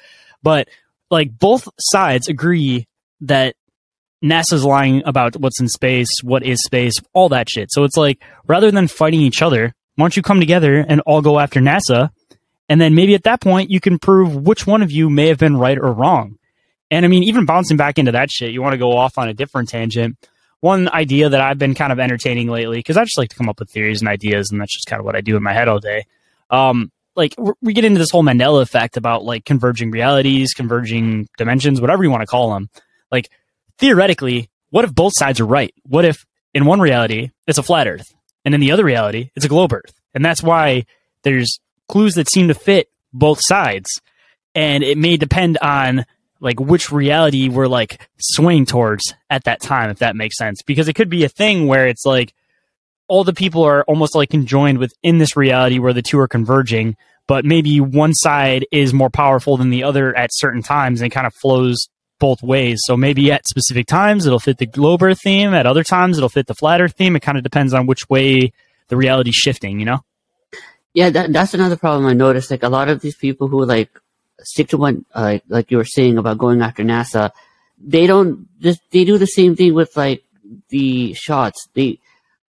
but 0.41 0.67
like 1.09 1.37
both 1.37 1.67
sides 1.79 2.27
agree 2.27 2.87
that 3.21 3.55
NASA's 4.23 4.65
lying 4.65 5.03
about 5.05 5.35
what's 5.37 5.59
in 5.59 5.67
space, 5.67 6.09
what 6.23 6.43
is 6.43 6.63
space, 6.63 6.93
all 7.13 7.29
that 7.29 7.49
shit. 7.49 7.71
So 7.71 7.83
it's 7.83 7.97
like 7.97 8.21
rather 8.47 8.71
than 8.71 8.87
fighting 8.87 9.21
each 9.21 9.41
other, 9.41 9.73
why 9.95 10.03
don't 10.03 10.15
you 10.15 10.23
come 10.23 10.39
together 10.39 10.85
and 10.87 11.01
all 11.01 11.21
go 11.21 11.39
after 11.39 11.59
NASA? 11.59 12.09
And 12.69 12.81
then 12.81 12.95
maybe 12.95 13.15
at 13.15 13.23
that 13.23 13.41
point 13.41 13.71
you 13.71 13.79
can 13.79 13.99
prove 13.99 14.35
which 14.35 14.67
one 14.67 14.81
of 14.81 14.91
you 14.91 15.09
may 15.09 15.27
have 15.27 15.37
been 15.37 15.57
right 15.57 15.77
or 15.77 15.91
wrong. 15.91 16.37
And 16.89 17.05
I 17.05 17.09
mean, 17.09 17.23
even 17.23 17.45
bouncing 17.45 17.77
back 17.77 17.97
into 17.97 18.13
that 18.13 18.31
shit, 18.31 18.51
you 18.51 18.61
want 18.61 18.73
to 18.73 18.77
go 18.77 18.97
off 18.97 19.17
on 19.17 19.29
a 19.29 19.33
different 19.33 19.69
tangent. 19.69 20.17
One 20.59 20.89
idea 20.89 21.29
that 21.29 21.41
I've 21.41 21.59
been 21.59 21.75
kind 21.75 21.91
of 21.91 21.99
entertaining 21.99 22.47
lately, 22.47 22.77
because 22.77 22.97
I 22.97 23.03
just 23.03 23.17
like 23.17 23.29
to 23.29 23.35
come 23.35 23.49
up 23.49 23.59
with 23.59 23.69
theories 23.69 24.01
and 24.01 24.09
ideas, 24.09 24.49
and 24.51 24.59
that's 24.59 24.73
just 24.73 24.87
kind 24.87 24.99
of 24.99 25.05
what 25.05 25.15
I 25.15 25.21
do 25.21 25.37
in 25.37 25.43
my 25.43 25.53
head 25.53 25.67
all 25.67 25.79
day. 25.79 26.05
Um, 26.49 26.91
like 27.15 27.35
we 27.61 27.73
get 27.73 27.83
into 27.83 27.99
this 27.99 28.11
whole 28.11 28.23
Mandela 28.23 28.61
effect 28.61 28.95
about 28.95 29.23
like 29.23 29.43
converging 29.43 29.91
realities, 29.91 30.53
converging 30.53 31.27
dimensions, 31.37 31.81
whatever 31.81 32.03
you 32.03 32.11
want 32.11 32.21
to 32.21 32.27
call 32.27 32.53
them. 32.53 32.69
Like 33.11 33.29
theoretically, 33.79 34.49
what 34.69 34.85
if 34.85 34.93
both 34.93 35.13
sides 35.15 35.39
are 35.39 35.45
right? 35.45 35.73
What 35.83 36.05
if 36.05 36.25
in 36.53 36.65
one 36.65 36.79
reality 36.79 37.31
it's 37.45 37.57
a 37.57 37.63
flat 37.63 37.87
Earth, 37.87 38.13
and 38.45 38.53
in 38.53 38.61
the 38.61 38.71
other 38.71 38.83
reality 38.83 39.31
it's 39.35 39.45
a 39.45 39.49
globe 39.49 39.73
Earth? 39.73 39.93
And 40.13 40.23
that's 40.23 40.43
why 40.43 40.85
there's 41.23 41.59
clues 41.87 42.15
that 42.15 42.29
seem 42.29 42.47
to 42.47 42.53
fit 42.53 42.89
both 43.13 43.39
sides, 43.41 43.89
and 44.55 44.83
it 44.83 44.97
may 44.97 45.17
depend 45.17 45.57
on 45.61 46.05
like 46.39 46.59
which 46.59 46.91
reality 46.91 47.49
we're 47.49 47.67
like 47.67 48.07
swaying 48.19 48.65
towards 48.65 49.13
at 49.29 49.45
that 49.45 49.61
time, 49.61 49.89
if 49.89 49.99
that 49.99 50.15
makes 50.15 50.37
sense. 50.37 50.61
Because 50.61 50.87
it 50.87 50.93
could 50.93 51.09
be 51.09 51.23
a 51.23 51.29
thing 51.29 51.67
where 51.67 51.87
it's 51.87 52.05
like 52.05 52.33
all 53.07 53.23
the 53.23 53.33
people 53.33 53.63
are 53.63 53.83
almost 53.85 54.15
like 54.15 54.29
conjoined 54.29 54.77
within 54.77 55.17
this 55.17 55.37
reality 55.37 55.79
where 55.79 55.93
the 55.93 56.01
two 56.01 56.19
are 56.19 56.27
converging, 56.27 56.95
but 57.27 57.45
maybe 57.45 57.79
one 57.79 58.13
side 58.13 58.65
is 58.71 58.93
more 58.93 59.09
powerful 59.09 59.57
than 59.57 59.69
the 59.69 59.83
other 59.83 60.15
at 60.15 60.29
certain 60.33 60.61
times 60.61 61.01
and 61.01 61.11
kind 61.11 61.25
of 61.25 61.33
flows 61.35 61.87
both 62.19 62.41
ways. 62.41 62.79
So 62.83 62.97
maybe 62.97 63.31
at 63.31 63.47
specific 63.47 63.87
times 63.87 64.25
it'll 64.25 64.39
fit 64.39 64.57
the 64.57 64.65
globe 64.65 65.03
earth 65.03 65.21
theme. 65.23 65.53
At 65.53 65.65
other 65.65 65.83
times 65.83 66.17
it'll 66.17 66.29
fit 66.29 66.47
the 66.47 66.55
flatter 66.55 66.87
theme. 66.87 67.15
It 67.15 67.21
kind 67.21 67.37
of 67.37 67.43
depends 67.43 67.73
on 67.73 67.85
which 67.85 68.09
way 68.09 68.53
the 68.87 68.97
reality's 68.97 69.35
shifting, 69.35 69.79
you 69.79 69.85
know? 69.85 70.03
Yeah, 70.93 71.09
that, 71.11 71.31
that's 71.31 71.53
another 71.53 71.77
problem 71.77 72.05
I 72.05 72.13
noticed. 72.13 72.49
Like 72.49 72.63
a 72.63 72.69
lot 72.69 72.89
of 72.89 73.01
these 73.01 73.15
people 73.15 73.47
who 73.47 73.65
like 73.65 73.89
stick 74.43 74.69
to 74.69 74.77
one, 74.77 75.05
uh, 75.13 75.39
like 75.47 75.71
you 75.71 75.77
were 75.77 75.85
saying 75.85 76.17
about 76.17 76.37
going 76.37 76.61
after 76.61 76.83
NASA, 76.83 77.31
they 77.77 78.07
don't 78.07 78.47
just, 78.59 78.81
they 78.91 79.05
do 79.05 79.17
the 79.17 79.27
same 79.27 79.55
thing 79.55 79.73
with 79.73 79.95
like 79.95 80.23
the 80.69 81.13
shots. 81.13 81.67
They, 81.73 81.99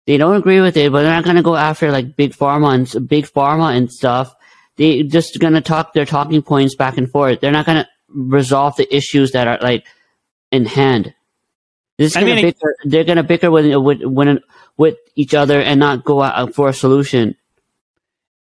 they 0.05 0.15
don't 0.15 0.37
agree 0.37 0.61
with 0.61 0.77
it, 0.77 0.91
but 0.91 1.01
they're 1.01 1.21
not 1.21 1.25
to 1.35 1.41
go 1.41 1.57
after 1.57 1.91
like 1.91 2.15
big 2.15 2.31
pharma 2.31 2.73
and 2.73 3.07
big 3.09 3.25
pharma 3.25 3.75
and 3.75 3.91
stuff. 3.91 4.33
They 4.77 5.03
just 5.03 5.33
to 5.33 5.61
talk 5.61 5.93
their 5.93 6.05
talking 6.05 6.41
points 6.41 6.75
back 6.75 6.97
and 6.97 7.11
forth. 7.11 7.41
They're 7.41 7.51
not 7.51 7.65
to 7.65 7.87
resolve 8.09 8.75
the 8.77 8.95
issues 8.95 9.31
that 9.31 9.47
are 9.47 9.59
like 9.61 9.85
in 10.51 10.65
hand. 10.65 11.13
This 11.97 12.11
is 12.11 12.13
gonna 12.13 12.35
mean, 12.35 12.45
bicker, 12.45 12.75
they're 12.83 13.03
going 13.03 13.17
to 13.17 13.23
bicker 13.23 13.49
with, 13.49 13.65
with, 13.75 14.01
with, 14.03 14.43
with 14.77 14.97
each 15.15 15.33
other 15.33 15.59
and 15.59 15.79
not 15.79 16.03
go 16.03 16.21
out 16.21 16.35
uh, 16.35 16.51
for 16.51 16.69
a 16.69 16.73
solution. 16.73 17.35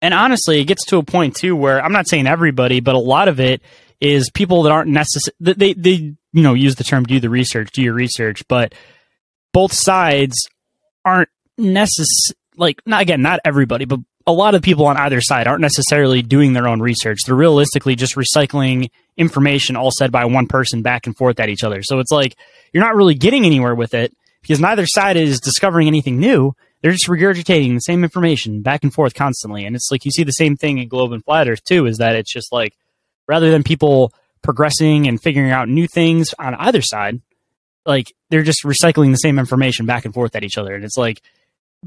And 0.02 0.12
honestly, 0.12 0.61
it 0.61 0.64
gets 0.66 0.85
to 0.87 0.98
a 0.98 1.02
point 1.02 1.37
too 1.37 1.57
where 1.57 1.83
I'm 1.83 1.92
not 1.92 2.07
saying 2.07 2.26
everybody, 2.26 2.81
but 2.81 2.94
a 2.94 2.98
lot 2.98 3.29
of 3.29 3.40
it 3.40 3.62
is 4.00 4.31
people 4.31 4.64
that 4.64 4.72
aren't 4.72 4.90
necessary. 4.90 5.35
They, 5.40 5.72
they, 5.72 5.90
you 5.90 6.42
know, 6.42 6.52
use 6.52 6.74
the 6.74 6.85
term 6.85 7.05
do 7.05 7.18
the 7.18 7.31
research, 7.31 7.70
do 7.72 7.83
your 7.83 7.94
research, 7.94 8.46
but 8.46 8.74
both 9.52 9.72
sides 9.72 10.37
aren't 11.05 11.31
necessary. 11.57 12.37
Like, 12.59 12.83
not 12.85 13.00
again, 13.00 13.22
not 13.22 13.40
everybody, 13.44 13.87
but 13.87 14.00
a 14.26 14.32
lot 14.32 14.54
of 14.54 14.62
people 14.62 14.86
on 14.86 14.96
either 14.96 15.20
side 15.20 15.46
aren't 15.46 15.60
necessarily 15.60 16.20
doing 16.20 16.52
their 16.52 16.66
own 16.66 16.80
research. 16.80 17.20
They're 17.24 17.34
realistically 17.34 17.94
just 17.94 18.16
recycling 18.16 18.90
information 19.16 19.76
all 19.76 19.90
said 19.96 20.10
by 20.10 20.24
one 20.24 20.46
person 20.46 20.82
back 20.82 21.06
and 21.06 21.16
forth 21.16 21.38
at 21.38 21.48
each 21.48 21.62
other. 21.62 21.82
So 21.82 22.00
it's 22.00 22.10
like 22.10 22.36
you're 22.72 22.84
not 22.84 22.96
really 22.96 23.14
getting 23.14 23.46
anywhere 23.46 23.74
with 23.74 23.94
it 23.94 24.12
because 24.42 24.60
neither 24.60 24.86
side 24.86 25.16
is 25.16 25.40
discovering 25.40 25.86
anything 25.86 26.18
new. 26.18 26.54
They're 26.82 26.92
just 26.92 27.06
regurgitating 27.06 27.74
the 27.74 27.80
same 27.80 28.04
information 28.04 28.62
back 28.62 28.82
and 28.82 28.92
forth 28.92 29.14
constantly. 29.14 29.64
And 29.64 29.76
it's 29.76 29.90
like 29.90 30.04
you 30.04 30.10
see 30.10 30.24
the 30.24 30.32
same 30.32 30.56
thing 30.56 30.78
in 30.78 30.88
Globe 30.88 31.12
and 31.12 31.24
Flat 31.24 31.48
Earth 31.48 31.64
too, 31.64 31.86
is 31.86 31.98
that 31.98 32.16
it's 32.16 32.32
just 32.32 32.52
like 32.52 32.76
rather 33.28 33.50
than 33.50 33.62
people 33.62 34.12
progressing 34.42 35.06
and 35.06 35.20
figuring 35.20 35.50
out 35.52 35.68
new 35.68 35.86
things 35.86 36.34
on 36.38 36.54
either 36.56 36.82
side, 36.82 37.20
like 37.84 38.12
they're 38.30 38.42
just 38.42 38.64
recycling 38.64 39.12
the 39.12 39.16
same 39.16 39.38
information 39.38 39.86
back 39.86 40.04
and 40.04 40.14
forth 40.14 40.34
at 40.34 40.44
each 40.44 40.58
other. 40.58 40.74
And 40.74 40.84
it's 40.84 40.96
like 40.96 41.22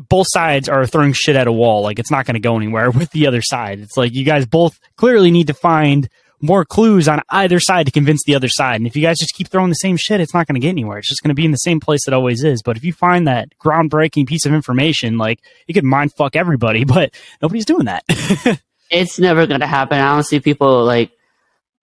both 0.07 0.27
sides 0.29 0.69
are 0.69 0.85
throwing 0.85 1.13
shit 1.13 1.35
at 1.35 1.47
a 1.47 1.51
wall. 1.51 1.83
Like 1.83 1.99
it's 1.99 2.11
not 2.11 2.25
going 2.25 2.35
to 2.35 2.39
go 2.39 2.55
anywhere 2.55 2.89
with 2.91 3.11
the 3.11 3.27
other 3.27 3.41
side. 3.41 3.79
It's 3.79 3.97
like 3.97 4.13
you 4.13 4.23
guys 4.23 4.45
both 4.45 4.79
clearly 4.95 5.31
need 5.31 5.47
to 5.47 5.53
find 5.53 6.09
more 6.41 6.63
clues 6.63 7.09
on 7.09 7.21
either 7.31 7.59
side 7.59 7.85
to 7.85 7.91
convince 7.91 8.23
the 8.25 8.35
other 8.35 8.47
side. 8.47 8.77
And 8.77 8.87
if 8.87 8.95
you 8.95 9.01
guys 9.01 9.19
just 9.19 9.33
keep 9.33 9.49
throwing 9.49 9.69
the 9.69 9.75
same 9.75 9.97
shit, 9.97 10.21
it's 10.21 10.33
not 10.33 10.47
going 10.47 10.55
to 10.55 10.61
get 10.61 10.69
anywhere. 10.69 10.97
It's 10.99 11.09
just 11.09 11.21
going 11.21 11.29
to 11.29 11.35
be 11.35 11.43
in 11.43 11.51
the 11.51 11.57
same 11.57 11.81
place 11.81 12.07
it 12.07 12.13
always 12.13 12.45
is. 12.45 12.61
But 12.63 12.77
if 12.77 12.85
you 12.85 12.93
find 12.93 13.27
that 13.27 13.49
groundbreaking 13.59 14.25
piece 14.25 14.45
of 14.45 14.53
information, 14.53 15.17
like 15.17 15.41
it 15.67 15.73
could 15.73 15.83
mind 15.83 16.13
fuck 16.13 16.37
everybody, 16.37 16.83
but 16.85 17.13
nobody's 17.41 17.65
doing 17.65 17.85
that. 17.85 18.03
it's 18.89 19.19
never 19.19 19.47
going 19.47 19.59
to 19.59 19.67
happen. 19.67 19.99
I 19.99 20.13
don't 20.13 20.23
see 20.23 20.39
people 20.39 20.85
like, 20.85 21.11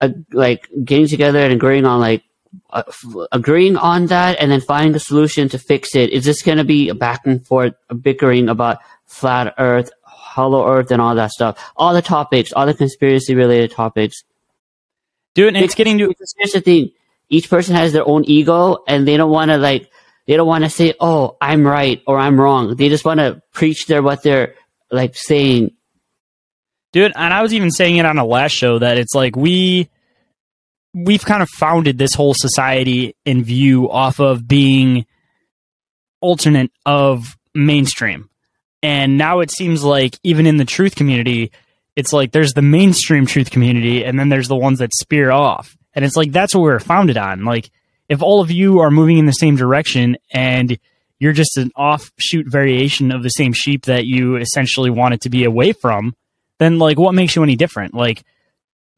uh, 0.01 0.09
like 0.33 0.69
getting 0.85 1.09
together 1.09 1.41
and 1.41 1.53
agreeing 1.53 1.85
on 1.85 2.01
like 2.01 2.23
uh, 2.71 2.83
agreeing 3.33 3.77
on 3.77 4.07
that 4.07 4.39
and 4.41 4.51
then 4.51 4.61
finding 4.61 4.95
a 4.95 4.99
solution 4.99 5.49
to 5.49 5.59
fix 5.59 5.95
it 5.95 6.11
is 6.11 6.25
this 6.25 6.43
going 6.43 6.59
to 6.59 6.65
be 6.65 6.89
a 6.89 6.95
back 6.95 7.27
and 7.27 7.47
forth 7.47 7.75
bickering 8.01 8.49
about 8.49 8.79
flat 9.07 9.55
earth 9.59 9.91
hollow 10.03 10.67
earth 10.69 10.91
and 10.91 11.01
all 11.01 11.15
that 11.15 11.31
stuff? 11.31 11.59
All 11.77 11.95
the 11.95 12.03
topics 12.03 12.53
all 12.53 12.67
the 12.67 12.75
conspiracy 12.75 13.35
related 13.35 13.73
topics. 13.73 14.23
Dude 15.35 15.55
and 15.55 15.65
it's 15.65 15.75
getting 15.75 15.99
to 15.99 16.15
here's 16.37 16.53
the 16.53 16.61
thing 16.61 16.93
each 17.29 17.51
person 17.51 17.75
has 17.75 17.93
their 17.93 18.07
own 18.07 18.25
ego 18.25 18.79
and 18.87 19.07
they 19.07 19.17
don't 19.17 19.31
want 19.31 19.51
to 19.51 19.59
like 19.59 19.91
they 20.27 20.37
don't 20.37 20.47
want 20.47 20.65
to 20.65 20.71
say 20.71 20.95
oh 21.01 21.37
i'm 21.41 21.67
right 21.67 22.03
or 22.07 22.19
i'm 22.19 22.41
wrong. 22.41 22.77
They 22.77 22.89
just 22.89 23.05
want 23.05 23.21
to 23.21 23.43
preach 23.53 23.87
their 23.87 24.03
what 24.03 24.23
they're 24.23 24.55
like 24.91 25.17
saying. 25.17 25.73
Dude 26.93 27.13
and 27.15 27.35
i 27.35 27.43
was 27.43 27.53
even 27.53 27.71
saying 27.71 27.97
it 27.97 28.07
on 28.07 28.19
a 28.19 28.25
last 28.25 28.53
show 28.53 28.79
that 28.79 28.99
it's 28.99 29.15
like 29.15 29.37
we 29.37 29.91
we've 30.97 31.25
kind 31.25 31.43
of 31.43 31.49
founded 31.51 31.99
this 31.99 32.15
whole 32.15 32.33
society 32.35 33.15
in 33.27 33.45
view 33.45 33.91
off 33.91 34.19
of 34.19 34.49
being 34.49 35.05
alternate 36.23 36.71
of 36.87 37.37
mainstream. 37.55 38.31
And 38.83 39.19
now 39.19 39.41
it 39.41 39.51
seems 39.51 39.85
like 39.85 40.19
even 40.23 40.47
in 40.47 40.57
the 40.57 40.65
truth 40.65 40.97
community, 40.97 41.53
it's 41.97 42.15
like 42.15 42.33
there's 42.33 42.55
the 42.55 42.63
mainstream 42.63 43.27
truth 43.27 43.51
community 43.51 44.05
and 44.05 44.19
then 44.19 44.31
there's 44.31 44.49
the 44.49 44.57
ones 44.57 44.79
that 44.79 44.95
spear 44.95 45.31
off. 45.31 45.77
And 45.95 46.05
it's 46.05 46.17
like 46.17 46.33
that's 46.33 46.55
what 46.55 46.63
we're 46.63 46.79
founded 46.79 47.19
on. 47.19 47.45
Like 47.45 47.71
if 48.09 48.23
all 48.23 48.41
of 48.41 48.51
you 48.51 48.81
are 48.81 48.91
moving 48.91 49.19
in 49.19 49.27
the 49.27 49.33
same 49.33 49.57
direction 49.57 50.17
and 50.31 50.79
you're 51.19 51.33
just 51.33 51.59
an 51.59 51.73
offshoot 51.77 52.47
variation 52.47 53.13
of 53.13 53.23
the 53.23 53.31
same 53.31 53.53
sheep 53.53 53.85
that 53.85 54.07
you 54.07 54.37
essentially 54.37 54.91
wanted 54.91 55.21
to 55.23 55.31
be 55.31 55.45
away 55.45 55.73
from, 55.73 56.15
then 56.59 56.79
like 56.79 56.99
what 56.99 57.15
makes 57.15 57.37
you 57.37 57.43
any 57.43 57.57
different? 57.57 57.93
Like 57.93 58.23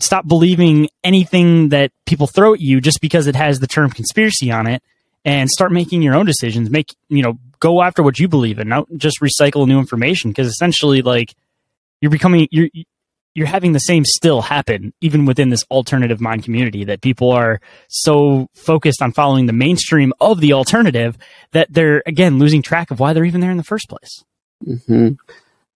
stop 0.01 0.26
believing 0.26 0.88
anything 1.03 1.70
that 1.70 1.90
people 2.07 2.26
throw 2.26 2.55
at 2.55 2.61
you 2.61 2.80
just 2.80 3.01
because 3.01 3.26
it 3.26 3.36
has 3.36 3.61
the 3.61 3.66
term 3.66 3.90
conspiracy 3.90 4.51
on 4.51 4.66
it 4.66 4.82
and 5.24 5.51
start 5.51 5.72
making 5.72 6.03
your 6.03 6.14
own 6.14 6.26
decisions. 6.26 6.70
Make, 6.70 6.94
you 7.09 7.22
know, 7.22 7.38
go 7.61 7.82
after 7.82 8.03
what 8.03 8.18
you 8.18 8.28
believe 8.28 8.59
in, 8.59 8.68
not 8.68 8.86
just 8.96 9.20
recycle 9.20 9.66
new 9.66 9.78
information 9.78 10.30
because 10.30 10.49
essentially 10.49 11.03
like 11.03 11.34
you're 12.01 12.11
becoming 12.11 12.49
you're 12.51 12.68
you're 13.34 13.46
having 13.46 13.72
the 13.72 13.78
same 13.78 14.05
still 14.05 14.42
happen 14.42 14.92
even 15.01 15.24
within 15.24 15.51
this 15.51 15.64
alternative 15.70 16.20
mind 16.20 16.42
community 16.42 16.84
that 16.84 17.01
people 17.01 17.30
are 17.30 17.61
so 17.88 18.49
focused 18.55 19.01
on 19.03 19.12
following 19.12 19.46
the 19.46 19.53
mainstream 19.53 20.12
of 20.20 20.40
the 20.40 20.53
alternative 20.53 21.16
that 21.53 21.72
they're 21.72 22.03
again 22.07 22.38
losing 22.38 22.62
track 22.62 22.90
of 22.90 22.99
why 23.01 23.12
they're 23.12 23.24
even 23.24 23.40
there 23.40 23.51
in 23.51 23.57
the 23.57 23.64
first 23.64 23.88
place. 23.88 24.24
Mm-hmm. 24.66 25.14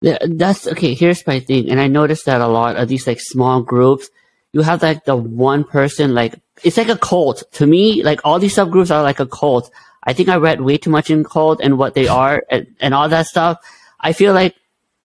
That's 0.03 0.67
okay. 0.67 0.95
Here's 0.95 1.27
my 1.27 1.41
thing, 1.41 1.71
and 1.71 1.81
I 1.81 1.87
noticed 1.87 2.27
that 2.27 2.41
a 2.41 2.49
lot 2.49 2.77
of 2.77 2.89
these 2.89 3.07
like 3.07 3.21
small 3.21 3.63
groups, 3.63 4.11
you 4.53 4.63
have 4.63 4.83
like 4.83 5.05
the 5.05 5.17
one 5.17 5.65
person 5.65 6.15
like 6.15 6.35
it's 6.65 6.77
like 6.77 6.89
a 6.89 6.99
cult 6.99 7.45
to 7.53 7.67
me. 7.67 8.03
Like 8.03 8.21
all 8.25 8.39
these 8.39 8.55
subgroups 8.55 8.95
are 8.95 9.03
like 9.03 9.21
a 9.21 9.27
cult. 9.27 9.71
I 10.05 10.13
think 10.13 10.29
I 10.29 10.37
read 10.37 10.61
way 10.61 10.77
too 10.79 10.91
much 10.91 11.11
in 11.11 11.23
cult 11.25 11.61
and 11.63 11.79
what 11.79 11.95
they 11.95 12.09
are 12.09 12.43
and, 12.51 12.67
and 12.81 12.95
all 12.95 13.09
that 13.09 13.27
stuff. 13.27 13.59
I 14.01 14.13
feel 14.13 14.35
like 14.35 14.57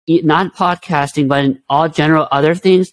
not 0.08 0.56
podcasting, 0.56 1.28
but 1.28 1.44
in 1.44 1.62
all 1.70 1.90
general 1.90 2.28
other 2.32 2.54
things, 2.56 2.92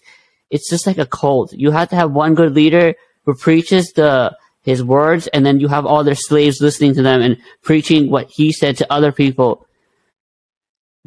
it's 0.49 0.69
just 0.69 0.87
like 0.87 0.97
a 0.97 1.05
cult. 1.05 1.53
You 1.53 1.71
have 1.71 1.89
to 1.89 1.95
have 1.95 2.11
one 2.11 2.35
good 2.35 2.53
leader 2.55 2.95
who 3.25 3.35
preaches 3.35 3.93
the 3.93 4.35
his 4.63 4.83
words, 4.83 5.27
and 5.27 5.45
then 5.45 5.59
you 5.59 5.67
have 5.67 5.85
all 5.85 6.03
their 6.03 6.15
slaves 6.15 6.61
listening 6.61 6.93
to 6.95 7.01
them 7.01 7.21
and 7.21 7.37
preaching 7.63 8.11
what 8.11 8.29
he 8.29 8.51
said 8.51 8.77
to 8.77 8.93
other 8.93 9.11
people. 9.11 9.65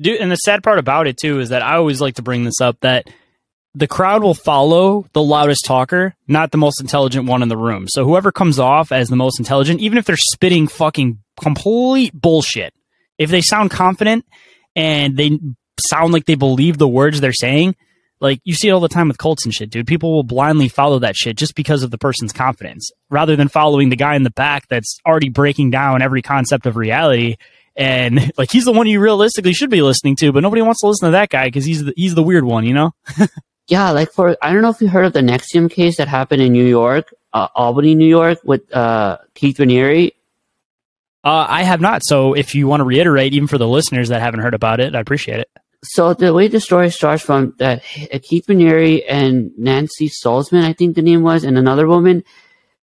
Dude, 0.01 0.21
and 0.21 0.31
the 0.31 0.37
sad 0.37 0.63
part 0.63 0.79
about 0.79 1.07
it 1.07 1.17
too 1.17 1.41
is 1.41 1.51
that 1.51 1.63
I 1.63 1.77
always 1.77 2.01
like 2.01 2.17
to 2.17 2.23
bring 2.23 2.45
this 2.45 2.61
up 2.61 2.79
that 2.81 3.09
the 3.75 3.87
crowd 3.87 4.23
will 4.23 4.35
follow 4.35 5.07
the 5.13 5.23
loudest 5.23 5.65
talker, 5.65 6.15
not 6.29 6.51
the 6.51 6.59
most 6.59 6.81
intelligent 6.81 7.27
one 7.27 7.43
in 7.43 7.49
the 7.49 7.57
room. 7.57 7.87
So 7.89 8.05
whoever 8.05 8.33
comes 8.33 8.59
off 8.59 8.93
as 8.93 9.09
the 9.09 9.17
most 9.17 9.39
intelligent, 9.39 9.81
even 9.81 9.99
if 9.99 10.05
they're 10.05 10.17
spitting 10.17 10.69
fucking 10.69 11.19
complete 11.41 12.13
bullshit, 12.13 12.73
if 13.19 13.31
they 13.31 13.41
sound 13.41 13.71
confident 13.71 14.25
and 14.77 15.17
they 15.17 15.39
sound 15.81 16.13
like 16.13 16.25
they 16.25 16.35
believe 16.35 16.79
the 16.79 16.89
words 16.89 17.21
they're 17.21 17.33
saying. 17.33 17.77
Like 18.21 18.41
you 18.45 18.55
see 18.55 18.69
it 18.69 18.71
all 18.71 18.81
the 18.81 18.89
time 18.89 19.09
with 19.09 19.19
cults 19.19 19.45
and 19.45 19.53
shit, 19.53 19.71
dude. 19.71 19.87
People 19.87 20.15
will 20.15 20.23
blindly 20.23 20.69
follow 20.69 21.01
that 21.01 21.17
shit 21.17 21.37
just 21.37 21.55
because 21.55 21.83
of 21.83 21.91
the 21.91 21.99
person's 21.99 22.33
confidence, 22.33 22.91
rather 23.11 23.37
than 23.37 23.49
following 23.49 23.91
the 23.91 23.97
guy 23.97 24.15
in 24.15 24.23
the 24.23 24.31
back 24.31 24.67
that's 24.69 24.99
already 25.07 25.29
breaking 25.29 25.71
down 25.71 26.01
every 26.01 26.23
concept 26.23 26.65
of 26.67 26.77
reality. 26.77 27.37
And 27.77 28.33
like 28.39 28.51
he's 28.51 28.65
the 28.65 28.73
one 28.73 28.87
you 28.87 29.01
realistically 29.01 29.53
should 29.53 29.71
be 29.71 29.83
listening 29.83 30.17
to, 30.17 30.33
but 30.33 30.41
nobody 30.41 30.63
wants 30.63 30.81
to 30.81 30.87
listen 30.87 31.07
to 31.07 31.13
that 31.13 31.31
guy 31.31 31.47
because 31.47 31.65
he's 31.65 31.85
the, 31.85 31.93
he's 31.97 32.15
the 32.15 32.23
weird 32.23 32.45
one, 32.45 32.65
you 32.65 32.75
know? 32.75 32.93
yeah, 33.69 33.91
like 33.91 34.13
for 34.13 34.37
I 34.43 34.53
don't 34.53 34.63
know 34.63 34.71
if 34.71 34.81
you 34.81 34.89
heard 34.89 35.07
of 35.07 35.13
the 35.13 35.21
NXIVM 35.21 35.71
case 35.71 35.97
that 35.97 36.09
happened 36.09 36.43
in 36.43 36.53
New 36.53 36.67
York, 36.67 37.15
uh, 37.33 37.49
Albany, 37.55 37.95
New 37.95 38.07
York, 38.07 38.39
with 38.45 38.75
uh, 38.75 39.19
Keith 39.35 39.59
Raniere. 39.59 40.13
Uh, 41.23 41.47
I 41.49 41.63
have 41.63 41.81
not. 41.81 42.03
So 42.05 42.35
if 42.35 42.55
you 42.55 42.67
want 42.67 42.81
to 42.81 42.85
reiterate, 42.85 43.33
even 43.33 43.49
for 43.49 43.57
the 43.57 43.67
listeners 43.67 44.11
that 44.11 44.21
haven't 44.21 44.41
heard 44.41 44.53
about 44.53 44.81
it, 44.81 44.95
I 44.95 45.01
appreciate 45.01 45.41
it 45.41 45.49
so 45.85 46.15
the 46.15 46.33
way 46.33 46.49
the 46.49 46.61
story 46.61 46.91
starts 46.91 47.23
from 47.23 47.55
that 47.59 47.83
Keith 48.23 48.47
Raniere 48.47 49.05
and 49.09 49.51
Nancy 49.59 50.09
Salzman, 50.09 50.65
I 50.65 50.73
think 50.73 50.97
the 50.97 51.03
name 51.03 51.23
was, 51.23 51.45
and 51.45 51.59
another 51.59 51.87
woman, 51.87 52.25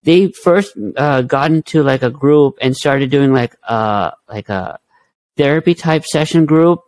they 0.05 0.31
first 0.31 0.77
uh, 0.97 1.23
got 1.23 1.51
into 1.51 1.83
like 1.83 2.03
a 2.03 2.11
group 2.11 2.59
and 2.61 2.77
started 2.77 3.11
doing 3.11 3.33
like 3.33 3.57
uh 3.65 4.13
like 4.29 4.49
a 4.49 4.79
therapy 5.37 5.75
type 5.75 6.05
session 6.05 6.47
group, 6.47 6.81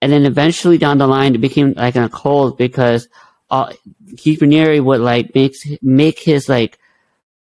and 0.00 0.10
then 0.12 0.24
eventually 0.24 0.78
down 0.78 0.98
the 0.98 1.06
line 1.06 1.34
it 1.34 1.38
became 1.38 1.74
like 1.76 1.96
a 1.96 2.08
cult 2.08 2.56
because 2.56 3.08
uh, 3.50 3.72
Keith 4.16 4.40
Raniere 4.40 4.82
would 4.82 5.00
like 5.00 5.34
make 5.34 5.54
make 5.82 6.18
his 6.18 6.48
like 6.48 6.78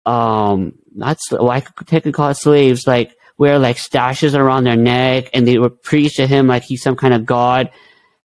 um 0.07 0.74
not 0.95 1.18
well, 1.30 1.51
I 1.51 1.61
could 1.61 1.86
technically 1.86 2.12
call 2.12 2.30
it 2.30 2.34
slaves 2.34 2.86
like 2.86 3.16
wear 3.38 3.59
like 3.59 3.76
stashes 3.76 4.34
around 4.34 4.64
their 4.64 4.76
neck 4.76 5.30
and 5.32 5.47
they 5.47 5.59
would 5.59 5.82
preach 5.82 6.16
to 6.16 6.26
him 6.26 6.47
like 6.47 6.62
he's 6.62 6.82
some 6.82 6.97
kind 6.97 7.14
of 7.14 7.24
god. 7.24 7.70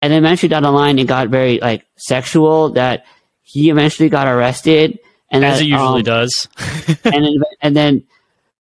And 0.01 0.11
then 0.11 0.23
eventually 0.23 0.49
down 0.49 0.63
the 0.63 0.71
line, 0.71 0.97
it 0.99 1.07
got 1.07 1.27
very 1.27 1.59
like 1.59 1.85
sexual 1.97 2.69
that 2.71 3.05
he 3.41 3.69
eventually 3.69 4.09
got 4.09 4.27
arrested. 4.27 4.99
And 5.31 5.45
as 5.45 5.59
that, 5.59 5.65
it 5.65 5.69
usually 5.69 5.99
um, 5.99 6.03
does. 6.03 6.47
and 7.05 7.25
then, 7.25 7.35
and 7.61 7.75
then 7.75 8.03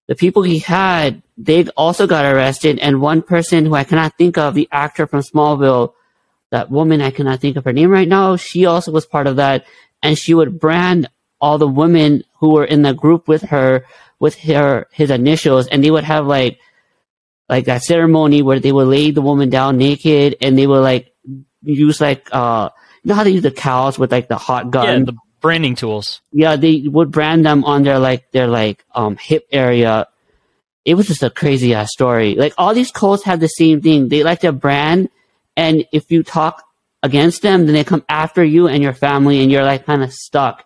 the 0.07 0.15
people 0.15 0.41
he 0.43 0.59
had, 0.59 1.21
they 1.37 1.67
also 1.69 2.07
got 2.07 2.25
arrested. 2.25 2.79
And 2.79 3.01
one 3.01 3.21
person 3.21 3.65
who 3.65 3.75
I 3.75 3.83
cannot 3.83 4.17
think 4.17 4.37
of, 4.37 4.55
the 4.55 4.69
actor 4.71 5.05
from 5.05 5.21
Smallville, 5.21 5.93
that 6.49 6.71
woman, 6.71 7.01
I 7.01 7.11
cannot 7.11 7.39
think 7.39 7.57
of 7.57 7.65
her 7.65 7.73
name 7.73 7.89
right 7.89 8.07
now. 8.07 8.35
She 8.37 8.65
also 8.65 8.91
was 8.91 9.05
part 9.05 9.27
of 9.27 9.35
that. 9.35 9.65
And 10.01 10.17
she 10.17 10.33
would 10.33 10.59
brand 10.59 11.09
all 11.41 11.57
the 11.57 11.67
women 11.67 12.23
who 12.37 12.51
were 12.51 12.63
in 12.63 12.83
the 12.83 12.93
group 12.93 13.27
with 13.27 13.41
her 13.41 13.85
with 14.19 14.35
her 14.35 14.87
his 14.91 15.09
initials, 15.09 15.67
and 15.67 15.83
they 15.83 15.91
would 15.91 16.03
have 16.03 16.27
like 16.27 16.59
like 17.49 17.65
that 17.65 17.83
ceremony 17.83 18.41
where 18.41 18.59
they 18.59 18.71
would 18.71 18.87
lay 18.87 19.11
the 19.11 19.21
woman 19.21 19.49
down 19.49 19.77
naked, 19.77 20.37
and 20.39 20.57
they 20.57 20.67
would 20.67 20.81
like 20.81 21.13
use 21.63 21.99
like 21.99 22.29
uh 22.31 22.69
you 23.03 23.09
know 23.09 23.15
how 23.15 23.23
they 23.23 23.31
use 23.31 23.41
the 23.41 23.51
cows 23.51 23.97
with 23.97 24.11
like 24.11 24.29
the 24.29 24.37
hot 24.37 24.69
gun, 24.69 24.99
yeah, 24.99 25.05
the 25.05 25.17
branding 25.41 25.75
tools. 25.75 26.21
Yeah, 26.31 26.55
they 26.55 26.83
would 26.87 27.11
brand 27.11 27.45
them 27.45 27.65
on 27.65 27.83
their 27.83 27.99
like 27.99 28.31
their 28.31 28.47
like 28.47 28.85
um 28.95 29.17
hip 29.17 29.47
area. 29.51 30.07
It 30.85 30.95
was 30.95 31.07
just 31.07 31.23
a 31.23 31.29
crazy 31.29 31.73
ass 31.73 31.89
story. 31.91 32.35
Like 32.35 32.53
all 32.57 32.73
these 32.73 32.91
cults 32.91 33.23
have 33.23 33.39
the 33.39 33.47
same 33.47 33.81
thing. 33.81 34.07
They 34.07 34.23
like 34.23 34.39
to 34.41 34.51
brand, 34.51 35.09
and 35.55 35.85
if 35.91 36.09
you 36.09 36.23
talk 36.23 36.63
against 37.03 37.41
them, 37.41 37.65
then 37.65 37.75
they 37.75 37.83
come 37.83 38.05
after 38.07 38.43
you 38.43 38.67
and 38.67 38.81
your 38.81 38.93
family, 38.93 39.41
and 39.41 39.51
you're 39.51 39.63
like 39.63 39.85
kind 39.85 40.03
of 40.03 40.13
stuck. 40.13 40.65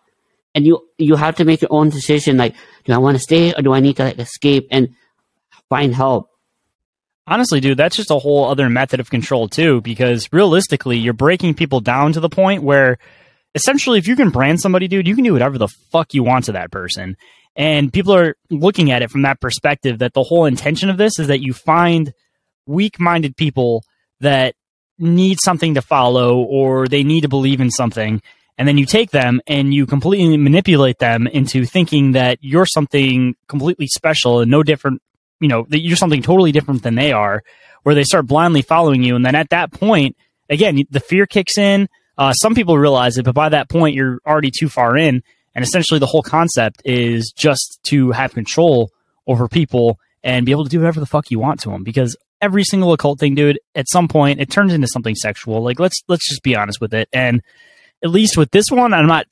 And 0.54 0.66
you 0.66 0.88
you 0.98 1.16
have 1.16 1.36
to 1.38 1.46
make 1.46 1.62
your 1.62 1.74
own 1.74 1.90
decision. 1.90 2.38
Like, 2.38 2.56
do 2.86 2.94
I 2.94 2.98
want 2.98 3.16
to 3.16 3.24
stay 3.24 3.54
or 3.54 3.62
do 3.62 3.74
I 3.74 3.82
need 3.82 3.98
to 3.98 4.06
like 4.06 4.20
escape 4.20 4.68
and 4.72 4.96
find 5.68 5.94
help? 5.94 6.30
Honestly, 7.28 7.60
dude, 7.60 7.78
that's 7.78 7.96
just 7.96 8.12
a 8.12 8.20
whole 8.20 8.46
other 8.46 8.70
method 8.70 9.00
of 9.00 9.10
control 9.10 9.50
too, 9.50 9.82
because 9.82 10.30
realistically, 10.32 10.98
you're 10.98 11.14
breaking 11.14 11.56
people 11.56 11.80
down 11.80 12.14
to 12.14 12.20
the 12.20 12.30
point 12.30 12.62
where 12.64 13.00
essentially 13.56 13.98
if 13.98 14.08
you 14.08 14.16
can 14.16 14.30
brand 14.30 14.60
somebody, 14.60 14.88
dude, 14.88 15.08
you 15.08 15.16
can 15.16 15.24
do 15.24 15.34
whatever 15.34 15.58
the 15.58 15.68
fuck 15.68 16.14
you 16.14 16.24
want 16.24 16.46
to 16.46 16.52
that 16.52 16.72
person. 16.72 17.18
And 17.56 17.92
people 17.92 18.14
are 18.14 18.36
looking 18.50 18.92
at 18.92 19.02
it 19.02 19.10
from 19.10 19.22
that 19.22 19.40
perspective 19.40 20.00
that 20.00 20.14
the 20.14 20.24
whole 20.24 20.46
intention 20.46 20.90
of 20.90 20.98
this 20.98 21.18
is 21.18 21.28
that 21.28 21.42
you 21.42 21.54
find 21.54 22.14
weak 22.68 23.00
minded 23.00 23.38
people 23.38 23.84
that 24.20 24.56
need 25.00 25.40
something 25.42 25.74
to 25.76 25.82
follow 25.82 26.38
or 26.38 26.88
they 26.88 27.04
need 27.04 27.22
to 27.22 27.30
believe 27.30 27.62
in 27.62 27.72
something. 27.72 28.22
And 28.58 28.68
then 28.68 28.78
you 28.78 28.86
take 28.86 29.12
them 29.12 29.42
and 29.48 29.74
you 29.74 29.86
completely 29.86 30.38
manipulate 30.38 31.00
them 31.00 31.28
into 31.28 31.66
thinking 31.66 32.14
that 32.14 32.40
you're 32.42 32.66
something 32.66 33.36
completely 33.48 33.88
special 33.88 34.40
and 34.40 34.52
no 34.52 34.64
different 34.64 35.02
you 35.42 35.50
know 35.50 35.66
that 35.70 35.80
you're 35.80 35.98
something 35.98 36.22
totally 36.22 36.54
different 36.54 36.82
than 36.84 36.96
they 36.96 37.12
are 37.12 37.44
where 37.84 37.94
they 37.94 38.06
start 38.06 38.26
blindly 38.26 38.62
following 38.62 39.04
you. 39.04 39.16
And 39.16 39.26
then 39.26 39.36
at 39.36 39.50
that 39.50 39.72
point 39.72 40.16
again 40.50 40.82
the 40.90 41.02
fear 41.02 41.26
kicks 41.26 41.58
in 41.58 41.90
uh, 42.18 42.34
some 42.34 42.56
people 42.56 42.78
realize 42.78 43.18
it 43.18 43.26
but 43.26 43.36
by 43.36 43.50
that 43.50 43.70
point 43.70 43.96
you're 43.96 44.20
already 44.26 44.52
too 44.52 44.70
far 44.70 44.98
in. 44.98 45.24
And 45.54 45.64
essentially 45.64 46.00
the 46.00 46.06
whole 46.06 46.24
concept 46.24 46.82
is 46.84 47.32
just 47.36 47.80
to 47.84 48.12
have 48.12 48.34
control 48.34 48.92
over 49.26 49.48
people 49.48 49.98
and 50.22 50.46
be 50.46 50.52
able 50.52 50.66
to 50.66 50.70
do 50.70 50.80
whatever 50.80 51.00
the 51.00 51.06
fuck 51.06 51.32
you 51.32 51.40
want 51.40 51.62
to 51.62 51.70
them 51.70 51.84
because 51.84 52.18
every 52.42 52.66
single 52.66 52.92
occult 52.92 53.20
thing 53.20 53.36
dude 53.36 53.60
at 53.74 53.90
some 53.90 54.10
point 54.10 54.42
it 54.42 54.50
turns 54.50 54.74
into 54.74 54.88
something 54.88 55.16
sexual. 55.16 55.64
Like 55.64 55.80
let's 55.80 56.04
let's 56.08 56.28
just 56.28 56.44
be 56.44 56.56
honest 56.56 56.82
with 56.82 56.94
it. 56.94 57.08
And 57.14 57.42
at 58.04 58.10
least 58.10 58.38
with 58.38 58.52
this 58.52 58.70
one, 58.70 58.94
I'm 58.94 59.08
not 59.08 59.26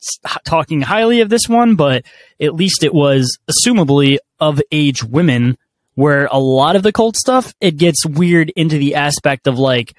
talking 0.46 0.82
highly 0.82 1.22
of 1.22 1.30
this 1.30 1.48
one, 1.48 1.76
but 1.76 2.06
at 2.42 2.56
least 2.56 2.84
it 2.84 2.94
was 2.94 3.38
assumably 3.50 4.18
of 4.40 4.62
age 4.72 5.04
women 5.04 5.58
where 5.96 6.28
a 6.32 6.40
lot 6.40 6.76
of 6.76 6.84
the 6.84 6.92
cult 6.92 7.16
stuff, 7.16 7.54
it 7.62 7.78
gets 7.78 8.06
weird 8.06 8.52
into 8.56 8.78
the 8.78 8.96
aspect 8.96 9.46
of 9.48 9.60
like, 9.60 9.96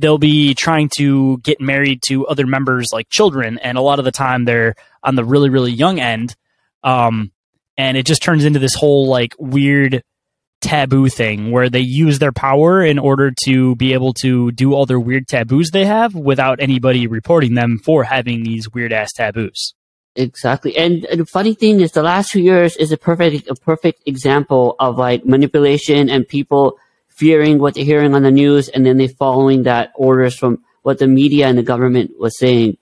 they'll 0.00 0.18
be 0.18 0.54
trying 0.54 0.88
to 0.96 1.38
get 1.38 1.60
married 1.60 2.02
to 2.06 2.26
other 2.26 2.46
members 2.46 2.88
like 2.92 3.08
children. 3.10 3.58
And 3.58 3.78
a 3.78 3.82
lot 3.82 3.98
of 3.98 4.04
the 4.04 4.12
time 4.12 4.44
they're 4.44 4.74
on 5.02 5.14
the 5.14 5.24
really, 5.24 5.50
really 5.50 5.72
young 5.72 6.00
end. 6.00 6.34
Um, 6.82 7.32
and 7.76 7.96
it 7.96 8.06
just 8.06 8.22
turns 8.22 8.44
into 8.44 8.58
this 8.58 8.74
whole 8.74 9.08
like 9.08 9.34
weird 9.38 10.02
taboo 10.60 11.08
thing 11.08 11.50
where 11.50 11.70
they 11.70 11.80
use 11.80 12.18
their 12.18 12.32
power 12.32 12.82
in 12.82 12.98
order 12.98 13.32
to 13.44 13.74
be 13.76 13.94
able 13.94 14.12
to 14.12 14.52
do 14.52 14.74
all 14.74 14.84
their 14.84 15.00
weird 15.00 15.26
taboos 15.26 15.70
they 15.70 15.86
have 15.86 16.14
without 16.14 16.60
anybody 16.60 17.06
reporting 17.06 17.54
them 17.54 17.78
for 17.82 18.04
having 18.04 18.42
these 18.42 18.70
weird 18.70 18.92
ass 18.92 19.10
taboos. 19.12 19.74
Exactly. 20.16 20.76
And 20.76 21.06
the 21.14 21.24
funny 21.24 21.54
thing 21.54 21.80
is 21.80 21.92
the 21.92 22.02
last 22.02 22.32
two 22.32 22.42
years 22.42 22.76
is 22.76 22.92
a 22.92 22.96
perfect 22.96 23.48
a 23.48 23.54
perfect 23.54 24.02
example 24.06 24.76
of 24.78 24.98
like 24.98 25.24
manipulation 25.24 26.10
and 26.10 26.26
people 26.26 26.78
fearing 27.20 27.58
what 27.58 27.74
they're 27.74 27.84
hearing 27.84 28.14
on 28.14 28.22
the 28.22 28.30
news 28.30 28.70
and 28.70 28.84
then 28.84 28.96
they 28.96 29.06
following 29.06 29.64
that 29.64 29.92
orders 29.94 30.34
from 30.34 30.64
what 30.82 30.98
the 30.98 31.06
media 31.06 31.46
and 31.46 31.58
the 31.58 31.62
government 31.62 32.12
was 32.18 32.38
saying. 32.38 32.78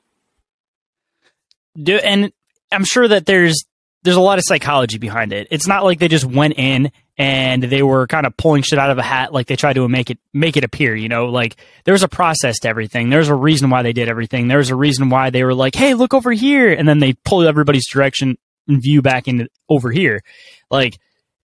Do, 1.81 1.97
and 1.97 2.33
I'm 2.71 2.85
sure 2.85 3.09
that 3.09 3.27
there's 3.27 3.65
there's 4.05 4.17
a 4.17 4.21
lot 4.21 4.39
of 4.39 4.45
psychology 4.45 4.99
behind 4.99 5.33
it. 5.33 5.49
It's 5.51 5.67
not 5.67 5.83
like 5.83 5.99
they 5.99 6.07
just 6.07 6.25
went 6.25 6.55
in 6.57 6.93
and 7.19 7.65
they 7.65 7.83
were 7.83 8.07
kind 8.07 8.27
of 8.27 8.37
pulling 8.37 8.63
shit 8.63 8.79
out 8.79 8.91
of 8.91 8.99
a 8.99 9.03
hat 9.03 9.33
like 9.33 9.49
they 9.49 9.57
tried 9.57 9.73
to 9.73 9.89
make 9.89 10.09
it 10.09 10.19
make 10.33 10.57
it 10.57 10.63
appear 10.63 10.95
you 10.95 11.09
know? 11.09 11.27
Like 11.27 11.57
there's 11.83 12.05
a 12.05 12.09
process 12.09 12.61
to 12.61 12.69
everything. 12.69 13.11
There's 13.11 13.29
a 13.29 13.35
reason 13.35 13.71
why 13.71 13.83
they 13.83 13.93
did 13.93 14.09
everything. 14.09 14.47
There's 14.47 14.71
a 14.71 14.77
reason 14.77 15.11
why 15.11 15.31
they 15.31 15.43
were 15.43 15.55
like 15.55 15.75
hey 15.75 15.95
look 15.95 16.15
over 16.15 16.31
here. 16.31 16.73
And 16.73 16.89
then 16.89 17.01
they 17.01 17.15
pull 17.25 17.47
everybody's 17.47 17.91
direction 17.91 18.39
and 18.69 18.81
view 18.81 19.03
back 19.03 19.27
into 19.27 19.49
over 19.69 19.91
here. 19.91 20.23
Like 20.71 21.01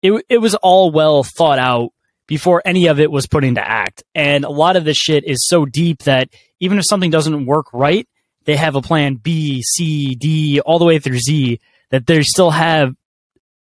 it, 0.00 0.24
it 0.30 0.38
was 0.38 0.54
all 0.54 0.90
well 0.90 1.22
thought 1.22 1.58
out 1.58 1.92
before 2.28 2.62
any 2.64 2.86
of 2.86 3.00
it 3.00 3.10
was 3.10 3.26
put 3.26 3.42
into 3.42 3.66
act 3.66 4.04
and 4.14 4.44
a 4.44 4.50
lot 4.50 4.76
of 4.76 4.84
this 4.84 4.96
shit 4.96 5.24
is 5.24 5.48
so 5.48 5.66
deep 5.66 6.04
that 6.04 6.28
even 6.60 6.78
if 6.78 6.84
something 6.86 7.10
doesn't 7.10 7.46
work 7.46 7.66
right 7.72 8.06
they 8.44 8.54
have 8.54 8.76
a 8.76 8.82
plan 8.82 9.16
b 9.16 9.60
c 9.62 10.14
d 10.14 10.60
all 10.60 10.78
the 10.78 10.84
way 10.84 11.00
through 11.00 11.18
z 11.18 11.58
that 11.90 12.06
they 12.06 12.22
still 12.22 12.50
have 12.50 12.94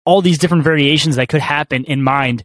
all 0.05 0.21
these 0.21 0.37
different 0.37 0.63
variations 0.63 1.15
that 1.15 1.29
could 1.29 1.41
happen 1.41 1.83
in 1.85 2.01
mind 2.01 2.43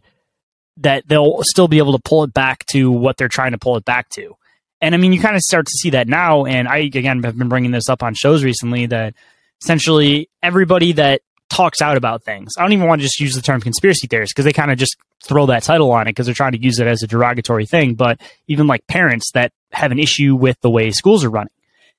that 0.77 1.07
they'll 1.07 1.39
still 1.43 1.67
be 1.67 1.79
able 1.79 1.93
to 1.93 2.01
pull 2.03 2.23
it 2.23 2.33
back 2.33 2.65
to 2.67 2.91
what 2.91 3.17
they're 3.17 3.27
trying 3.27 3.51
to 3.51 3.57
pull 3.57 3.75
it 3.77 3.85
back 3.85 4.09
to. 4.09 4.35
And 4.79 4.93
I 4.93 4.99
mean, 4.99 5.11
you 5.11 5.19
kind 5.19 5.35
of 5.35 5.41
start 5.41 5.65
to 5.65 5.71
see 5.71 5.91
that 5.91 6.07
now. 6.07 6.45
And 6.45 6.67
I, 6.67 6.77
again, 6.77 7.23
have 7.23 7.37
been 7.37 7.49
bringing 7.49 7.71
this 7.71 7.89
up 7.89 8.03
on 8.03 8.13
shows 8.13 8.43
recently 8.43 8.85
that 8.87 9.15
essentially 9.61 10.29
everybody 10.43 10.93
that 10.93 11.21
talks 11.49 11.81
out 11.81 11.97
about 11.97 12.23
things, 12.23 12.53
I 12.57 12.61
don't 12.61 12.73
even 12.73 12.87
want 12.87 13.01
to 13.01 13.05
just 13.05 13.19
use 13.19 13.35
the 13.35 13.41
term 13.41 13.61
conspiracy 13.61 14.07
theorist 14.07 14.33
because 14.33 14.45
they 14.45 14.53
kind 14.53 14.71
of 14.71 14.77
just 14.77 14.97
throw 15.23 15.45
that 15.47 15.63
title 15.63 15.91
on 15.91 16.07
it 16.07 16.11
because 16.11 16.25
they're 16.25 16.35
trying 16.35 16.53
to 16.53 16.61
use 16.61 16.79
it 16.79 16.87
as 16.87 17.03
a 17.03 17.07
derogatory 17.07 17.65
thing. 17.65 17.95
But 17.95 18.21
even 18.47 18.67
like 18.67 18.85
parents 18.87 19.31
that 19.33 19.51
have 19.71 19.91
an 19.91 19.99
issue 19.99 20.35
with 20.35 20.59
the 20.61 20.69
way 20.69 20.91
schools 20.91 21.23
are 21.23 21.29
running, 21.29 21.53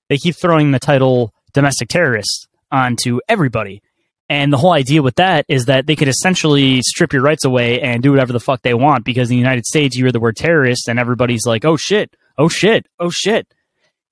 they 0.09 0.17
keep 0.17 0.37
throwing 0.37 0.71
the 0.71 0.79
title 0.79 1.33
domestic 1.53 1.89
terrorists 1.89 2.47
onto 2.71 3.21
everybody 3.29 3.83
and 4.29 4.53
the 4.53 4.59
whole 4.59 4.73
idea 4.73 5.03
with 5.03 5.17
that 5.17 5.47
is 5.49 5.67
that 5.67 5.87
they 5.87 5.97
could 5.97 6.09
essentially 6.09 6.83
strip 6.83 7.13
your 7.13 7.23
rights 7.23 7.45
away 7.45 7.81
and 7.81 8.03
do 8.03 8.11
whatever 8.11 8.33
the 8.33 8.41
fuck 8.41 8.61
they 8.61 8.75
want 8.75 9.05
because 9.05 9.31
in 9.31 9.37
the 9.37 9.41
United 9.41 9.65
States, 9.65 9.97
you 9.97 10.05
hear 10.05 10.13
the 10.13 10.21
word 10.21 10.37
terrorist 10.37 10.89
and 10.89 10.99
everybody's 10.99 11.47
like, 11.47 11.65
oh 11.65 11.77
shit, 11.77 12.15
oh 12.37 12.49
shit, 12.49 12.87
oh 13.01 13.11
shit. 13.11 13.47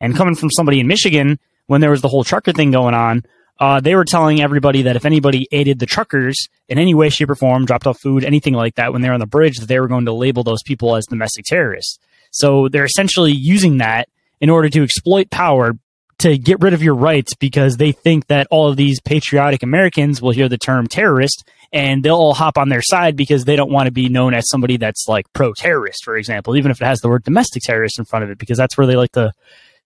And 0.00 0.16
coming 0.16 0.34
from 0.34 0.50
somebody 0.50 0.80
in 0.80 0.86
Michigan, 0.86 1.38
when 1.66 1.82
there 1.82 1.90
was 1.90 2.00
the 2.00 2.08
whole 2.08 2.24
trucker 2.24 2.52
thing 2.52 2.70
going 2.70 2.94
on, 2.94 3.24
uh, 3.58 3.80
they 3.80 3.94
were 3.94 4.04
telling 4.04 4.40
everybody 4.40 4.82
that 4.82 4.96
if 4.96 5.04
anybody 5.04 5.48
aided 5.50 5.78
the 5.78 5.86
truckers 5.86 6.48
in 6.68 6.78
any 6.78 6.94
way, 6.94 7.08
shape, 7.08 7.30
or 7.30 7.34
form, 7.34 7.64
dropped 7.64 7.86
off 7.86 7.98
food, 8.00 8.24
anything 8.24 8.54
like 8.54 8.74
that, 8.74 8.92
when 8.92 9.02
they 9.02 9.08
were 9.08 9.14
on 9.14 9.20
the 9.20 9.26
bridge, 9.26 9.58
that 9.58 9.66
they 9.66 9.80
were 9.80 9.88
going 9.88 10.04
to 10.04 10.12
label 10.12 10.42
those 10.42 10.62
people 10.62 10.94
as 10.96 11.06
domestic 11.06 11.44
terrorists. 11.46 11.98
So 12.30 12.68
they're 12.68 12.84
essentially 12.84 13.32
using 13.32 13.78
that 13.78 14.08
in 14.40 14.50
order 14.50 14.68
to 14.68 14.82
exploit 14.82 15.30
power 15.30 15.72
to 16.18 16.38
get 16.38 16.60
rid 16.60 16.72
of 16.72 16.82
your 16.82 16.94
rights 16.94 17.34
because 17.34 17.76
they 17.76 17.92
think 17.92 18.26
that 18.26 18.46
all 18.50 18.68
of 18.68 18.76
these 18.76 19.00
patriotic 19.00 19.62
Americans 19.62 20.22
will 20.22 20.30
hear 20.30 20.48
the 20.48 20.58
term 20.58 20.86
terrorist 20.86 21.46
and 21.72 22.02
they'll 22.02 22.16
all 22.16 22.34
hop 22.34 22.56
on 22.56 22.68
their 22.68 22.82
side 22.82 23.16
because 23.16 23.44
they 23.44 23.56
don't 23.56 23.70
want 23.70 23.86
to 23.86 23.92
be 23.92 24.08
known 24.08 24.32
as 24.32 24.48
somebody 24.48 24.76
that's 24.76 25.06
like 25.08 25.30
pro 25.32 25.52
terrorist, 25.52 26.04
for 26.04 26.16
example, 26.16 26.56
even 26.56 26.70
if 26.70 26.80
it 26.80 26.86
has 26.86 27.00
the 27.00 27.08
word 27.08 27.24
domestic 27.24 27.62
terrorist 27.62 27.98
in 27.98 28.04
front 28.04 28.24
of 28.24 28.30
it, 28.30 28.38
because 28.38 28.56
that's 28.56 28.78
where 28.78 28.86
they 28.86 28.96
like 28.96 29.12
to, 29.12 29.32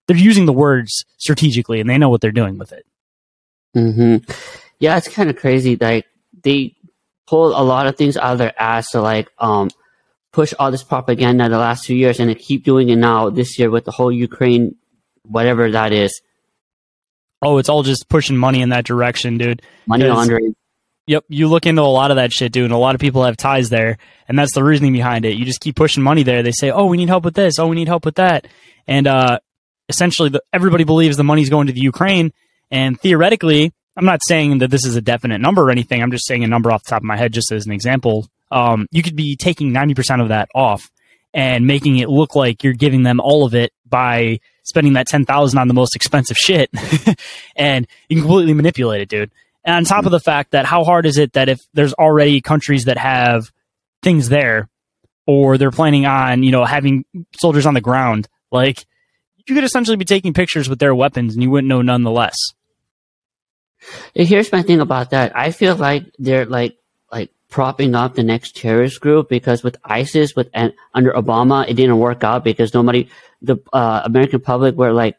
they're 0.07 0.15
using 0.15 0.45
the 0.45 0.53
words 0.53 1.05
strategically 1.17 1.79
and 1.79 1.89
they 1.89 1.97
know 1.97 2.09
what 2.09 2.21
they're 2.21 2.31
doing 2.31 2.57
with 2.57 2.71
it. 2.71 2.85
Hmm 3.73 4.17
Yeah, 4.79 4.97
it's 4.97 5.07
kind 5.07 5.29
of 5.29 5.35
crazy. 5.37 5.77
Like 5.79 6.05
they 6.43 6.75
pull 7.27 7.49
a 7.49 7.63
lot 7.63 7.87
of 7.87 7.95
things 7.95 8.17
out 8.17 8.33
of 8.33 8.37
their 8.39 8.59
ass 8.61 8.91
to 8.91 9.01
like, 9.01 9.29
um, 9.37 9.69
push 10.31 10.53
all 10.57 10.71
this 10.71 10.83
propaganda 10.83 11.49
the 11.49 11.57
last 11.57 11.85
few 11.85 11.95
years 11.95 12.19
and 12.19 12.29
they 12.29 12.35
keep 12.35 12.63
doing 12.63 12.89
it 12.89 12.95
now 12.95 13.29
this 13.29 13.59
year 13.59 13.69
with 13.69 13.85
the 13.85 13.91
whole 13.91 14.11
Ukraine 14.11 14.75
whatever 15.23 15.69
that 15.71 15.91
is. 15.91 16.21
Oh, 17.41 17.57
it's 17.57 17.69
all 17.69 17.83
just 17.83 18.07
pushing 18.07 18.37
money 18.37 18.61
in 18.61 18.69
that 18.69 18.85
direction, 18.85 19.37
dude. 19.37 19.61
Money 19.87 20.05
laundering. 20.05 20.55
Yep, 21.07 21.25
you 21.29 21.47
look 21.47 21.65
into 21.65 21.81
a 21.81 21.83
lot 21.83 22.11
of 22.11 22.17
that 22.17 22.31
shit, 22.31 22.51
dude, 22.51 22.65
and 22.65 22.73
a 22.73 22.77
lot 22.77 22.93
of 22.93 23.01
people 23.01 23.23
have 23.23 23.35
ties 23.35 23.69
there, 23.69 23.97
and 24.27 24.37
that's 24.37 24.53
the 24.53 24.63
reasoning 24.63 24.93
behind 24.93 25.25
it. 25.25 25.35
You 25.35 25.45
just 25.45 25.59
keep 25.59 25.75
pushing 25.75 26.03
money 26.03 26.21
there. 26.21 26.43
They 26.43 26.51
say, 26.51 26.69
"Oh, 26.69 26.85
we 26.85 26.97
need 26.97 27.09
help 27.09 27.25
with 27.25 27.33
this. 27.33 27.57
Oh, 27.57 27.67
we 27.67 27.75
need 27.75 27.87
help 27.87 28.05
with 28.05 28.15
that," 28.15 28.47
and 28.87 29.07
uh, 29.07 29.39
essentially, 29.89 30.29
the, 30.29 30.43
everybody 30.53 30.83
believes 30.83 31.17
the 31.17 31.23
money's 31.23 31.49
going 31.49 31.67
to 31.67 31.73
the 31.73 31.81
Ukraine. 31.81 32.31
And 32.71 32.99
theoretically, 32.99 33.73
I'm 33.97 34.05
not 34.05 34.21
saying 34.25 34.59
that 34.59 34.71
this 34.71 34.85
is 34.85 34.95
a 34.95 35.01
definite 35.01 35.41
number 35.41 35.61
or 35.61 35.71
anything. 35.71 36.01
I'm 36.01 36.11
just 36.11 36.25
saying 36.25 36.43
a 36.43 36.47
number 36.47 36.71
off 36.71 36.83
the 36.83 36.89
top 36.89 37.01
of 37.01 37.05
my 37.05 37.17
head, 37.17 37.33
just 37.33 37.51
as 37.51 37.65
an 37.65 37.71
example. 37.71 38.27
Um, 38.49 38.87
you 38.91 39.03
could 39.03 39.15
be 39.15 39.35
taking 39.35 39.71
90% 39.71 40.21
of 40.21 40.29
that 40.29 40.49
off 40.55 40.89
and 41.33 41.67
making 41.67 41.97
it 41.97 42.09
look 42.09 42.35
like 42.35 42.63
you're 42.63 42.73
giving 42.73 43.03
them 43.03 43.19
all 43.19 43.45
of 43.45 43.53
it 43.53 43.71
by 43.87 44.39
spending 44.63 44.93
that 44.93 45.07
10,000 45.07 45.57
on 45.59 45.67
the 45.67 45.73
most 45.73 45.95
expensive 45.95 46.37
shit 46.37 46.69
and 47.55 47.87
you 48.09 48.17
can 48.17 48.23
completely 48.23 48.53
manipulate 48.53 49.01
it, 49.01 49.09
dude. 49.09 49.31
And 49.63 49.75
on 49.75 49.83
top 49.83 50.05
of 50.05 50.11
the 50.11 50.19
fact 50.19 50.51
that 50.51 50.65
how 50.65 50.83
hard 50.83 51.05
is 51.05 51.17
it 51.17 51.33
that 51.33 51.49
if 51.49 51.59
there's 51.73 51.93
already 51.93 52.41
countries 52.41 52.85
that 52.85 52.97
have 52.97 53.51
things 54.01 54.29
there 54.29 54.69
or 55.27 55.57
they're 55.57 55.71
planning 55.71 56.05
on, 56.05 56.43
you 56.43 56.51
know, 56.51 56.65
having 56.65 57.05
soldiers 57.39 57.65
on 57.65 57.73
the 57.73 57.81
ground, 57.81 58.27
like 58.51 58.85
you 59.45 59.55
could 59.55 59.63
essentially 59.63 59.97
be 59.97 60.05
taking 60.05 60.33
pictures 60.33 60.67
with 60.67 60.79
their 60.79 60.95
weapons 60.95 61.33
and 61.33 61.43
you 61.43 61.51
wouldn't 61.51 61.69
know 61.69 61.81
nonetheless. 61.81 62.35
Here's 64.13 64.51
my 64.51 64.61
thing 64.61 64.79
about 64.79 65.09
that. 65.11 65.35
I 65.35 65.51
feel 65.51 65.75
like 65.75 66.05
they're 66.19 66.45
like 66.45 66.77
like 67.11 67.31
propping 67.49 67.95
up 67.95 68.15
the 68.15 68.23
next 68.23 68.55
terrorist 68.55 69.01
group 69.01 69.29
because 69.29 69.63
with 69.63 69.77
ISIS, 69.83 70.35
with 70.35 70.49
and 70.53 70.73
under 70.93 71.11
Obama, 71.11 71.67
it 71.67 71.73
didn't 71.73 71.99
work 71.99 72.23
out 72.23 72.43
because 72.43 72.73
nobody 72.73 73.09
the 73.41 73.57
uh, 73.73 74.01
American 74.05 74.39
public 74.39 74.75
were 74.75 74.93
like 74.93 75.17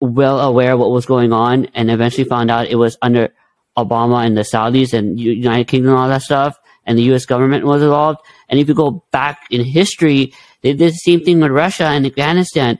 well 0.00 0.40
aware 0.40 0.76
what 0.76 0.90
was 0.90 1.06
going 1.06 1.32
on, 1.32 1.66
and 1.74 1.90
eventually 1.90 2.24
found 2.24 2.50
out 2.50 2.68
it 2.68 2.76
was 2.76 2.96
under 3.02 3.32
Obama 3.76 4.24
and 4.24 4.36
the 4.36 4.42
Saudis 4.42 4.92
and 4.92 5.20
United 5.20 5.68
Kingdom 5.68 5.92
and 5.92 5.98
all 6.00 6.08
that 6.08 6.22
stuff, 6.22 6.58
and 6.86 6.98
the 6.98 7.02
U.S. 7.04 7.26
government 7.26 7.64
was 7.64 7.82
involved. 7.82 8.20
And 8.48 8.58
if 8.58 8.68
you 8.68 8.74
go 8.74 9.04
back 9.12 9.46
in 9.50 9.64
history, 9.64 10.32
they 10.62 10.72
did 10.72 10.92
the 10.92 10.96
same 10.96 11.20
thing 11.24 11.40
with 11.40 11.52
Russia 11.52 11.84
and 11.84 12.06
Afghanistan. 12.06 12.78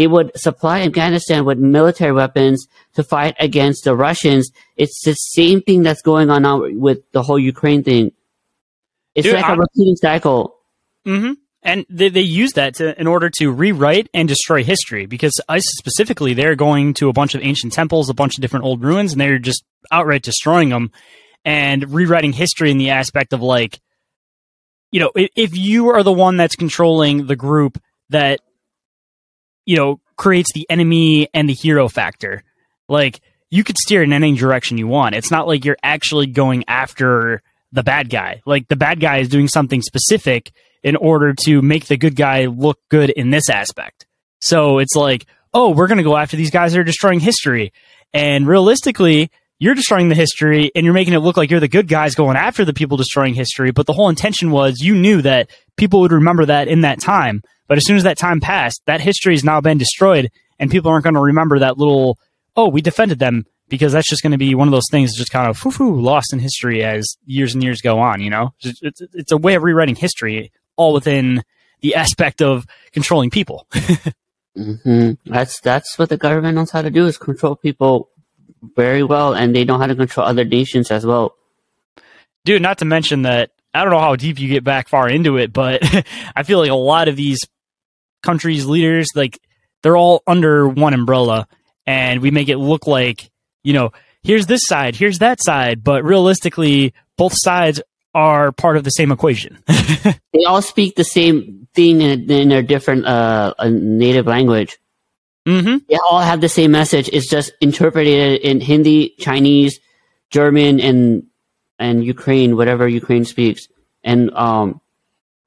They 0.00 0.06
would 0.06 0.32
supply 0.34 0.80
Afghanistan 0.80 1.44
with 1.44 1.58
military 1.58 2.12
weapons 2.12 2.66
to 2.94 3.02
fight 3.02 3.36
against 3.38 3.84
the 3.84 3.94
Russians. 3.94 4.50
It's 4.78 4.98
the 5.04 5.12
same 5.12 5.60
thing 5.60 5.82
that's 5.82 6.00
going 6.00 6.30
on 6.30 6.40
now 6.40 6.62
with 6.70 7.00
the 7.12 7.22
whole 7.22 7.38
Ukraine 7.38 7.84
thing. 7.84 8.12
It's 9.14 9.26
Dude, 9.26 9.34
like 9.34 9.46
a 9.46 9.60
repeating 9.60 9.96
cycle. 9.96 10.56
Mm-hmm 11.06 11.32
and 11.62 11.84
they, 11.90 12.08
they 12.08 12.22
use 12.22 12.54
that 12.54 12.76
to, 12.76 12.98
in 12.98 13.06
order 13.06 13.28
to 13.28 13.50
rewrite 13.50 14.08
and 14.14 14.26
destroy 14.26 14.64
history 14.64 15.04
because 15.04 15.38
ISIS 15.46 15.76
specifically 15.76 16.32
they're 16.32 16.56
going 16.56 16.94
to 16.94 17.10
a 17.10 17.12
bunch 17.12 17.34
of 17.34 17.42
ancient 17.42 17.74
temples, 17.74 18.08
a 18.08 18.14
bunch 18.14 18.38
of 18.38 18.40
different 18.40 18.64
old 18.64 18.82
ruins, 18.82 19.12
and 19.12 19.20
they're 19.20 19.38
just 19.38 19.62
outright 19.92 20.22
destroying 20.22 20.70
them 20.70 20.90
and 21.44 21.92
rewriting 21.92 22.32
history 22.32 22.70
in 22.70 22.78
the 22.78 22.88
aspect 22.88 23.34
of 23.34 23.42
like, 23.42 23.78
you 24.90 25.00
know, 25.00 25.10
if, 25.14 25.28
if 25.36 25.54
you 25.54 25.90
are 25.90 26.02
the 26.02 26.10
one 26.10 26.38
that's 26.38 26.56
controlling 26.56 27.26
the 27.26 27.36
group 27.36 27.78
that, 28.08 28.40
you 29.70 29.76
know, 29.76 30.00
creates 30.16 30.52
the 30.52 30.66
enemy 30.68 31.28
and 31.32 31.48
the 31.48 31.54
hero 31.54 31.88
factor, 31.88 32.42
like 32.88 33.20
you 33.50 33.62
could 33.62 33.78
steer 33.78 34.02
in 34.02 34.12
any 34.12 34.34
direction 34.34 34.78
you 34.78 34.88
want. 34.88 35.14
It's 35.14 35.30
not 35.30 35.46
like 35.46 35.64
you're 35.64 35.76
actually 35.80 36.26
going 36.26 36.64
after 36.66 37.40
the 37.70 37.84
bad 37.84 38.10
guy. 38.10 38.42
Like 38.44 38.66
the 38.66 38.74
bad 38.74 38.98
guy 38.98 39.18
is 39.18 39.28
doing 39.28 39.46
something 39.46 39.80
specific 39.80 40.50
in 40.82 40.96
order 40.96 41.34
to 41.44 41.62
make 41.62 41.86
the 41.86 41.96
good 41.96 42.16
guy 42.16 42.46
look 42.46 42.80
good 42.88 43.10
in 43.10 43.30
this 43.30 43.48
aspect. 43.48 44.06
So 44.40 44.78
it's 44.78 44.96
like, 44.96 45.26
oh, 45.54 45.70
we're 45.70 45.86
going 45.86 45.98
to 45.98 46.04
go 46.04 46.16
after 46.16 46.36
these 46.36 46.50
guys 46.50 46.72
that 46.72 46.80
are 46.80 46.84
destroying 46.84 47.20
history. 47.20 47.72
And 48.12 48.48
realistically, 48.48 49.30
you're 49.60 49.74
destroying 49.74 50.08
the 50.08 50.14
history 50.14 50.72
and 50.74 50.84
you're 50.84 50.94
making 50.94 51.12
it 51.12 51.18
look 51.18 51.36
like 51.36 51.50
you're 51.50 51.60
the 51.60 51.68
good 51.68 51.86
guys 51.86 52.14
going 52.14 52.36
after 52.36 52.64
the 52.64 52.72
people 52.72 52.96
destroying 52.96 53.34
history. 53.34 53.70
But 53.70 53.86
the 53.86 53.92
whole 53.92 54.08
intention 54.08 54.50
was 54.50 54.80
you 54.80 54.94
knew 54.94 55.20
that 55.22 55.50
people 55.76 56.00
would 56.00 56.12
remember 56.12 56.46
that 56.46 56.66
in 56.66 56.80
that 56.80 56.98
time. 56.98 57.42
But 57.68 57.76
as 57.76 57.84
soon 57.84 57.96
as 57.96 58.02
that 58.02 58.18
time 58.18 58.40
passed, 58.40 58.80
that 58.86 59.02
history 59.02 59.34
has 59.34 59.44
now 59.44 59.60
been 59.60 59.78
destroyed 59.78 60.30
and 60.58 60.70
people 60.70 60.90
aren't 60.90 61.04
going 61.04 61.14
to 61.14 61.20
remember 61.20 61.58
that 61.58 61.76
little, 61.76 62.18
oh, 62.56 62.68
we 62.68 62.80
defended 62.80 63.18
them 63.18 63.44
because 63.68 63.92
that's 63.92 64.08
just 64.08 64.22
going 64.22 64.32
to 64.32 64.38
be 64.38 64.54
one 64.54 64.66
of 64.66 64.72
those 64.72 64.88
things 64.90 65.16
just 65.16 65.30
kind 65.30 65.48
of 65.48 65.58
foo, 65.58 66.00
lost 66.00 66.32
in 66.32 66.38
history 66.38 66.82
as 66.82 67.16
years 67.26 67.54
and 67.54 67.62
years 67.62 67.82
go 67.82 68.00
on, 68.00 68.22
you 68.22 68.30
know? 68.30 68.54
It's, 68.62 68.80
it's, 68.82 69.02
it's 69.12 69.32
a 69.32 69.36
way 69.36 69.54
of 69.54 69.62
rewriting 69.62 69.94
history 69.94 70.52
all 70.76 70.94
within 70.94 71.42
the 71.82 71.96
aspect 71.96 72.40
of 72.40 72.66
controlling 72.92 73.28
people. 73.28 73.66
mm-hmm. 74.56 75.12
That's 75.26 75.60
that's 75.60 75.98
what 75.98 76.08
the 76.08 76.16
government 76.16 76.56
knows 76.56 76.70
how 76.70 76.82
to 76.82 76.90
do 76.90 77.06
is 77.06 77.18
control 77.18 77.56
people 77.56 78.10
very 78.76 79.02
well, 79.02 79.34
and 79.34 79.54
they 79.54 79.64
know 79.64 79.78
how 79.78 79.86
to 79.86 79.94
control 79.94 80.26
other 80.26 80.44
nations 80.44 80.90
as 80.90 81.06
well. 81.06 81.36
Dude, 82.44 82.62
not 82.62 82.78
to 82.78 82.84
mention 82.84 83.22
that 83.22 83.50
I 83.74 83.82
don't 83.82 83.92
know 83.92 84.00
how 84.00 84.16
deep 84.16 84.38
you 84.38 84.48
get 84.48 84.64
back 84.64 84.88
far 84.88 85.08
into 85.08 85.36
it, 85.36 85.52
but 85.52 85.82
I 86.36 86.42
feel 86.42 86.58
like 86.58 86.70
a 86.70 86.74
lot 86.74 87.08
of 87.08 87.16
these 87.16 87.38
countries' 88.22 88.66
leaders, 88.66 89.08
like 89.14 89.38
they're 89.82 89.96
all 89.96 90.22
under 90.26 90.68
one 90.68 90.94
umbrella, 90.94 91.46
and 91.86 92.20
we 92.20 92.30
make 92.30 92.48
it 92.48 92.58
look 92.58 92.86
like 92.86 93.30
you 93.62 93.72
know 93.72 93.92
here's 94.22 94.46
this 94.46 94.62
side, 94.64 94.96
here's 94.96 95.18
that 95.18 95.42
side, 95.42 95.82
but 95.84 96.04
realistically, 96.04 96.94
both 97.16 97.32
sides 97.34 97.80
are 98.14 98.52
part 98.52 98.76
of 98.76 98.84
the 98.84 98.90
same 98.90 99.12
equation. 99.12 99.62
they 100.32 100.44
all 100.46 100.62
speak 100.62 100.96
the 100.96 101.04
same 101.04 101.68
thing 101.74 102.00
in, 102.00 102.30
in 102.30 102.48
their 102.48 102.62
different 102.62 103.06
uh, 103.06 103.54
native 103.68 104.26
language. 104.26 104.78
Mm-hmm. 105.46 105.78
They 105.88 105.96
all 105.96 106.20
have 106.20 106.40
the 106.40 106.48
same 106.48 106.70
message. 106.70 107.08
It's 107.12 107.26
just 107.28 107.52
interpreted 107.60 108.40
in 108.42 108.60
Hindi, 108.60 109.14
Chinese, 109.18 109.80
German, 110.30 110.80
and 110.80 111.24
and 111.78 112.04
Ukraine, 112.04 112.56
whatever 112.56 112.86
Ukraine 112.86 113.24
speaks. 113.24 113.68
and 114.04 114.30
um, 114.32 114.80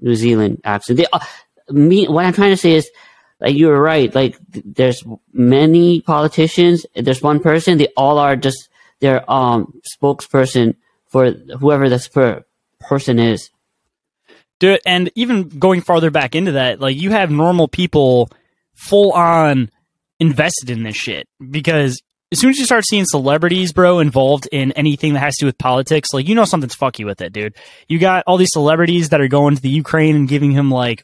New 0.02 0.16
Zealand 0.16 0.62
accent. 0.64 0.98
They, 0.98 1.06
uh, 1.12 1.20
me, 1.70 2.08
what 2.08 2.26
I'm 2.26 2.34
trying 2.34 2.52
to 2.52 2.58
say 2.58 2.74
is, 2.74 2.90
like 3.40 3.56
you 3.56 3.68
were 3.68 3.82
right. 3.82 4.14
Like 4.14 4.38
th- 4.52 4.66
there's 4.68 5.04
many 5.32 6.02
politicians. 6.02 6.86
There's 6.96 7.22
one 7.22 7.40
person. 7.40 7.78
They 7.78 7.88
all 7.98 8.18
are 8.20 8.36
just 8.36 8.70
their 9.00 9.30
um 9.32 9.80
spokesperson 9.96 10.76
for 11.08 11.32
whoever 11.32 11.90
this 11.90 12.08
per- 12.08 12.44
person 12.80 13.20
is. 13.20 13.50
Dude, 14.60 14.80
and 14.86 15.12
even 15.16 15.50
going 15.60 15.82
farther 15.82 16.12
back 16.12 16.36
into 16.36 16.54
that, 16.54 16.80
like 16.80 16.96
you 16.96 17.12
have 17.12 17.30
normal 17.32 17.68
people 17.68 18.30
full 18.74 19.12
on 19.12 19.70
invested 20.20 20.70
in 20.70 20.84
this 20.84 20.96
shit 20.96 21.28
because 21.50 22.02
as 22.32 22.40
soon 22.40 22.50
as 22.50 22.58
you 22.58 22.66
start 22.66 22.84
seeing 22.86 23.06
celebrities, 23.06 23.74
bro, 23.74 24.00
involved 24.00 24.48
in 24.52 24.72
anything 24.72 25.14
that 25.14 25.20
has 25.20 25.36
to 25.36 25.42
do 25.42 25.46
with 25.46 25.58
politics, 25.58 26.10
like 26.14 26.28
you 26.28 26.34
know 26.34 26.46
something's 26.46 26.76
fucky 26.76 27.06
with 27.06 27.22
it, 27.22 27.32
dude. 27.32 27.56
You 27.88 28.00
got 28.00 28.24
all 28.26 28.38
these 28.38 28.52
celebrities 28.52 29.10
that 29.10 29.22
are 29.22 29.28
going 29.28 29.56
to 29.56 29.62
the 29.62 29.70
Ukraine 29.70 30.16
and 30.16 30.28
giving 30.28 30.52
him 30.52 30.72
like 30.72 31.04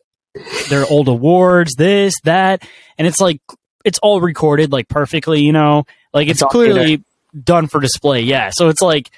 their 0.70 0.86
old 0.88 1.08
awards, 1.08 1.76
this, 1.76 2.16
that, 2.24 2.68
and 2.98 3.08
it's 3.08 3.22
like 3.22 3.42
it's 3.86 4.00
all 4.00 4.22
recorded 4.22 4.72
like 4.72 4.88
perfectly, 4.88 5.42
you 5.42 5.54
know, 5.54 5.86
like 6.14 6.28
it's, 6.28 6.42
It's 6.42 6.52
clearly 6.52 7.04
done 7.44 7.68
for 7.68 7.80
display. 7.80 8.22
Yeah, 8.22 8.50
so 8.52 8.70
it's 8.70 8.82
like 8.82 9.12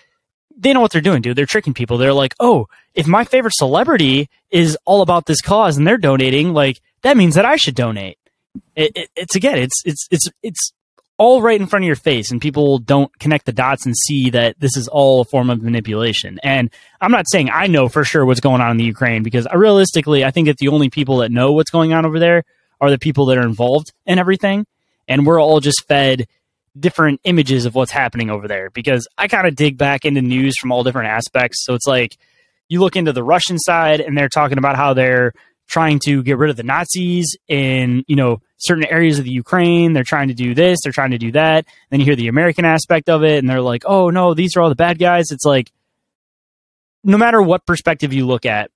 they 0.57 0.73
know 0.73 0.81
what 0.81 0.91
they're 0.91 1.01
doing, 1.01 1.21
dude. 1.21 1.37
They're 1.37 1.45
tricking 1.45 1.73
people. 1.73 1.97
They're 1.97 2.13
like, 2.13 2.35
oh, 2.39 2.67
if 2.93 3.07
my 3.07 3.23
favorite 3.23 3.55
celebrity 3.55 4.29
is 4.49 4.77
all 4.85 5.01
about 5.01 5.25
this 5.25 5.41
cause 5.41 5.77
and 5.77 5.87
they're 5.87 5.97
donating, 5.97 6.53
like 6.53 6.81
that 7.03 7.17
means 7.17 7.35
that 7.35 7.45
I 7.45 7.55
should 7.55 7.75
donate. 7.75 8.17
It, 8.75 8.91
it, 8.95 9.09
it's 9.15 9.35
again, 9.35 9.57
it's 9.57 9.81
it's 9.85 10.07
it's 10.11 10.27
it's 10.43 10.71
all 11.17 11.41
right 11.41 11.59
in 11.59 11.67
front 11.67 11.83
of 11.83 11.87
your 11.87 11.95
face, 11.95 12.31
and 12.31 12.41
people 12.41 12.79
don't 12.79 13.17
connect 13.19 13.45
the 13.45 13.51
dots 13.51 13.85
and 13.85 13.95
see 13.95 14.31
that 14.31 14.59
this 14.59 14.75
is 14.75 14.87
all 14.87 15.21
a 15.21 15.25
form 15.25 15.49
of 15.49 15.61
manipulation. 15.61 16.39
And 16.43 16.69
I'm 16.99 17.11
not 17.11 17.29
saying 17.29 17.49
I 17.51 17.67
know 17.67 17.89
for 17.89 18.03
sure 18.03 18.25
what's 18.25 18.39
going 18.39 18.61
on 18.61 18.71
in 18.71 18.77
the 18.77 18.83
Ukraine 18.83 19.23
because 19.23 19.45
I, 19.47 19.55
realistically, 19.55 20.25
I 20.25 20.31
think 20.31 20.47
that 20.47 20.57
the 20.57 20.69
only 20.69 20.89
people 20.89 21.17
that 21.17 21.31
know 21.31 21.51
what's 21.51 21.69
going 21.69 21.93
on 21.93 22.05
over 22.05 22.19
there 22.19 22.43
are 22.79 22.89
the 22.89 22.97
people 22.97 23.27
that 23.27 23.37
are 23.37 23.45
involved 23.45 23.93
in 24.05 24.19
everything, 24.19 24.65
and 25.07 25.25
we're 25.25 25.41
all 25.41 25.59
just 25.59 25.85
fed 25.87 26.27
different 26.79 27.19
images 27.23 27.65
of 27.65 27.75
what's 27.75 27.91
happening 27.91 28.29
over 28.29 28.47
there 28.47 28.69
because 28.69 29.07
I 29.17 29.27
kind 29.27 29.47
of 29.47 29.55
dig 29.55 29.77
back 29.77 30.05
into 30.05 30.21
news 30.21 30.55
from 30.59 30.71
all 30.71 30.83
different 30.83 31.09
aspects. 31.09 31.63
So 31.65 31.73
it's 31.73 31.87
like 31.87 32.17
you 32.69 32.79
look 32.79 32.95
into 32.95 33.11
the 33.11 33.23
Russian 33.23 33.59
side 33.59 33.99
and 33.99 34.17
they're 34.17 34.29
talking 34.29 34.57
about 34.57 34.77
how 34.77 34.93
they're 34.93 35.33
trying 35.71 35.99
to 36.05 36.21
get 36.21 36.37
rid 36.37 36.49
of 36.49 36.57
the 36.57 36.63
Nazis 36.63 37.37
in, 37.47 38.03
you 38.07 38.15
know, 38.15 38.41
certain 38.57 38.85
areas 38.85 39.17
of 39.17 39.25
the 39.25 39.31
Ukraine. 39.31 39.93
They're 39.93 40.03
trying 40.03 40.27
to 40.27 40.33
do 40.33 40.53
this, 40.53 40.79
they're 40.83 40.91
trying 40.91 41.11
to 41.11 41.17
do 41.17 41.31
that. 41.31 41.65
Then 41.89 41.99
you 42.01 42.05
hear 42.05 42.15
the 42.15 42.27
American 42.27 42.65
aspect 42.65 43.09
of 43.09 43.23
it 43.23 43.39
and 43.39 43.49
they're 43.49 43.61
like, 43.61 43.83
"Oh 43.85 44.09
no, 44.09 44.33
these 44.33 44.55
are 44.55 44.61
all 44.61 44.69
the 44.69 44.75
bad 44.75 44.99
guys." 44.99 45.31
It's 45.31 45.45
like 45.45 45.71
no 47.03 47.17
matter 47.17 47.41
what 47.41 47.65
perspective 47.65 48.13
you 48.13 48.27
look 48.27 48.45
at, 48.45 48.69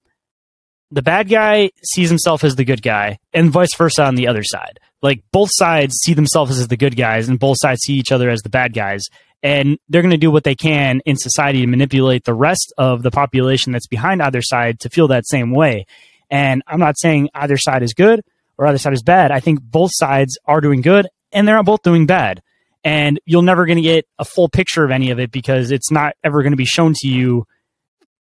the 0.92 1.02
bad 1.02 1.30
guy 1.30 1.72
sees 1.84 2.10
himself 2.10 2.44
as 2.44 2.56
the 2.56 2.66
good 2.66 2.82
guy 2.82 3.20
and 3.34 3.52
vice 3.52 3.76
versa 3.76 4.04
on 4.04 4.16
the 4.16 4.28
other 4.28 4.44
side. 4.44 4.80
Like 5.02 5.24
both 5.32 5.50
sides 5.52 5.96
see 6.04 6.14
themselves 6.14 6.58
as 6.58 6.68
the 6.68 6.78
good 6.78 6.96
guys 6.96 7.28
and 7.28 7.40
both 7.40 7.58
sides 7.60 7.82
see 7.82 7.94
each 7.94 8.12
other 8.12 8.30
as 8.30 8.42
the 8.42 8.50
bad 8.50 8.74
guys. 8.74 9.04
And 9.44 9.78
they're 9.90 10.02
going 10.02 10.12
to 10.12 10.18
do 10.18 10.32
what 10.32 10.44
they 10.44 10.56
can 10.56 11.02
in 11.06 11.18
society 11.18 11.62
to 11.62 11.68
manipulate 11.68 12.24
the 12.24 12.34
rest 12.34 12.74
of 12.78 13.04
the 13.04 13.12
population 13.12 13.72
that's 13.72 13.88
behind 13.88 14.22
either 14.22 14.42
side 14.42 14.80
to 14.80 14.90
feel 14.90 15.08
that 15.10 15.28
same 15.28 15.52
way. 15.52 15.86
And 16.30 16.64
I'm 16.68 16.80
not 16.80 16.96
saying 16.98 17.30
either 17.34 17.58
side 17.58 17.84
is 17.84 17.94
good 17.94 18.22
or 18.58 18.68
either 18.68 18.78
side 18.78 18.94
is 18.94 19.04
bad. 19.04 19.32
I 19.32 19.40
think 19.40 19.62
both 19.62 19.92
sides 19.94 20.38
are 20.46 20.62
doing 20.62 20.82
good 20.82 21.08
and 21.32 21.48
they're 21.48 21.62
both 21.64 21.82
doing 21.84 22.06
bad. 22.06 22.42
And 22.84 23.20
you're 23.26 23.42
never 23.44 23.66
going 23.66 23.78
to 23.78 23.82
get 23.82 24.06
a 24.20 24.26
full 24.26 24.48
picture 24.48 24.84
of 24.84 24.92
any 24.92 25.10
of 25.12 25.20
it 25.20 25.32
because 25.32 25.72
it's 25.72 25.92
not 25.92 26.14
ever 26.24 26.44
going 26.44 26.54
to 26.54 26.58
be 26.58 26.66
shown 26.66 26.94
to 26.98 27.08
you 27.08 27.46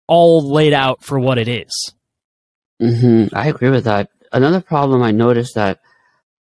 all 0.07 0.53
laid 0.53 0.73
out 0.75 1.03
for 1.03 1.19
what 1.19 1.39
it 1.39 1.49
is. 1.49 1.95
hmm 2.81 3.27
I 3.33 3.49
agree 3.49 3.71
with 3.71 3.85
that. 3.85 4.11
Another 4.33 4.61
problem 4.61 5.03
I 5.03 5.11
noticed 5.11 5.55
that 5.55 5.81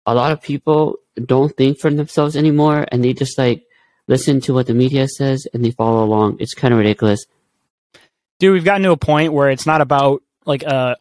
a 0.06 0.14
lot 0.14 0.32
of 0.32 0.40
people 0.42 0.98
don't 1.24 1.56
think 1.56 1.80
for 1.80 1.90
themselves 1.90 2.36
anymore, 2.36 2.86
and 2.92 3.02
they 3.02 3.12
just 3.12 3.38
like 3.38 3.64
listen 4.06 4.40
to 4.42 4.54
what 4.54 4.66
the 4.66 4.74
media 4.74 5.08
says 5.08 5.46
and 5.52 5.64
they 5.64 5.70
follow 5.72 6.04
along. 6.04 6.36
It's 6.38 6.54
kind 6.54 6.72
of 6.72 6.78
ridiculous. 6.78 7.26
dude 8.38 8.52
we've 8.52 8.64
gotten 8.64 8.82
to 8.82 8.92
a 8.92 8.96
point 8.96 9.32
where 9.32 9.50
it's 9.50 9.66
not 9.66 9.80
about 9.80 10.22
like 10.44 10.62
a 10.62 10.96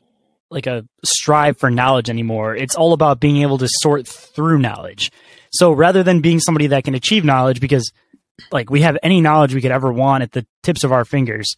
like 0.50 0.68
a 0.68 0.86
strive 1.04 1.58
for 1.58 1.70
knowledge 1.70 2.10
anymore. 2.10 2.56
It's 2.56 2.76
all 2.76 2.94
about 2.94 3.20
being 3.20 3.38
able 3.38 3.58
to 3.58 3.68
sort 3.68 4.08
through 4.08 4.60
knowledge. 4.60 5.12
So 5.52 5.72
rather 5.72 6.04
than 6.04 6.22
being 6.22 6.40
somebody 6.40 6.68
that 6.68 6.84
can 6.84 6.96
achieve 6.96 7.26
knowledge 7.26 7.60
because 7.60 7.92
like 8.52 8.70
we 8.70 8.82
have 8.82 8.98
any 9.02 9.22
knowledge 9.22 9.54
we 9.54 9.62
could 9.62 9.72
ever 9.72 9.92
want 9.92 10.24
at 10.24 10.34
the 10.34 10.46
tips 10.62 10.84
of 10.84 10.92
our 10.92 11.06
fingers 11.06 11.56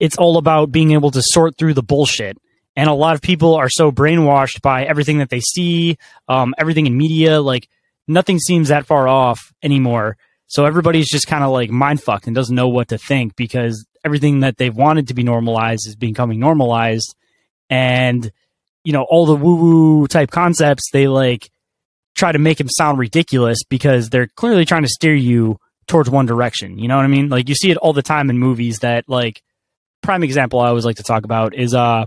it's 0.00 0.16
all 0.16 0.38
about 0.38 0.72
being 0.72 0.92
able 0.92 1.10
to 1.12 1.22
sort 1.22 1.56
through 1.56 1.74
the 1.74 1.82
bullshit. 1.82 2.38
And 2.74 2.88
a 2.88 2.94
lot 2.94 3.14
of 3.14 3.20
people 3.20 3.54
are 3.54 3.68
so 3.68 3.92
brainwashed 3.92 4.62
by 4.62 4.84
everything 4.84 5.18
that 5.18 5.28
they 5.28 5.40
see 5.40 5.98
um, 6.28 6.54
everything 6.58 6.86
in 6.86 6.96
media 6.96 7.40
like 7.40 7.68
nothing 8.08 8.38
seems 8.38 8.68
that 8.68 8.86
far 8.86 9.06
off 9.06 9.52
anymore. 9.62 10.16
So 10.46 10.64
everybody's 10.64 11.08
just 11.08 11.26
kind 11.26 11.44
of 11.44 11.50
like 11.50 11.70
mind 11.70 12.02
fucked 12.02 12.26
and 12.26 12.34
doesn't 12.34 12.56
know 12.56 12.68
what 12.68 12.88
to 12.88 12.98
think 12.98 13.36
because 13.36 13.86
everything 14.04 14.40
that 14.40 14.56
they've 14.56 14.74
wanted 14.74 15.08
to 15.08 15.14
be 15.14 15.22
normalized 15.22 15.86
is 15.86 15.94
becoming 15.94 16.40
normalized. 16.40 17.14
And, 17.70 18.30
you 18.84 18.92
know, 18.92 19.06
all 19.08 19.24
the 19.24 19.36
woo 19.36 19.54
woo 19.54 20.06
type 20.08 20.30
concepts, 20.30 20.90
they 20.92 21.08
like 21.08 21.50
try 22.14 22.32
to 22.32 22.38
make 22.38 22.58
them 22.58 22.68
sound 22.68 22.98
ridiculous 22.98 23.64
because 23.64 24.10
they're 24.10 24.26
clearly 24.26 24.64
trying 24.64 24.82
to 24.82 24.88
steer 24.88 25.14
you 25.14 25.58
towards 25.86 26.10
one 26.10 26.26
direction. 26.26 26.78
You 26.78 26.88
know 26.88 26.96
what 26.96 27.04
I 27.04 27.08
mean? 27.08 27.28
Like 27.28 27.48
you 27.48 27.54
see 27.54 27.70
it 27.70 27.76
all 27.76 27.92
the 27.92 28.02
time 28.02 28.30
in 28.30 28.38
movies 28.38 28.80
that 28.80 29.08
like 29.08 29.42
prime 30.02 30.22
example 30.22 30.60
I 30.60 30.68
always 30.68 30.84
like 30.84 30.96
to 30.96 31.02
talk 31.02 31.24
about 31.24 31.54
is 31.54 31.74
uh 31.74 32.06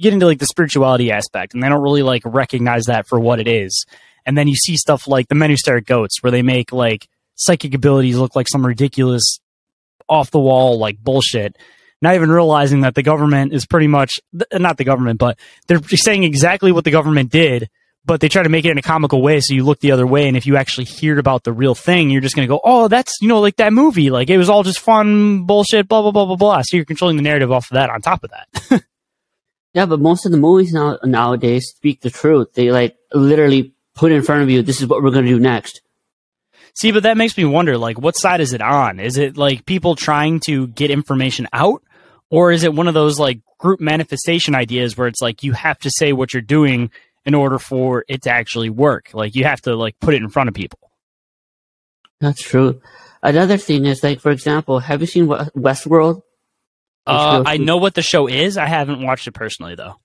get 0.00 0.12
into 0.12 0.26
like 0.26 0.38
the 0.38 0.46
spirituality 0.46 1.12
aspect 1.12 1.54
and 1.54 1.62
they 1.62 1.68
don't 1.68 1.82
really 1.82 2.02
like 2.02 2.22
recognize 2.24 2.84
that 2.84 3.06
for 3.06 3.20
what 3.20 3.40
it 3.40 3.48
is. 3.48 3.84
And 4.26 4.36
then 4.36 4.48
you 4.48 4.56
see 4.56 4.76
stuff 4.76 5.06
like 5.06 5.28
the 5.28 5.34
men 5.34 5.50
who 5.50 5.56
stare 5.56 5.76
at 5.76 5.86
goats 5.86 6.22
where 6.22 6.30
they 6.30 6.42
make 6.42 6.72
like 6.72 7.08
psychic 7.34 7.74
abilities 7.74 8.16
look 8.16 8.36
like 8.36 8.48
some 8.48 8.66
ridiculous 8.66 9.38
off 10.08 10.30
the 10.30 10.40
wall 10.40 10.78
like 10.78 10.98
bullshit 10.98 11.56
not 12.02 12.14
even 12.14 12.30
realizing 12.30 12.80
that 12.80 12.94
the 12.94 13.02
government 13.02 13.52
is 13.52 13.66
pretty 13.66 13.86
much 13.86 14.20
not 14.52 14.76
the 14.76 14.84
government 14.84 15.18
but 15.18 15.38
they're 15.66 15.82
saying 15.82 16.24
exactly 16.24 16.72
what 16.72 16.84
the 16.84 16.90
government 16.90 17.30
did 17.30 17.68
but 18.04 18.20
they 18.20 18.28
try 18.28 18.42
to 18.42 18.48
make 18.48 18.64
it 18.64 18.70
in 18.70 18.78
a 18.78 18.82
comical 18.82 19.22
way 19.22 19.40
so 19.40 19.54
you 19.54 19.64
look 19.64 19.80
the 19.80 19.92
other 19.92 20.06
way 20.06 20.26
and 20.28 20.36
if 20.36 20.46
you 20.46 20.56
actually 20.56 20.84
hear 20.84 21.18
about 21.18 21.44
the 21.44 21.52
real 21.52 21.74
thing 21.74 22.10
you're 22.10 22.20
just 22.20 22.34
going 22.34 22.46
to 22.46 22.52
go 22.52 22.60
oh 22.64 22.88
that's 22.88 23.18
you 23.20 23.28
know 23.28 23.40
like 23.40 23.56
that 23.56 23.72
movie 23.72 24.10
like 24.10 24.30
it 24.30 24.38
was 24.38 24.48
all 24.48 24.62
just 24.62 24.80
fun 24.80 25.44
bullshit 25.44 25.88
blah 25.88 26.02
blah 26.02 26.10
blah 26.10 26.26
blah 26.26 26.36
blah 26.36 26.62
so 26.62 26.76
you're 26.76 26.86
controlling 26.86 27.16
the 27.16 27.22
narrative 27.22 27.52
off 27.52 27.70
of 27.70 27.74
that 27.74 27.90
on 27.90 28.00
top 28.00 28.24
of 28.24 28.30
that 28.30 28.84
Yeah, 29.72 29.86
but 29.86 30.00
most 30.00 30.26
of 30.26 30.32
the 30.32 30.38
movies 30.38 30.72
now 30.72 30.98
nowadays 31.04 31.68
speak 31.68 32.00
the 32.00 32.10
truth. 32.10 32.54
They 32.54 32.72
like 32.72 32.96
literally 33.14 33.72
put 33.94 34.12
in 34.12 34.22
front 34.22 34.42
of 34.42 34.50
you, 34.50 34.62
this 34.62 34.80
is 34.80 34.86
what 34.86 35.02
we're 35.02 35.10
going 35.10 35.26
to 35.26 35.30
do 35.30 35.38
next. 35.38 35.80
See, 36.74 36.92
but 36.92 37.02
that 37.02 37.16
makes 37.16 37.36
me 37.36 37.44
wonder, 37.44 37.76
like, 37.76 37.98
what 37.98 38.16
side 38.16 38.40
is 38.40 38.52
it 38.52 38.62
on? 38.62 39.00
Is 39.00 39.16
it 39.16 39.36
like 39.36 39.66
people 39.66 39.96
trying 39.96 40.40
to 40.46 40.68
get 40.68 40.90
information 40.90 41.46
out, 41.52 41.82
or 42.30 42.52
is 42.52 42.64
it 42.64 42.72
one 42.72 42.88
of 42.88 42.94
those 42.94 43.18
like 43.18 43.40
group 43.58 43.80
manifestation 43.80 44.54
ideas 44.54 44.96
where 44.96 45.08
it's 45.08 45.20
like 45.20 45.42
you 45.42 45.52
have 45.52 45.78
to 45.80 45.90
say 45.90 46.12
what 46.12 46.32
you're 46.32 46.40
doing 46.40 46.90
in 47.24 47.34
order 47.34 47.58
for 47.58 48.04
it 48.08 48.22
to 48.22 48.30
actually 48.30 48.70
work? 48.70 49.10
Like 49.12 49.34
you 49.34 49.44
have 49.44 49.60
to 49.62 49.74
like 49.74 49.98
put 50.00 50.14
it 50.14 50.22
in 50.22 50.28
front 50.28 50.48
of 50.48 50.54
people. 50.54 50.78
That's 52.20 52.40
true. 52.40 52.80
Another 53.22 53.56
thing 53.56 53.84
is 53.84 54.02
like, 54.02 54.20
for 54.20 54.30
example, 54.30 54.78
have 54.78 55.00
you 55.00 55.06
seen 55.06 55.26
Westworld? 55.26 56.22
Uh, 57.06 57.42
I 57.44 57.56
know 57.56 57.76
what 57.76 57.94
the 57.94 58.02
show 58.02 58.28
is. 58.28 58.56
I 58.56 58.66
haven't 58.66 59.02
watched 59.02 59.26
it 59.26 59.32
personally 59.32 59.74
though. 59.74 59.96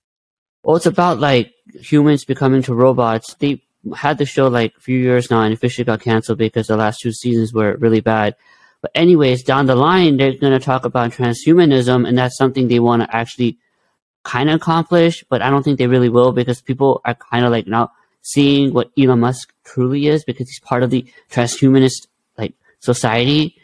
Well, 0.62 0.76
it's 0.76 0.86
about 0.86 1.20
like 1.20 1.54
humans 1.80 2.24
becoming 2.24 2.62
to 2.62 2.74
robots. 2.74 3.34
They 3.34 3.62
had 3.94 4.18
the 4.18 4.26
show 4.26 4.48
like 4.48 4.74
a 4.76 4.80
few 4.80 4.98
years 4.98 5.30
now 5.30 5.42
and 5.42 5.54
officially 5.54 5.84
got 5.84 6.00
canceled 6.00 6.38
because 6.38 6.66
the 6.66 6.76
last 6.76 7.00
two 7.00 7.12
seasons 7.12 7.52
were 7.52 7.76
really 7.76 8.00
bad. 8.00 8.34
But 8.86 9.00
anyways, 9.00 9.42
down 9.42 9.66
the 9.66 9.74
line, 9.74 10.16
they're 10.16 10.38
going 10.38 10.52
to 10.52 10.64
talk 10.64 10.84
about 10.84 11.10
transhumanism, 11.10 12.06
and 12.06 12.16
that's 12.16 12.36
something 12.36 12.68
they 12.68 12.78
want 12.78 13.02
to 13.02 13.12
actually 13.12 13.58
kind 14.22 14.48
of 14.48 14.54
accomplish. 14.54 15.24
But 15.28 15.42
I 15.42 15.50
don't 15.50 15.64
think 15.64 15.78
they 15.78 15.88
really 15.88 16.08
will 16.08 16.30
because 16.30 16.62
people 16.62 17.00
are 17.04 17.16
kind 17.16 17.44
of 17.44 17.50
like 17.50 17.66
now 17.66 17.90
seeing 18.22 18.72
what 18.72 18.92
Elon 18.96 19.18
Musk 19.18 19.52
truly 19.64 20.06
is 20.06 20.22
because 20.22 20.48
he's 20.48 20.60
part 20.60 20.84
of 20.84 20.90
the 20.90 21.04
transhumanist 21.32 22.06
like 22.38 22.54
society, 22.78 23.56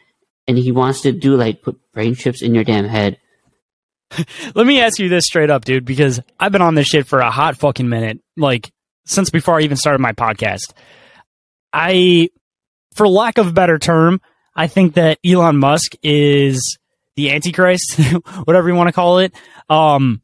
and 0.49 0.59
he 0.59 0.73
wants 0.73 1.03
to 1.03 1.13
do 1.13 1.37
like 1.37 1.63
put 1.63 1.79
brain 1.93 2.17
chips 2.17 2.43
in 2.43 2.53
your 2.53 2.65
damn 2.65 2.87
head. 2.87 3.21
Let 4.57 4.67
me 4.67 4.81
ask 4.81 4.99
you 4.99 5.09
this 5.09 5.25
straight 5.25 5.51
up, 5.51 5.65
dude, 5.65 5.85
because 5.85 6.19
I've 6.41 6.51
been 6.51 6.63
on 6.63 6.75
this 6.75 6.89
shit 6.89 7.07
for 7.07 7.21
a 7.21 7.31
hot 7.31 7.57
fucking 7.57 7.89
minute, 7.89 8.19
like 8.37 8.73
since 9.07 9.31
before 9.31 9.61
I 9.61 9.63
even 9.63 9.77
started 9.77 10.01
my 10.01 10.15
podcast. 10.15 10.73
I, 11.73 12.31
for 12.93 13.07
lack 13.07 13.39
of 13.39 13.47
a 13.47 13.53
better 13.53 13.79
term, 13.79 14.21
I 14.55 14.67
think 14.67 14.95
that 14.95 15.19
Elon 15.25 15.57
Musk 15.57 15.95
is 16.03 16.79
the 17.17 17.31
Antichrist, 17.31 18.01
whatever 18.45 18.69
you 18.69 18.75
want 18.75 18.89
to 18.89 18.93
call 18.93 19.19
it. 19.19 19.35
Um, 19.69 20.23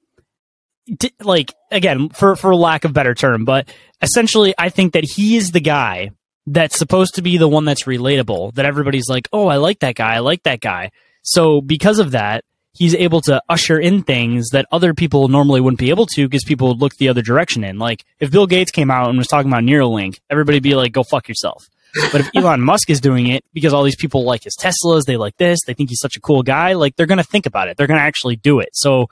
d- 0.86 1.12
like 1.20 1.54
again, 1.70 2.08
for 2.10 2.36
for 2.36 2.54
lack 2.54 2.84
of 2.84 2.92
better 2.92 3.14
term, 3.14 3.44
but 3.44 3.68
essentially, 4.02 4.54
I 4.58 4.68
think 4.68 4.92
that 4.92 5.04
he 5.04 5.36
is 5.36 5.52
the 5.52 5.60
guy 5.60 6.10
that's 6.46 6.78
supposed 6.78 7.14
to 7.16 7.22
be 7.22 7.36
the 7.36 7.48
one 7.48 7.64
that's 7.64 7.84
relatable. 7.84 8.54
That 8.54 8.66
everybody's 8.66 9.08
like, 9.08 9.28
oh, 9.32 9.48
I 9.48 9.56
like 9.56 9.80
that 9.80 9.94
guy, 9.94 10.14
I 10.14 10.18
like 10.20 10.42
that 10.44 10.60
guy. 10.60 10.90
So 11.22 11.60
because 11.60 11.98
of 11.98 12.12
that, 12.12 12.44
he's 12.72 12.94
able 12.94 13.20
to 13.22 13.42
usher 13.48 13.78
in 13.78 14.02
things 14.02 14.50
that 14.50 14.66
other 14.70 14.94
people 14.94 15.28
normally 15.28 15.60
wouldn't 15.60 15.80
be 15.80 15.90
able 15.90 16.06
to 16.06 16.26
because 16.28 16.44
people 16.44 16.68
would 16.68 16.80
look 16.80 16.96
the 16.96 17.08
other 17.08 17.22
direction 17.22 17.64
in. 17.64 17.78
Like 17.78 18.04
if 18.20 18.30
Bill 18.30 18.46
Gates 18.46 18.70
came 18.70 18.90
out 18.90 19.08
and 19.08 19.18
was 19.18 19.26
talking 19.26 19.50
about 19.50 19.64
Neuralink, 19.64 20.20
everybody'd 20.30 20.62
be 20.62 20.74
like, 20.74 20.92
"Go 20.92 21.02
fuck 21.02 21.28
yourself." 21.28 21.68
But 22.12 22.20
if 22.20 22.30
Elon 22.34 22.60
Musk 22.60 22.90
is 22.90 23.00
doing 23.00 23.28
it 23.28 23.44
because 23.52 23.72
all 23.72 23.82
these 23.82 23.96
people 23.96 24.24
like 24.24 24.44
his 24.44 24.56
Teslas, 24.56 25.04
they 25.04 25.16
like 25.16 25.36
this, 25.36 25.60
they 25.66 25.74
think 25.74 25.88
he's 25.88 26.00
such 26.00 26.16
a 26.16 26.20
cool 26.20 26.42
guy, 26.42 26.74
like 26.74 26.96
they're 26.96 27.06
going 27.06 27.18
to 27.18 27.24
think 27.24 27.46
about 27.46 27.68
it. 27.68 27.76
They're 27.76 27.86
going 27.86 27.98
to 28.00 28.04
actually 28.04 28.36
do 28.36 28.60
it. 28.60 28.70
So 28.72 29.08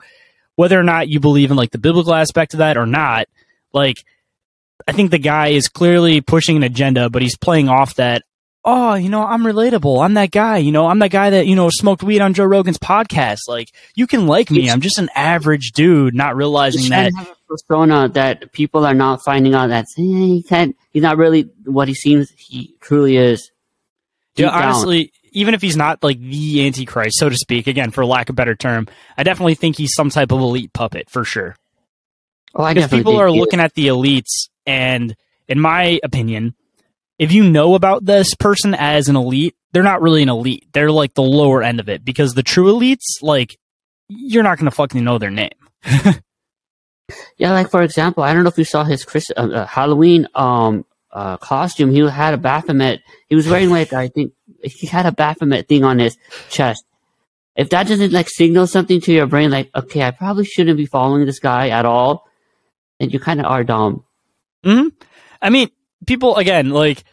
whether 0.55 0.79
or 0.79 0.83
not 0.83 1.07
you 1.07 1.19
believe 1.19 1.51
in 1.51 1.57
like 1.57 1.71
the 1.71 1.79
biblical 1.79 2.13
aspect 2.13 2.53
of 2.53 2.59
that 2.59 2.77
or 2.77 2.85
not, 2.85 3.27
like 3.73 3.97
I 4.87 4.91
think 4.91 5.11
the 5.11 5.17
guy 5.17 5.47
is 5.47 5.67
clearly 5.67 6.21
pushing 6.21 6.55
an 6.57 6.63
agenda, 6.63 7.09
but 7.09 7.21
he's 7.21 7.37
playing 7.37 7.69
off 7.69 7.95
that, 7.95 8.23
oh, 8.67 8.95
you 8.95 9.07
know, 9.07 9.23
I'm 9.23 9.43
relatable. 9.43 10.03
I'm 10.03 10.15
that 10.15 10.29
guy. 10.29 10.57
You 10.57 10.73
know, 10.73 10.87
I'm 10.87 10.99
that 10.99 11.09
guy 11.09 11.29
that, 11.29 11.47
you 11.47 11.55
know, 11.55 11.69
smoked 11.71 12.03
weed 12.03 12.19
on 12.19 12.33
Joe 12.33 12.43
Rogan's 12.43 12.77
podcast. 12.77 13.47
Like, 13.47 13.71
you 13.95 14.07
can 14.07 14.27
like 14.27 14.51
me. 14.51 14.69
I'm 14.69 14.81
just 14.81 14.99
an 14.99 15.09
average 15.15 15.71
dude, 15.71 16.13
not 16.13 16.35
realizing 16.35 16.89
that. 16.89 17.13
have 17.15 17.29
a 17.29 17.35
persona 17.47 18.09
that 18.09 18.51
people 18.51 18.85
are 18.85 18.93
not 18.93 19.23
finding 19.23 19.55
out 19.55 19.67
that 19.67 19.85
eh, 19.97 20.01
he 20.01 20.43
can't, 20.43 20.75
he's 20.91 21.01
not 21.01 21.17
really 21.17 21.49
what 21.63 21.87
he 21.87 21.93
seems 21.93 22.29
he 22.35 22.75
truly 22.81 23.15
is. 23.15 23.51
Yeah, 24.35 24.47
down. 24.47 24.63
honestly, 24.63 25.13
even 25.31 25.53
if 25.53 25.61
he's 25.61 25.77
not 25.77 26.03
like 26.03 26.19
the 26.19 26.67
Antichrist, 26.67 27.17
so 27.17 27.29
to 27.29 27.37
speak, 27.37 27.67
again, 27.67 27.91
for 27.91 28.05
lack 28.05 28.27
of 28.27 28.33
a 28.33 28.35
better 28.35 28.53
term, 28.53 28.87
I 29.17 29.23
definitely 29.23 29.55
think 29.55 29.77
he's 29.77 29.95
some 29.95 30.09
type 30.09 30.33
of 30.33 30.41
elite 30.41 30.73
puppet 30.73 31.09
for 31.09 31.23
sure. 31.23 31.55
oh, 32.53 32.63
I 32.63 32.73
Because 32.73 32.89
people 32.89 33.17
are 33.17 33.31
looking 33.31 33.61
at 33.61 33.73
the 33.75 33.87
elites, 33.87 34.49
and 34.65 35.15
in 35.47 35.59
my 35.59 36.01
opinion, 36.03 36.53
if 37.19 37.31
you 37.31 37.49
know 37.49 37.75
about 37.75 38.05
this 38.05 38.33
person 38.35 38.73
as 38.73 39.09
an 39.09 39.15
elite, 39.15 39.55
they're 39.71 39.83
not 39.83 40.01
really 40.01 40.23
an 40.23 40.29
elite. 40.29 40.67
They're 40.73 40.91
like 40.91 41.13
the 41.13 41.23
lower 41.23 41.63
end 41.63 41.79
of 41.79 41.89
it 41.89 42.05
because 42.05 42.33
the 42.33 42.43
true 42.43 42.71
elites, 42.73 43.21
like, 43.21 43.57
you're 44.07 44.43
not 44.43 44.57
going 44.57 44.69
to 44.69 44.75
fucking 44.75 45.03
know 45.03 45.17
their 45.17 45.31
name. 45.31 45.49
Yeah, 47.37 47.53
like 47.53 47.69
for 47.69 47.81
example, 47.83 48.23
I 48.23 48.33
don't 48.33 48.43
know 48.43 48.49
if 48.49 48.57
you 48.57 48.65
saw 48.65 48.83
his 48.83 49.05
Chris, 49.05 49.31
uh, 49.35 49.47
uh, 49.47 49.65
Halloween 49.65 50.27
um 50.35 50.85
uh, 51.11 51.37
costume. 51.37 51.91
He 51.91 51.99
had 51.99 52.33
a 52.33 52.37
Baphomet. 52.37 53.01
He 53.29 53.35
was 53.35 53.47
wearing 53.47 53.69
like 53.69 53.93
I 53.93 54.09
think 54.09 54.33
he 54.63 54.87
had 54.87 55.05
a 55.05 55.11
Baphomet 55.11 55.67
thing 55.67 55.83
on 55.83 55.99
his 55.99 56.17
chest. 56.49 56.83
If 57.55 57.69
that 57.69 57.87
doesn't 57.87 58.11
like 58.11 58.29
signal 58.29 58.67
something 58.67 58.99
to 59.01 59.13
your 59.13 59.25
brain, 59.25 59.49
like 59.51 59.69
okay, 59.73 60.01
I 60.03 60.11
probably 60.11 60.45
shouldn't 60.45 60.77
be 60.77 60.85
following 60.85 61.25
this 61.25 61.39
guy 61.39 61.69
at 61.69 61.85
all, 61.85 62.27
then 62.99 63.09
you 63.09 63.19
kind 63.19 63.39
of 63.39 63.45
are 63.45 63.63
dumb. 63.63 64.03
hmm 64.63 64.89
I 65.41 65.49
mean, 65.49 65.69
people 66.05 66.35
again, 66.35 66.69
like 66.69 67.03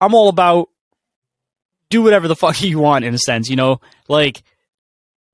I'm 0.00 0.14
all 0.14 0.28
about 0.28 0.68
do 1.90 2.02
whatever 2.02 2.28
the 2.28 2.36
fuck 2.36 2.62
you 2.62 2.78
want 2.78 3.04
in 3.04 3.14
a 3.14 3.18
sense, 3.18 3.48
you 3.48 3.56
know, 3.56 3.80
like. 4.08 4.42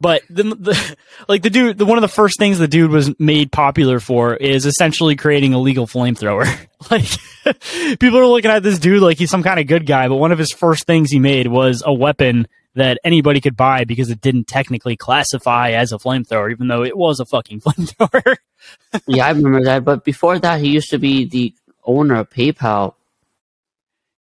But 0.01 0.23
the, 0.29 0.43
the 0.43 0.97
like 1.29 1.43
the 1.43 1.51
dude, 1.51 1.79
the 1.79 1.87
one 1.87 1.97
of 1.97 2.03
the 2.03 2.09
first 2.09 2.37
things 2.37 2.59
the 2.59 2.67
dude 2.67 2.91
was 2.91 3.17
made 3.21 3.53
popular 3.53 4.01
for 4.01 4.35
is 4.35 4.67
essentially 4.67 5.15
creating 5.15 5.55
a 5.55 5.61
legal 5.61 5.87
flamethrower. 5.87 6.45
like 6.91 8.01
people 8.01 8.19
are 8.19 8.27
looking 8.27 8.51
at 8.51 8.65
this 8.65 8.81
dude 8.81 9.01
like 9.01 9.17
he's 9.17 9.31
some 9.31 9.45
kind 9.45 9.61
of 9.61 9.69
good 9.69 9.87
guy, 9.87 10.09
but 10.09 10.17
one 10.17 10.33
of 10.33 10.41
his 10.41 10.51
first 10.51 10.89
things 10.89 11.13
he 11.13 11.21
made 11.21 11.47
was 11.47 11.85
a 11.87 11.95
weapon 11.95 12.49
that 12.75 12.99
anybody 13.05 13.41
could 13.41 13.57
buy 13.57 13.85
because 13.85 14.11
it 14.11 14.21
didn't 14.21 14.47
technically 14.47 14.97
classify 14.97 15.71
as 15.71 15.93
a 15.93 15.99
flamethrower, 15.99 16.51
even 16.51 16.69
though 16.69 16.83
it 16.83 16.97
was 16.97 17.21
a 17.21 17.27
fucking 17.27 17.61
flamethrower. 17.61 18.37
yeah, 19.07 19.27
I 19.27 19.31
remember 19.31 19.63
that. 19.65 19.85
But 19.85 20.05
before 20.05 20.39
that, 20.39 20.61
he 20.61 20.71
used 20.71 20.91
to 20.91 20.99
be 20.99 21.27
the 21.27 21.55
owner 21.85 22.17
of 22.17 22.31
PayPal. 22.31 22.95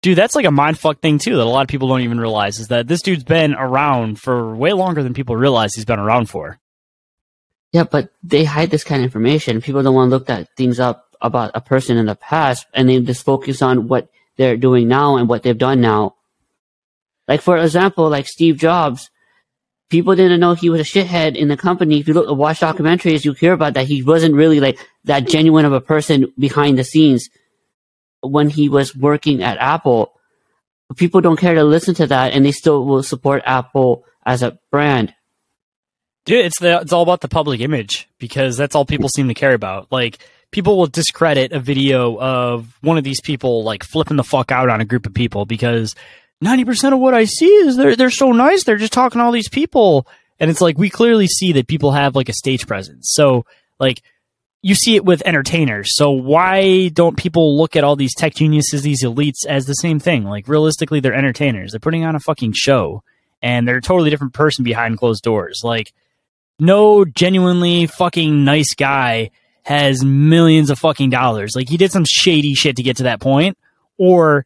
Dude, 0.01 0.17
that's 0.17 0.35
like 0.35 0.45
a 0.45 0.49
mindfuck 0.49 0.99
thing 0.99 1.17
too 1.17 1.37
that 1.37 1.43
a 1.43 1.45
lot 1.45 1.61
of 1.61 1.69
people 1.69 1.87
don't 1.87 2.01
even 2.01 2.19
realize 2.19 2.59
is 2.59 2.67
that 2.67 2.87
this 2.87 3.01
dude's 3.01 3.23
been 3.23 3.53
around 3.53 4.19
for 4.19 4.53
way 4.55 4.73
longer 4.73 5.01
than 5.01 5.13
people 5.13 5.35
realize 5.35 5.73
he's 5.73 5.85
been 5.85 5.99
around 5.99 6.29
for. 6.29 6.59
Yeah, 7.71 7.85
but 7.85 8.11
they 8.21 8.43
hide 8.43 8.69
this 8.69 8.83
kind 8.83 9.01
of 9.01 9.05
information. 9.05 9.61
People 9.61 9.81
don't 9.81 9.95
want 9.95 10.09
to 10.09 10.15
look 10.15 10.27
that 10.27 10.49
things 10.55 10.79
up 10.79 11.15
about 11.21 11.51
a 11.55 11.61
person 11.61 11.97
in 11.97 12.05
the 12.05 12.15
past, 12.15 12.67
and 12.73 12.87
they 12.87 12.99
just 12.99 13.25
focus 13.25 13.61
on 13.61 13.87
what 13.87 14.09
they're 14.35 14.57
doing 14.57 14.87
now 14.87 15.15
and 15.15 15.29
what 15.29 15.41
they've 15.41 15.57
done 15.57 15.81
now. 15.81 16.15
Like 17.27 17.41
for 17.41 17.57
example, 17.57 18.09
like 18.09 18.27
Steve 18.27 18.57
Jobs, 18.57 19.09
people 19.93 20.15
didn't 20.15 20.39
know 20.39 20.55
he 20.55 20.71
was 20.71 20.81
a 20.81 20.83
shithead 20.83 21.35
in 21.35 21.49
the 21.49 21.55
company. 21.55 21.99
If 21.99 22.07
you 22.07 22.15
look 22.15 22.35
watch 22.35 22.61
documentaries, 22.61 23.23
you 23.23 23.33
hear 23.33 23.53
about 23.53 23.75
that 23.75 23.85
he 23.85 24.01
wasn't 24.01 24.33
really 24.33 24.59
like 24.59 24.79
that 25.03 25.27
genuine 25.27 25.65
of 25.65 25.71
a 25.71 25.81
person 25.81 26.33
behind 26.35 26.79
the 26.79 26.83
scenes 26.83 27.29
when 28.21 28.49
he 28.49 28.69
was 28.69 28.95
working 28.95 29.43
at 29.43 29.59
Apple. 29.59 30.11
People 30.95 31.21
don't 31.21 31.39
care 31.39 31.53
to 31.53 31.63
listen 31.63 31.93
to 31.95 32.07
that, 32.07 32.33
and 32.33 32.43
they 32.43 32.51
still 32.51 32.83
will 32.83 33.03
support 33.03 33.43
Apple 33.45 34.03
as 34.25 34.41
a 34.41 34.57
brand. 34.71 35.13
Dude, 36.25 36.43
it's 36.43 36.59
the 36.59 36.79
it's 36.81 36.91
all 36.91 37.03
about 37.03 37.21
the 37.21 37.27
public 37.27 37.61
image 37.61 38.09
because 38.17 38.57
that's 38.57 38.73
all 38.73 38.85
people 38.85 39.09
seem 39.09 39.27
to 39.27 39.35
care 39.35 39.53
about. 39.53 39.91
Like 39.91 40.17
people 40.49 40.75
will 40.75 40.87
discredit 40.87 41.51
a 41.51 41.59
video 41.59 42.17
of 42.17 42.75
one 42.81 42.97
of 42.97 43.03
these 43.03 43.21
people 43.21 43.63
like 43.63 43.83
flipping 43.83 44.17
the 44.17 44.23
fuck 44.23 44.51
out 44.51 44.69
on 44.69 44.81
a 44.81 44.85
group 44.85 45.05
of 45.05 45.13
people 45.13 45.45
because 45.45 45.93
90% 46.43 46.93
of 46.93 46.99
what 46.99 47.13
I 47.13 47.25
see 47.25 47.47
is 47.47 47.77
they're 47.77 47.95
they're 47.95 48.09
so 48.09 48.31
nice, 48.31 48.63
they're 48.63 48.77
just 48.77 48.93
talking 48.93 49.19
to 49.19 49.25
all 49.25 49.31
these 49.31 49.49
people. 49.49 50.07
And 50.39 50.49
it's 50.49 50.61
like 50.61 50.77
we 50.77 50.89
clearly 50.89 51.27
see 51.27 51.53
that 51.53 51.67
people 51.67 51.91
have 51.91 52.15
like 52.15 52.29
a 52.29 52.33
stage 52.33 52.67
presence. 52.67 53.11
So 53.13 53.45
like 53.79 54.01
you 54.61 54.75
see 54.75 54.95
it 54.95 55.05
with 55.05 55.21
entertainers. 55.25 55.95
So 55.95 56.11
why 56.11 56.89
don't 56.89 57.17
people 57.17 57.57
look 57.57 57.75
at 57.75 57.83
all 57.83 57.95
these 57.95 58.15
tech 58.15 58.33
geniuses, 58.33 58.81
these 58.81 59.03
elites 59.03 59.45
as 59.47 59.65
the 59.65 59.73
same 59.73 59.99
thing? 59.99 60.25
Like 60.25 60.47
realistically 60.47 60.99
they're 60.99 61.13
entertainers. 61.13 61.71
They're 61.71 61.79
putting 61.79 62.05
on 62.05 62.15
a 62.15 62.19
fucking 62.19 62.53
show 62.55 63.03
and 63.41 63.67
they're 63.67 63.77
a 63.77 63.81
totally 63.81 64.09
different 64.09 64.33
person 64.33 64.63
behind 64.63 64.97
closed 64.97 65.23
doors. 65.23 65.61
Like 65.63 65.93
no 66.59 67.05
genuinely 67.05 67.87
fucking 67.87 68.43
nice 68.43 68.73
guy 68.73 69.31
has 69.63 70.03
millions 70.03 70.69
of 70.69 70.79
fucking 70.79 71.09
dollars. 71.09 71.53
Like 71.55 71.69
he 71.69 71.77
did 71.77 71.91
some 71.91 72.05
shady 72.05 72.53
shit 72.53 72.75
to 72.77 72.83
get 72.83 72.97
to 72.97 73.03
that 73.03 73.21
point, 73.21 73.57
or 73.97 74.45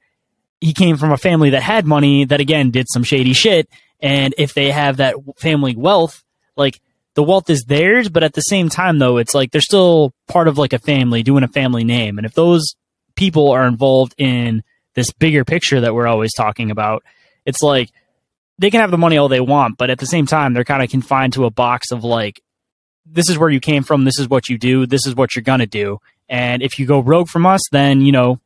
he 0.59 0.73
came 0.73 0.97
from 0.97 1.11
a 1.11 1.17
family 1.17 1.51
that 1.51 1.61
had 1.61 1.85
money 1.85 2.25
that 2.25 2.39
again 2.39 2.71
did 2.71 2.87
some 2.89 3.03
shady 3.03 3.33
shit. 3.33 3.69
And 3.99 4.33
if 4.37 4.53
they 4.53 4.71
have 4.71 4.97
that 4.97 5.15
family 5.37 5.75
wealth, 5.75 6.23
like 6.55 6.79
the 7.15 7.23
wealth 7.23 7.49
is 7.49 7.63
theirs, 7.63 8.09
but 8.09 8.23
at 8.23 8.33
the 8.33 8.41
same 8.41 8.69
time 8.69 8.99
though, 8.99 9.17
it's 9.17 9.33
like 9.33 9.51
they're 9.51 9.61
still 9.61 10.13
part 10.27 10.47
of 10.47 10.57
like 10.57 10.73
a 10.73 10.79
family 10.79 11.23
doing 11.23 11.43
a 11.43 11.47
family 11.47 11.83
name. 11.83 12.17
And 12.17 12.25
if 12.25 12.33
those 12.33 12.75
people 13.15 13.49
are 13.51 13.67
involved 13.67 14.13
in 14.17 14.63
this 14.93 15.11
bigger 15.11 15.43
picture 15.45 15.81
that 15.81 15.93
we're 15.93 16.07
always 16.07 16.33
talking 16.33 16.71
about, 16.71 17.03
it's 17.45 17.61
like 17.61 17.89
they 18.59 18.69
can 18.71 18.81
have 18.81 18.91
the 18.91 18.97
money 18.97 19.17
all 19.17 19.27
they 19.27 19.39
want, 19.39 19.77
but 19.77 19.89
at 19.89 19.99
the 19.99 20.05
same 20.05 20.25
time, 20.25 20.53
they're 20.53 20.63
kind 20.63 20.83
of 20.83 20.89
confined 20.89 21.33
to 21.33 21.45
a 21.45 21.51
box 21.51 21.91
of 21.91 22.03
like, 22.03 22.41
this 23.05 23.29
is 23.29 23.37
where 23.37 23.49
you 23.49 23.59
came 23.59 23.83
from, 23.83 24.03
this 24.03 24.19
is 24.19 24.27
what 24.27 24.49
you 24.49 24.57
do, 24.57 24.85
this 24.85 25.05
is 25.05 25.15
what 25.15 25.35
you're 25.35 25.43
gonna 25.43 25.67
do, 25.67 25.99
and 26.27 26.61
if 26.61 26.77
you 26.77 26.85
go 26.85 26.99
rogue 26.99 27.29
from 27.29 27.45
us, 27.45 27.61
then 27.71 28.01
you 28.01 28.11
know 28.11 28.39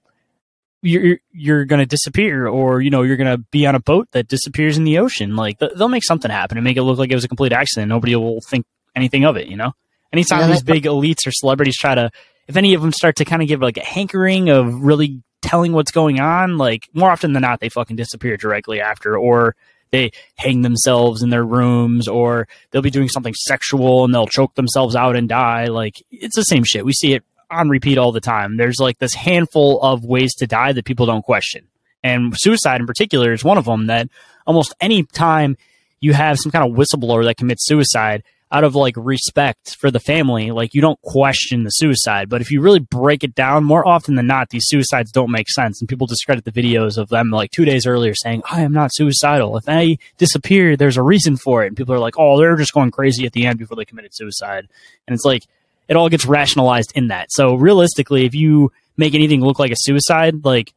you're 0.81 1.17
you're 1.31 1.65
gonna 1.65 1.85
disappear, 1.85 2.47
or 2.47 2.81
you 2.81 2.89
know 2.89 3.03
you're 3.03 3.17
gonna 3.17 3.37
be 3.37 3.65
on 3.65 3.75
a 3.75 3.79
boat 3.79 4.07
that 4.11 4.27
disappears 4.27 4.77
in 4.77 4.83
the 4.83 4.97
ocean. 4.99 5.35
Like 5.35 5.59
they'll 5.59 5.87
make 5.89 6.03
something 6.03 6.31
happen 6.31 6.57
and 6.57 6.63
make 6.63 6.77
it 6.77 6.83
look 6.83 6.97
like 6.97 7.11
it 7.11 7.15
was 7.15 7.23
a 7.23 7.27
complete 7.27 7.53
accident. 7.53 7.89
Nobody 7.89 8.15
will 8.15 8.41
think 8.41 8.65
anything 8.95 9.25
of 9.25 9.37
it. 9.37 9.47
You 9.47 9.57
know, 9.57 9.73
anytime 10.11 10.41
Yeah, 10.41 10.47
these 10.47 10.63
big 10.63 10.83
elites 10.83 11.27
or 11.27 11.31
celebrities 11.31 11.77
try 11.77 11.95
to, 11.95 12.11
if 12.47 12.57
any 12.57 12.73
of 12.73 12.81
them 12.81 12.91
start 12.91 13.15
to 13.17 13.25
kind 13.25 13.41
of 13.41 13.47
give 13.47 13.61
like 13.61 13.77
a 13.77 13.85
hankering 13.85 14.49
of 14.49 14.83
really 14.83 15.21
telling 15.41 15.73
what's 15.73 15.91
going 15.91 16.19
on, 16.19 16.57
like 16.57 16.89
more 16.93 17.09
often 17.11 17.33
than 17.33 17.41
not, 17.41 17.59
they 17.59 17.69
fucking 17.69 17.95
disappear 17.95 18.37
directly 18.37 18.81
after, 18.81 19.17
or 19.17 19.55
they 19.91 20.11
hang 20.35 20.61
themselves 20.61 21.21
in 21.21 21.29
their 21.29 21.43
rooms, 21.43 22.07
or 22.07 22.47
they'll 22.71 22.81
be 22.81 22.89
doing 22.89 23.09
something 23.09 23.33
sexual 23.35 24.05
and 24.05 24.13
they'll 24.13 24.27
choke 24.27 24.55
themselves 24.55 24.95
out 24.95 25.15
and 25.15 25.29
die. 25.29 25.65
Like 25.65 26.01
it's 26.11 26.35
the 26.35 26.43
same 26.43 26.63
shit. 26.63 26.85
We 26.85 26.93
see 26.93 27.13
it 27.13 27.23
on 27.51 27.69
repeat 27.69 27.97
all 27.97 28.11
the 28.11 28.21
time. 28.21 28.57
There's 28.57 28.79
like 28.79 28.99
this 28.99 29.13
handful 29.13 29.81
of 29.81 30.03
ways 30.05 30.33
to 30.35 30.47
die 30.47 30.71
that 30.73 30.85
people 30.85 31.05
don't 31.05 31.23
question. 31.23 31.67
And 32.03 32.33
suicide 32.35 32.81
in 32.81 32.87
particular 32.87 33.33
is 33.33 33.43
one 33.43 33.57
of 33.57 33.65
them 33.65 33.87
that 33.87 34.09
almost 34.47 34.73
any 34.81 35.03
time 35.03 35.57
you 35.99 36.13
have 36.13 36.39
some 36.39 36.51
kind 36.51 36.69
of 36.69 36.75
whistleblower 36.75 37.23
that 37.25 37.37
commits 37.37 37.65
suicide 37.65 38.23
out 38.51 38.63
of 38.63 38.75
like 38.75 38.95
respect 38.97 39.77
for 39.79 39.89
the 39.89 39.99
family, 39.99 40.51
like 40.51 40.73
you 40.73 40.81
don't 40.81 41.01
question 41.03 41.63
the 41.63 41.69
suicide. 41.69 42.27
But 42.27 42.41
if 42.41 42.51
you 42.51 42.59
really 42.59 42.79
break 42.79 43.23
it 43.23 43.33
down, 43.33 43.63
more 43.63 43.87
often 43.87 44.15
than 44.15 44.27
not, 44.27 44.49
these 44.49 44.65
suicides 44.65 45.11
don't 45.11 45.31
make 45.31 45.49
sense. 45.49 45.79
And 45.79 45.87
people 45.87 46.05
discredit 46.05 46.43
the 46.43 46.51
videos 46.51 46.97
of 46.97 47.07
them 47.09 47.29
like 47.29 47.51
two 47.51 47.63
days 47.63 47.85
earlier 47.85 48.13
saying, 48.13 48.43
I 48.51 48.61
am 48.61 48.73
not 48.73 48.93
suicidal. 48.93 49.55
If 49.55 49.69
I 49.69 49.97
disappear, 50.17 50.75
there's 50.75 50.97
a 50.97 51.03
reason 51.03 51.37
for 51.37 51.63
it. 51.63 51.67
And 51.67 51.77
people 51.77 51.95
are 51.95 51.99
like, 51.99 52.15
oh, 52.17 52.37
they're 52.37 52.57
just 52.57 52.73
going 52.73 52.91
crazy 52.91 53.25
at 53.25 53.31
the 53.31 53.45
end 53.45 53.57
before 53.57 53.77
they 53.77 53.85
committed 53.85 54.13
suicide. 54.13 54.67
And 55.07 55.13
it's 55.13 55.25
like, 55.25 55.45
it 55.87 55.95
all 55.95 56.09
gets 56.09 56.25
rationalized 56.25 56.91
in 56.95 57.07
that. 57.07 57.31
So 57.31 57.55
realistically, 57.55 58.25
if 58.25 58.33
you 58.35 58.71
make 58.97 59.13
anything 59.13 59.41
look 59.41 59.59
like 59.59 59.71
a 59.71 59.77
suicide, 59.77 60.45
like 60.45 60.73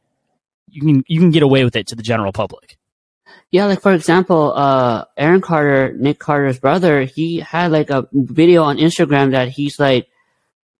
you 0.69 0.81
can 0.81 1.03
you 1.07 1.19
can 1.19 1.31
get 1.31 1.43
away 1.43 1.63
with 1.63 1.75
it 1.75 1.87
to 1.87 1.95
the 1.95 2.03
general 2.03 2.31
public. 2.31 2.77
Yeah, 3.51 3.65
like 3.65 3.81
for 3.81 3.93
example, 3.93 4.53
uh, 4.55 5.05
Aaron 5.17 5.41
Carter, 5.41 5.93
Nick 5.93 6.19
Carter's 6.19 6.59
brother, 6.59 7.03
he 7.03 7.39
had 7.39 7.71
like 7.71 7.89
a 7.89 8.07
video 8.11 8.63
on 8.63 8.77
Instagram 8.77 9.31
that 9.31 9.49
he's 9.49 9.79
like, 9.79 10.07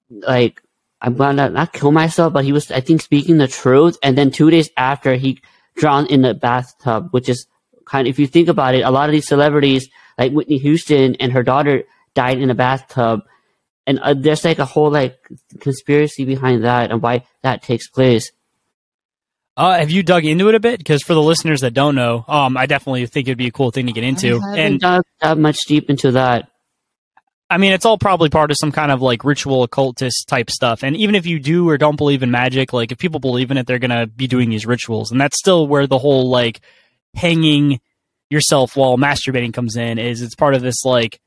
like, 0.10 0.62
I'm 1.00 1.16
gonna 1.16 1.50
not 1.50 1.74
kill 1.74 1.92
myself, 1.92 2.34
but 2.34 2.44
he 2.44 2.52
was, 2.52 2.72
I 2.72 2.82
think, 2.82 3.02
speaking 3.02 3.38
the 3.38 3.48
truth. 3.48 3.98
And 4.04 4.18
then 4.18 4.32
two 4.32 4.50
days 4.50 4.70
after, 4.76 5.16
he 5.16 5.40
drowned 5.76 6.10
in 6.10 6.22
the 6.22 6.34
bathtub, 6.34 7.10
which 7.12 7.30
is 7.30 7.48
kind 7.86 8.08
of, 8.08 8.12
if 8.12 8.20
you 8.20 8.28
think 8.28 8.50
about 8.50 8.76
it, 8.76 8.82
a 8.82 8.92
lot 8.92 9.08
of 9.08 9.14
these 9.14 9.28
celebrities 9.28 9.88
like 10.18 10.32
Whitney 10.32 10.58
Houston 10.58 11.16
and 11.16 11.32
her 11.32 11.44
daughter 11.44 11.84
died 12.14 12.40
in 12.40 12.50
a 12.50 12.56
bathtub, 12.56 13.22
and 13.88 14.00
uh, 14.00 14.14
there's 14.14 14.44
like 14.44 14.60
a 14.60 14.66
whole 14.66 14.92
like 14.92 15.18
conspiracy 15.60 16.26
behind 16.26 16.64
that 16.64 16.92
and 16.92 17.02
why 17.02 17.26
that 17.44 17.62
takes 17.62 17.88
place. 17.88 18.32
Uh, 19.58 19.78
have 19.78 19.90
you 19.90 20.04
dug 20.04 20.26
into 20.26 20.50
it 20.50 20.56
a 20.56 20.60
bit? 20.60 20.80
Because 20.80 21.02
for 21.02 21.14
the 21.14 21.22
listeners 21.22 21.62
that 21.62 21.74
don't 21.74 21.96
know, 21.96 22.26
um, 22.28 22.58
I 22.58 22.66
definitely 22.66 23.06
think 23.06 23.28
it'd 23.28 23.38
be 23.38 23.48
a 23.48 23.52
cool 23.52 23.72
thing 23.72 23.86
to 23.88 23.94
get 23.94 24.04
into. 24.04 24.42
And 24.44 24.82
dug 24.82 25.04
that 25.22 25.38
much 25.38 25.60
deep 25.66 25.90
into 25.90 26.12
that. 26.12 26.50
I 27.50 27.58
mean, 27.58 27.74
it's 27.74 27.86
all 27.86 27.98
probably 27.98 28.30
part 28.30 28.52
of 28.52 28.58
some 28.60 28.72
kind 28.72 28.92
of 28.92 29.02
like 29.02 29.24
ritual 29.24 29.64
occultist 29.64 30.28
type 30.28 30.50
stuff. 30.50 30.84
And 30.84 30.98
even 30.98 31.16
if 31.16 31.26
you 31.26 31.40
do 31.40 31.70
or 31.70 31.78
don't 31.78 31.96
believe 31.96 32.24
in 32.24 32.32
magic, 32.32 32.74
like 32.74 32.92
if 32.92 32.98
people 32.98 33.20
believe 33.20 33.52
in 33.52 33.58
it, 33.58 33.68
they're 33.68 33.80
gonna 33.80 34.08
be 34.08 34.28
doing 34.28 34.50
these 34.50 34.66
rituals, 34.66 35.12
and 35.12 35.22
that's 35.22 35.38
still 35.38 35.68
where 35.68 35.88
the 35.88 36.00
whole 36.00 36.30
like 36.30 36.60
hanging 37.14 37.80
yourself 38.30 38.76
while 38.76 38.98
masturbating 38.98 39.54
comes 39.54 39.78
in. 39.78 40.00
Is 40.00 40.22
it's 40.22 40.36
part 40.36 40.56
of 40.56 40.64
this 40.64 40.84
like 40.84 41.22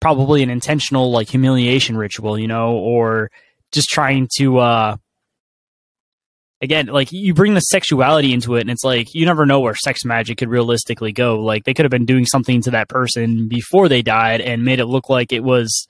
probably 0.00 0.42
an 0.42 0.50
intentional 0.50 1.10
like 1.10 1.28
humiliation 1.28 1.96
ritual, 1.96 2.38
you 2.38 2.48
know, 2.48 2.72
or 2.72 3.30
just 3.72 3.88
trying 3.88 4.28
to 4.38 4.58
uh 4.58 4.96
again 6.62 6.86
like 6.86 7.08
you 7.12 7.32
bring 7.34 7.54
the 7.54 7.60
sexuality 7.60 8.32
into 8.32 8.56
it 8.56 8.60
and 8.62 8.70
it's 8.70 8.84
like 8.84 9.14
you 9.14 9.24
never 9.24 9.46
know 9.46 9.60
where 9.60 9.74
sex 9.74 10.04
magic 10.04 10.38
could 10.38 10.48
realistically 10.48 11.12
go. 11.12 11.38
Like 11.38 11.64
they 11.64 11.74
could 11.74 11.84
have 11.84 11.90
been 11.90 12.06
doing 12.06 12.26
something 12.26 12.60
to 12.62 12.70
that 12.72 12.88
person 12.88 13.48
before 13.48 13.88
they 13.88 14.02
died 14.02 14.40
and 14.40 14.64
made 14.64 14.78
it 14.80 14.86
look 14.86 15.08
like 15.08 15.32
it 15.32 15.44
was 15.44 15.86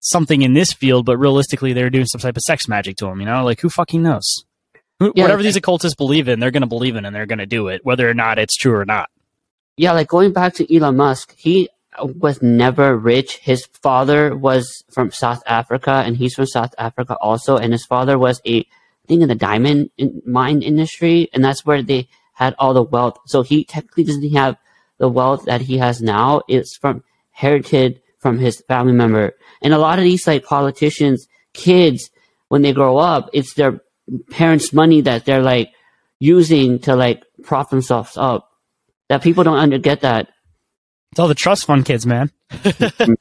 something 0.00 0.42
in 0.42 0.52
this 0.54 0.72
field 0.72 1.04
but 1.04 1.16
realistically 1.18 1.72
they 1.72 1.82
were 1.82 1.90
doing 1.90 2.06
some 2.06 2.20
type 2.20 2.36
of 2.36 2.42
sex 2.42 2.68
magic 2.68 2.96
to 2.96 3.06
them 3.06 3.20
you 3.20 3.26
know? 3.26 3.44
Like 3.44 3.60
who 3.60 3.68
fucking 3.68 4.02
knows? 4.02 4.44
Who- 5.00 5.12
Yeah, 5.16 5.24
whatever 5.24 5.42
like- 5.42 5.44
these 5.48 5.56
occultists 5.56 5.96
believe 5.96 6.28
in 6.28 6.38
they're 6.40 6.50
going 6.50 6.62
to 6.62 6.66
believe 6.68 6.96
in 6.96 7.04
and 7.04 7.14
they're 7.14 7.26
going 7.26 7.38
to 7.38 7.46
do 7.46 7.68
it 7.68 7.80
whether 7.84 8.08
or 8.08 8.14
not 8.14 8.38
it's 8.38 8.56
true 8.56 8.74
or 8.74 8.84
not. 8.84 9.08
Yeah, 9.76 9.92
like 9.92 10.08
going 10.08 10.32
back 10.32 10.54
to 10.54 10.74
Elon 10.74 10.96
Musk, 10.96 11.34
he 11.36 11.68
was 12.00 12.42
never 12.42 12.96
rich. 12.96 13.38
His 13.38 13.66
father 13.66 14.36
was 14.36 14.84
from 14.90 15.10
South 15.10 15.42
Africa, 15.46 16.02
and 16.04 16.16
he's 16.16 16.34
from 16.34 16.46
South 16.46 16.74
Africa 16.78 17.16
also. 17.20 17.56
And 17.56 17.72
his 17.72 17.86
father 17.86 18.18
was 18.18 18.40
a, 18.46 18.58
I 18.60 19.06
think, 19.06 19.22
in 19.22 19.28
the 19.28 19.34
diamond 19.34 19.90
in, 19.96 20.22
mine 20.26 20.62
industry, 20.62 21.28
and 21.32 21.44
that's 21.44 21.64
where 21.64 21.82
they 21.82 22.08
had 22.34 22.54
all 22.58 22.74
the 22.74 22.82
wealth. 22.82 23.18
So 23.26 23.42
he 23.42 23.64
technically 23.64 24.04
doesn't 24.04 24.32
have 24.34 24.56
the 24.98 25.08
wealth 25.08 25.44
that 25.46 25.62
he 25.62 25.78
has 25.78 26.00
now. 26.00 26.42
It's 26.48 26.76
from 26.76 27.02
inherited 27.34 28.00
from 28.18 28.38
his 28.38 28.62
family 28.66 28.92
member. 28.92 29.34
And 29.62 29.74
a 29.74 29.78
lot 29.78 29.98
of 29.98 30.04
these 30.04 30.26
like 30.26 30.44
politicians, 30.44 31.28
kids, 31.52 32.10
when 32.48 32.62
they 32.62 32.72
grow 32.72 32.98
up, 32.98 33.30
it's 33.32 33.54
their 33.54 33.80
parents' 34.30 34.72
money 34.72 35.00
that 35.02 35.24
they're 35.24 35.42
like 35.42 35.70
using 36.18 36.78
to 36.80 36.96
like 36.96 37.22
prop 37.42 37.70
themselves 37.70 38.16
up 38.16 38.50
that 39.08 39.22
people 39.22 39.44
don't 39.44 39.58
under 39.58 39.78
get 39.78 40.00
that. 40.00 40.28
It's 41.16 41.20
all 41.20 41.28
the 41.28 41.34
trust 41.34 41.64
fund 41.64 41.86
kids 41.86 42.04
man. 42.04 42.30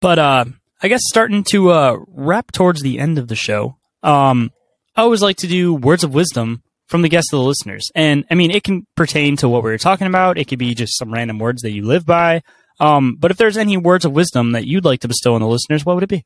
But 0.00 0.18
uh 0.18 0.44
i 0.82 0.88
guess 0.88 1.02
starting 1.04 1.44
to 1.44 1.70
uh 1.70 1.98
wrap 2.08 2.52
towards 2.52 2.80
the 2.80 2.98
end 2.98 3.18
of 3.18 3.28
the 3.28 3.34
show 3.34 3.76
um 4.02 4.50
i 4.94 5.02
always 5.02 5.20
like 5.20 5.38
to 5.38 5.46
do 5.46 5.74
words 5.74 6.04
of 6.04 6.14
wisdom 6.14 6.62
from 6.86 7.02
the 7.02 7.08
guests 7.10 7.32
of 7.32 7.40
the 7.40 7.44
listeners. 7.44 7.90
And 7.94 8.24
i 8.30 8.34
mean 8.34 8.50
it 8.50 8.62
can 8.62 8.86
pertain 8.94 9.36
to 9.38 9.48
what 9.48 9.62
we 9.62 9.70
were 9.70 9.76
talking 9.76 10.06
about. 10.06 10.38
It 10.38 10.46
could 10.48 10.58
be 10.58 10.74
just 10.74 10.96
some 10.96 11.12
random 11.12 11.38
words 11.38 11.60
that 11.62 11.72
you 11.72 11.82
live 11.82 12.06
by. 12.06 12.42
Um 12.80 13.16
but 13.18 13.30
if 13.30 13.36
there's 13.36 13.58
any 13.58 13.76
words 13.76 14.06
of 14.06 14.12
wisdom 14.12 14.52
that 14.52 14.66
you'd 14.66 14.86
like 14.86 15.00
to 15.00 15.08
bestow 15.08 15.34
on 15.34 15.42
the 15.42 15.48
listeners 15.48 15.84
what 15.84 15.96
would 15.96 16.04
it 16.04 16.08
be? 16.08 16.24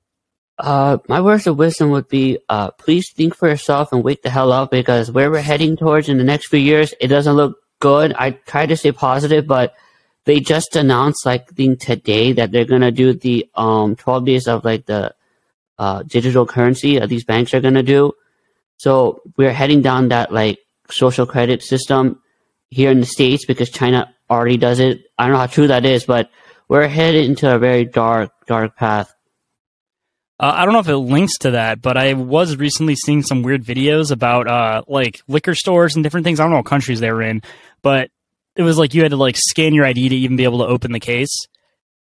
Uh, 0.56 0.98
my 1.08 1.20
words 1.20 1.46
of 1.46 1.56
wisdom 1.56 1.90
would 1.90 2.06
be, 2.06 2.38
uh, 2.50 2.70
please 2.72 3.10
think 3.14 3.34
for 3.34 3.48
yourself 3.48 3.92
and 3.92 4.04
wake 4.04 4.22
the 4.22 4.28
hell 4.28 4.52
up 4.52 4.70
because 4.70 5.10
where 5.10 5.30
we're 5.30 5.40
heading 5.40 5.74
towards 5.74 6.10
in 6.10 6.18
the 6.18 6.24
next 6.24 6.48
few 6.48 6.58
years, 6.58 6.92
it 7.00 7.06
doesn't 7.06 7.34
look 7.34 7.56
good. 7.80 8.14
I 8.16 8.30
try 8.30 8.66
to 8.66 8.76
stay 8.76 8.92
positive, 8.92 9.46
but 9.46 9.74
they 10.24 10.40
just 10.40 10.76
announced 10.76 11.26
like 11.26 11.48
think 11.48 11.80
today 11.80 12.32
that 12.32 12.52
they're 12.52 12.64
gonna 12.64 12.92
do 12.92 13.14
the 13.14 13.48
um 13.54 13.96
12 13.96 14.24
days 14.24 14.46
of 14.46 14.64
like 14.64 14.86
the 14.86 15.14
uh 15.78 16.02
digital 16.02 16.46
currency 16.46 16.98
that 16.98 17.08
these 17.08 17.24
banks 17.24 17.54
are 17.54 17.60
gonna 17.60 17.82
do. 17.82 18.12
So 18.76 19.22
we're 19.36 19.52
heading 19.52 19.82
down 19.82 20.08
that 20.08 20.32
like 20.32 20.58
social 20.90 21.26
credit 21.26 21.62
system 21.62 22.22
here 22.70 22.90
in 22.90 23.00
the 23.00 23.06
states 23.06 23.44
because 23.44 23.70
China 23.70 24.14
already 24.28 24.56
does 24.56 24.78
it. 24.80 25.02
I 25.18 25.24
don't 25.24 25.32
know 25.32 25.38
how 25.38 25.46
true 25.46 25.66
that 25.66 25.84
is, 25.84 26.04
but 26.04 26.30
we're 26.68 26.86
headed 26.86 27.24
into 27.24 27.52
a 27.52 27.58
very 27.58 27.84
dark, 27.84 28.30
dark 28.46 28.76
path. 28.76 29.12
Uh, 30.38 30.52
I 30.54 30.64
don't 30.64 30.72
know 30.72 30.80
if 30.80 30.88
it 30.88 30.96
links 30.96 31.36
to 31.38 31.50
that, 31.50 31.82
but 31.82 31.98
I 31.98 32.14
was 32.14 32.56
recently 32.56 32.94
seeing 32.94 33.22
some 33.22 33.42
weird 33.42 33.62
videos 33.62 34.10
about 34.10 34.48
uh, 34.48 34.82
like 34.88 35.20
liquor 35.28 35.54
stores 35.54 35.96
and 35.96 36.02
different 36.02 36.24
things. 36.24 36.40
I 36.40 36.44
don't 36.44 36.52
know 36.52 36.58
what 36.58 36.66
countries 36.66 37.00
they 37.00 37.12
were 37.12 37.22
in, 37.22 37.42
but 37.82 38.10
it 38.56 38.62
was 38.62 38.78
like 38.78 38.94
you 38.94 39.02
had 39.02 39.12
to 39.12 39.16
like 39.16 39.36
scan 39.36 39.74
your 39.74 39.86
ID 39.86 40.08
to 40.08 40.16
even 40.16 40.36
be 40.36 40.44
able 40.44 40.58
to 40.58 40.66
open 40.66 40.92
the 40.92 41.00
case. 41.00 41.46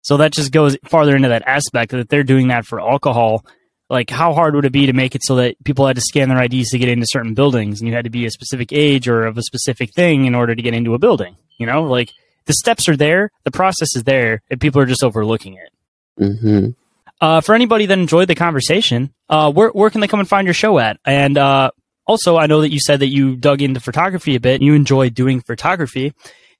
So 0.03 0.19
that 0.19 0.33
just 0.33 0.53
goes 0.53 0.77
farther 0.85 1.17
into 1.17 1.29
that 1.29 1.43
aspect 1.47 1.91
that 1.91 2.09
they're 2.09 2.23
doing 2.23 2.49
that 2.49 2.65
for 2.65 2.81
alcohol. 2.81 3.45
Like, 3.89 4.11
how 4.11 4.35
hard 4.35 4.55
would 4.55 4.65
it 4.65 4.73
be 4.73 4.87
to 4.87 4.93
make 4.93 5.15
it 5.15 5.23
so 5.25 5.37
that 5.37 5.63
people 5.65 5.87
had 5.87 5.97
to 5.97 6.03
scan 6.03 6.29
their 6.29 6.43
IDs 6.43 6.71
to 6.71 6.79
get 6.79 6.89
into 6.89 7.07
certain 7.09 7.35
buildings, 7.35 7.81
and 7.81 7.89
you 7.89 7.95
had 7.95 8.05
to 8.05 8.11
be 8.11 8.27
a 8.27 8.31
specific 8.31 8.73
age 8.73 9.09
or 9.09 9.27
of 9.27 9.39
a 9.39 9.43
specific 9.43 9.93
thing 9.95 10.25
in 10.25 10.35
order 10.35 10.55
to 10.55 10.63
get 10.63 10.75
into 10.75 10.95
a 10.95 10.99
building? 10.99 11.37
You 11.59 11.67
know, 11.67 11.85
like 11.85 12.11
the 12.47 12.53
steps 12.53 12.89
are 12.89 12.97
there, 12.97 13.31
the 13.45 13.51
process 13.51 13.95
is 13.95 14.05
there, 14.05 14.43
and 14.51 14.61
people 14.61 14.81
are 14.81 14.87
just 14.87 15.05
overlooking 15.05 15.55
it. 15.55 15.73
Mm-hmm. 16.23 16.71
Uh, 17.21 17.41
for 17.41 17.55
anybody 17.55 17.87
that 17.87 17.99
enjoyed 17.99 18.29
the 18.29 18.35
conversation, 18.35 19.13
uh, 19.29 19.51
where 19.53 19.71
where 19.71 19.91
can 19.91 20.01
they 20.01 20.09
come 20.09 20.21
and 20.21 20.29
find 20.29 20.47
your 20.47 20.55
show 20.55 20.79
at? 20.79 20.99
And 21.05 21.39
uh, 21.39 21.71
also, 22.07 22.37
I 22.37 22.47
know 22.47 22.61
that 22.61 22.73
you 22.73 22.81
said 22.81 23.01
that 23.01 23.09
you 23.09 23.37
dug 23.37 23.63
into 23.63 23.81
photography 23.81 24.37
a 24.37 24.41
bit. 24.41 24.55
and 24.57 24.65
You 24.65 24.75
enjoy 24.75 25.11
doing 25.11 25.41
photography. 25.41 26.13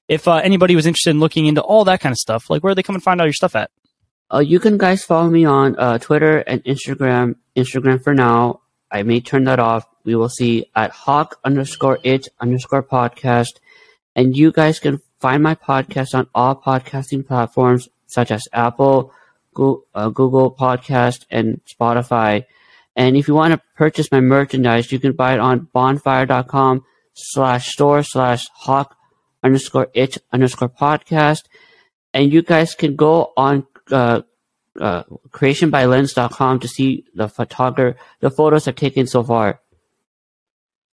If 0.07 0.27
uh, 0.27 0.35
anybody 0.35 0.75
was 0.75 0.85
interested 0.85 1.11
in 1.11 1.19
looking 1.19 1.47
into 1.47 1.61
all 1.61 1.85
that 1.85 1.99
kind 1.99 2.13
of 2.13 2.17
stuff, 2.17 2.49
like 2.49 2.63
where 2.63 2.75
they 2.75 2.83
come 2.83 2.95
and 2.95 3.03
find 3.03 3.19
all 3.19 3.27
your 3.27 3.33
stuff 3.33 3.55
at? 3.55 3.71
Uh, 4.33 4.39
you 4.39 4.59
can 4.59 4.77
guys 4.77 5.03
follow 5.03 5.29
me 5.29 5.45
on 5.45 5.77
uh, 5.79 5.97
Twitter 5.97 6.39
and 6.39 6.63
Instagram. 6.63 7.35
Instagram 7.55 8.03
for 8.03 8.13
now. 8.13 8.61
I 8.91 9.03
may 9.03 9.19
turn 9.19 9.45
that 9.45 9.59
off. 9.59 9.85
We 10.03 10.15
will 10.15 10.29
see 10.29 10.69
at 10.75 10.91
hawk 10.91 11.39
underscore 11.43 11.99
it 12.03 12.27
underscore 12.39 12.83
podcast. 12.83 13.59
And 14.15 14.35
you 14.35 14.51
guys 14.51 14.79
can 14.79 14.99
find 15.19 15.43
my 15.43 15.55
podcast 15.55 16.13
on 16.13 16.27
all 16.33 16.55
podcasting 16.55 17.27
platforms 17.27 17.89
such 18.07 18.31
as 18.31 18.47
Apple, 18.53 19.13
Google, 19.53 19.85
uh, 19.93 20.09
Google 20.09 20.51
Podcast, 20.53 21.25
and 21.29 21.61
Spotify. 21.65 22.45
And 22.97 23.15
if 23.15 23.27
you 23.27 23.35
want 23.35 23.53
to 23.53 23.61
purchase 23.75 24.11
my 24.11 24.19
merchandise, 24.19 24.91
you 24.91 24.99
can 24.99 25.13
buy 25.13 25.35
it 25.35 25.39
on 25.39 25.69
bonfire.com 25.71 26.83
slash 27.13 27.71
store 27.71 28.01
slash 28.01 28.47
hawk 28.53 28.97
underscore 29.43 29.89
it 29.93 30.17
underscore 30.33 30.67
podcast. 30.67 31.43
And 32.11 32.33
you 32.33 32.41
guys 32.41 32.73
can 32.73 32.95
go 32.95 33.33
on 33.37 33.67
uh, 33.91 34.21
uh, 34.81 35.03
creationbylens.com 35.29 36.59
to 36.59 36.67
see 36.67 37.05
the 37.13 37.29
photographer, 37.29 37.99
the 38.19 38.31
photos 38.31 38.67
I've 38.67 38.75
taken 38.75 39.05
so 39.05 39.23
far. 39.23 39.61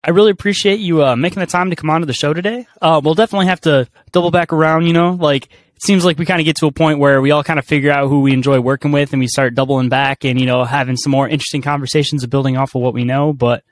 I 0.03 0.09
really 0.09 0.31
appreciate 0.31 0.81
you 0.81 1.05
uh, 1.05 1.15
making 1.15 1.39
the 1.39 1.45
time 1.45 1.69
to 1.69 1.77
come 1.77 1.89
onto 1.89 2.05
the 2.05 2.11
show 2.11 2.33
today. 2.33 2.67
Uh, 2.81 2.99
we'll 3.01 3.13
definitely 3.13 3.45
have 3.45 3.61
to 3.61 3.87
double 4.11 4.31
back 4.31 4.51
around. 4.51 4.85
You 4.85 4.91
know, 4.91 5.11
like 5.11 5.47
seems 5.83 6.05
like 6.05 6.17
we 6.17 6.25
kind 6.25 6.39
of 6.39 6.45
get 6.45 6.57
to 6.57 6.67
a 6.67 6.71
point 6.71 6.99
where 6.99 7.21
we 7.21 7.31
all 7.31 7.43
kind 7.43 7.59
of 7.59 7.65
figure 7.65 7.91
out 7.91 8.07
who 8.07 8.21
we 8.21 8.33
enjoy 8.33 8.59
working 8.59 8.91
with, 8.91 9.13
and 9.13 9.19
we 9.19 9.27
start 9.27 9.55
doubling 9.55 9.89
back 9.89 10.25
and 10.25 10.39
you 10.39 10.45
know 10.45 10.63
having 10.63 10.97
some 10.97 11.11
more 11.11 11.27
interesting 11.27 11.61
conversations 11.61 12.23
and 12.23 12.31
building 12.31 12.57
off 12.57 12.75
of 12.75 12.81
what 12.81 12.93
we 12.93 13.03
know. 13.03 13.33
But 13.33 13.63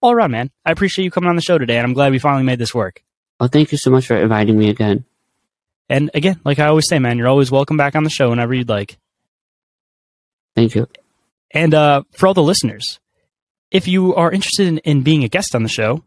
all 0.00 0.12
around, 0.12 0.30
man, 0.30 0.50
I 0.64 0.72
appreciate 0.72 1.04
you 1.04 1.10
coming 1.10 1.28
on 1.28 1.36
the 1.36 1.42
show 1.42 1.58
today, 1.58 1.76
and 1.76 1.84
I'm 1.84 1.94
glad 1.94 2.12
we 2.12 2.18
finally 2.18 2.44
made 2.44 2.58
this 2.58 2.74
work. 2.74 3.02
Well, 3.38 3.48
thank 3.48 3.72
you 3.72 3.78
so 3.78 3.90
much 3.90 4.06
for 4.06 4.16
inviting 4.16 4.58
me 4.58 4.68
again. 4.68 5.04
And 5.88 6.10
again, 6.12 6.40
like 6.44 6.58
I 6.58 6.66
always 6.66 6.88
say, 6.88 6.98
man, 6.98 7.18
you're 7.18 7.28
always 7.28 7.50
welcome 7.50 7.76
back 7.76 7.96
on 7.96 8.04
the 8.04 8.10
show 8.10 8.30
whenever 8.30 8.52
you'd 8.52 8.68
like. 8.68 8.98
Thank 10.54 10.74
you. 10.74 10.88
And 11.52 11.72
uh, 11.72 12.02
for 12.12 12.26
all 12.26 12.34
the 12.34 12.42
listeners, 12.42 13.00
if 13.70 13.88
you 13.88 14.14
are 14.14 14.30
interested 14.30 14.66
in, 14.68 14.78
in 14.78 15.02
being 15.02 15.24
a 15.24 15.28
guest 15.28 15.54
on 15.54 15.62
the 15.62 15.68
show, 15.68 16.04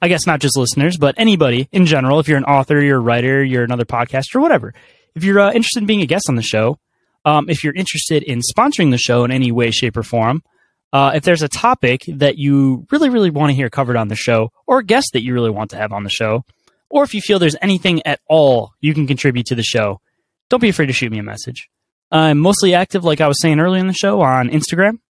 I 0.00 0.08
guess 0.08 0.26
not 0.26 0.40
just 0.40 0.56
listeners, 0.56 0.98
but 0.98 1.14
anybody 1.18 1.68
in 1.72 1.86
general, 1.86 2.20
if 2.20 2.28
you're 2.28 2.36
an 2.36 2.44
author, 2.44 2.80
you're 2.80 2.98
a 2.98 3.00
writer, 3.00 3.42
you're 3.42 3.64
another 3.64 3.86
podcaster, 3.86 4.40
whatever, 4.40 4.74
if 5.16 5.24
you're 5.24 5.40
uh, 5.40 5.48
interested 5.48 5.80
in 5.80 5.86
being 5.86 6.02
a 6.02 6.06
guest 6.06 6.26
on 6.28 6.36
the 6.36 6.42
show, 6.42 6.78
um, 7.24 7.50
if 7.50 7.64
you're 7.64 7.74
interested 7.74 8.22
in 8.22 8.40
sponsoring 8.40 8.92
the 8.92 8.98
show 8.98 9.24
in 9.24 9.32
any 9.32 9.50
way, 9.50 9.70
shape, 9.72 9.96
or 9.96 10.02
form, 10.02 10.44
uh, 10.92 11.12
if 11.14 11.24
there's 11.24 11.42
a 11.42 11.48
topic 11.48 12.02
that 12.06 12.38
you 12.38 12.86
really, 12.92 13.08
really 13.08 13.30
want 13.30 13.50
to 13.50 13.54
hear 13.54 13.68
covered 13.68 13.96
on 13.96 14.08
the 14.08 14.14
show, 14.14 14.52
or 14.66 14.78
a 14.78 14.84
guest 14.84 15.08
that 15.12 15.22
you 15.22 15.34
really 15.34 15.50
want 15.50 15.70
to 15.70 15.76
have 15.76 15.92
on 15.92 16.04
the 16.04 16.10
show, 16.10 16.44
or 16.88 17.02
if 17.02 17.14
you 17.14 17.20
feel 17.20 17.38
there's 17.38 17.56
anything 17.60 18.00
at 18.06 18.20
all 18.28 18.72
you 18.80 18.94
can 18.94 19.06
contribute 19.06 19.46
to 19.46 19.54
the 19.54 19.62
show, 19.62 20.00
don't 20.48 20.60
be 20.60 20.68
afraid 20.68 20.86
to 20.86 20.92
shoot 20.92 21.10
me 21.10 21.18
a 21.18 21.22
message. 21.24 21.68
I'm 22.12 22.38
mostly 22.38 22.74
active, 22.74 23.04
like 23.04 23.20
I 23.20 23.26
was 23.26 23.40
saying 23.40 23.58
earlier 23.58 23.80
in 23.80 23.88
the 23.88 23.92
show, 23.92 24.20
on 24.20 24.48
Instagram. 24.50 25.00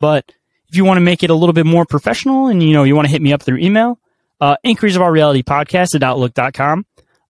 But 0.00 0.32
if 0.68 0.76
you 0.76 0.84
want 0.84 0.96
to 0.96 1.02
make 1.02 1.22
it 1.22 1.30
a 1.30 1.34
little 1.34 1.52
bit 1.52 1.66
more 1.66 1.84
professional 1.84 2.46
and 2.46 2.62
you 2.62 2.72
know 2.72 2.84
you 2.84 2.96
want 2.96 3.06
to 3.06 3.12
hit 3.12 3.20
me 3.20 3.32
up 3.32 3.42
through 3.42 3.58
email, 3.58 3.98
uh, 4.40 4.56
Inquiries 4.62 4.96
of 4.96 5.02
Our 5.02 5.12
Reality 5.12 5.42
Podcast 5.42 5.94
at 5.94 6.02
Outlook.com. 6.02 6.86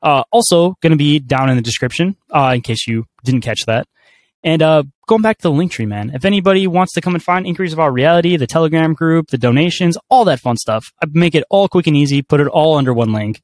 Uh, 0.06 0.22
also 0.30 0.76
going 0.82 0.92
to 0.92 0.96
be 0.96 1.18
down 1.18 1.50
in 1.50 1.56
the 1.56 1.62
description 1.62 2.16
uh, 2.32 2.52
in 2.54 2.60
case 2.60 2.86
you 2.86 3.04
didn't 3.24 3.40
catch 3.40 3.66
that. 3.66 3.88
And 4.44 4.62
uh, 4.62 4.84
going 5.08 5.20
back 5.20 5.38
to 5.38 5.42
the 5.42 5.50
link 5.50 5.72
tree, 5.72 5.84
man. 5.84 6.12
If 6.14 6.24
anybody 6.24 6.68
wants 6.68 6.92
to 6.92 7.00
come 7.00 7.16
and 7.16 7.22
find 7.22 7.44
Inquiries 7.44 7.72
of 7.72 7.80
Our 7.80 7.90
Reality, 7.90 8.36
the 8.36 8.46
Telegram 8.46 8.94
group, 8.94 9.30
the 9.30 9.38
donations, 9.38 9.98
all 10.08 10.24
that 10.26 10.38
fun 10.38 10.58
stuff, 10.58 10.92
I 11.02 11.06
make 11.12 11.34
it 11.34 11.42
all 11.50 11.66
quick 11.66 11.88
and 11.88 11.96
easy. 11.96 12.22
Put 12.22 12.40
it 12.40 12.46
all 12.46 12.76
under 12.76 12.94
one 12.94 13.12
link. 13.12 13.42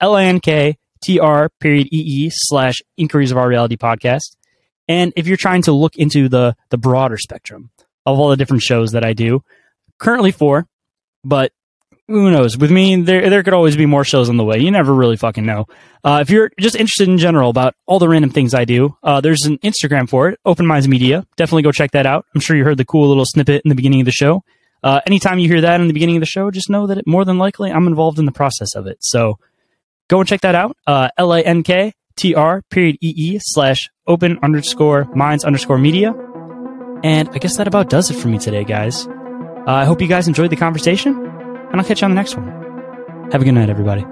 L-A-N-K 0.00 0.76
tr 1.04 1.46
period 1.60 1.88
ee 1.92 2.28
slash 2.32 2.82
inquiries 2.96 3.30
of 3.30 3.38
our 3.38 3.48
reality 3.48 3.76
podcast. 3.76 4.36
And 4.88 5.12
if 5.14 5.28
you're 5.28 5.36
trying 5.36 5.62
to 5.62 5.72
look 5.72 5.96
into 5.96 6.28
the 6.28 6.56
the 6.70 6.78
broader 6.78 7.18
spectrum 7.18 7.70
of 8.04 8.18
all 8.18 8.30
the 8.30 8.36
different 8.36 8.64
shows 8.64 8.90
that 8.90 9.04
I 9.04 9.12
do, 9.12 9.44
currently 10.00 10.32
four, 10.32 10.66
but 11.22 11.52
who 12.10 12.30
knows? 12.30 12.58
With 12.58 12.70
me, 12.70 13.00
there 13.00 13.30
there 13.30 13.42
could 13.42 13.54
always 13.54 13.76
be 13.76 13.86
more 13.86 14.04
shows 14.04 14.28
on 14.28 14.36
the 14.36 14.44
way. 14.44 14.58
You 14.58 14.70
never 14.70 14.92
really 14.92 15.16
fucking 15.16 15.46
know. 15.46 15.66
Uh, 16.02 16.18
if 16.20 16.28
you're 16.28 16.50
just 16.58 16.74
interested 16.74 17.08
in 17.08 17.18
general 17.18 17.50
about 17.50 17.74
all 17.86 17.98
the 17.98 18.08
random 18.08 18.30
things 18.30 18.52
I 18.52 18.64
do, 18.64 18.96
uh, 19.02 19.20
there's 19.20 19.44
an 19.44 19.58
Instagram 19.58 20.08
for 20.08 20.28
it, 20.28 20.40
Open 20.44 20.66
Minds 20.66 20.88
Media. 20.88 21.24
Definitely 21.36 21.62
go 21.62 21.72
check 21.72 21.92
that 21.92 22.06
out. 22.06 22.26
I'm 22.34 22.40
sure 22.40 22.56
you 22.56 22.64
heard 22.64 22.78
the 22.78 22.84
cool 22.84 23.08
little 23.08 23.24
snippet 23.24 23.62
in 23.64 23.68
the 23.68 23.74
beginning 23.74 24.00
of 24.00 24.06
the 24.06 24.12
show. 24.12 24.42
Uh, 24.82 25.00
anytime 25.06 25.38
you 25.38 25.48
hear 25.48 25.60
that 25.60 25.80
in 25.80 25.86
the 25.86 25.92
beginning 25.92 26.16
of 26.16 26.20
the 26.20 26.26
show, 26.26 26.50
just 26.50 26.68
know 26.68 26.86
that 26.86 26.98
it, 26.98 27.06
more 27.06 27.24
than 27.24 27.38
likely 27.38 27.70
I'm 27.70 27.86
involved 27.86 28.18
in 28.18 28.24
the 28.24 28.32
process 28.32 28.74
of 28.74 28.86
it. 28.86 28.98
So 29.00 29.38
go 30.08 30.18
and 30.18 30.28
check 30.28 30.40
that 30.40 30.54
out. 30.54 30.76
Uh, 30.86 31.10
L 31.16 31.32
A 31.32 31.42
N 31.42 31.62
K 31.62 31.92
T 32.16 32.34
R 32.34 32.62
period 32.70 32.96
E 33.00 33.14
E 33.16 33.38
slash 33.40 33.88
open 34.06 34.38
underscore 34.42 35.04
minds 35.14 35.44
underscore 35.44 35.78
media. 35.78 36.12
And 37.04 37.28
I 37.30 37.38
guess 37.38 37.56
that 37.56 37.68
about 37.68 37.88
does 37.88 38.10
it 38.10 38.14
for 38.14 38.28
me 38.28 38.38
today, 38.38 38.64
guys. 38.64 39.06
Uh, 39.06 39.64
I 39.66 39.84
hope 39.84 40.00
you 40.00 40.08
guys 40.08 40.26
enjoyed 40.26 40.50
the 40.50 40.56
conversation, 40.56 41.14
and 41.70 41.80
I'll 41.80 41.86
catch 41.86 42.00
you 42.00 42.06
on 42.06 42.10
the 42.10 42.16
next 42.16 42.36
one. 42.36 43.30
Have 43.32 43.42
a 43.42 43.44
good 43.44 43.52
night, 43.52 43.70
everybody. 43.70 44.04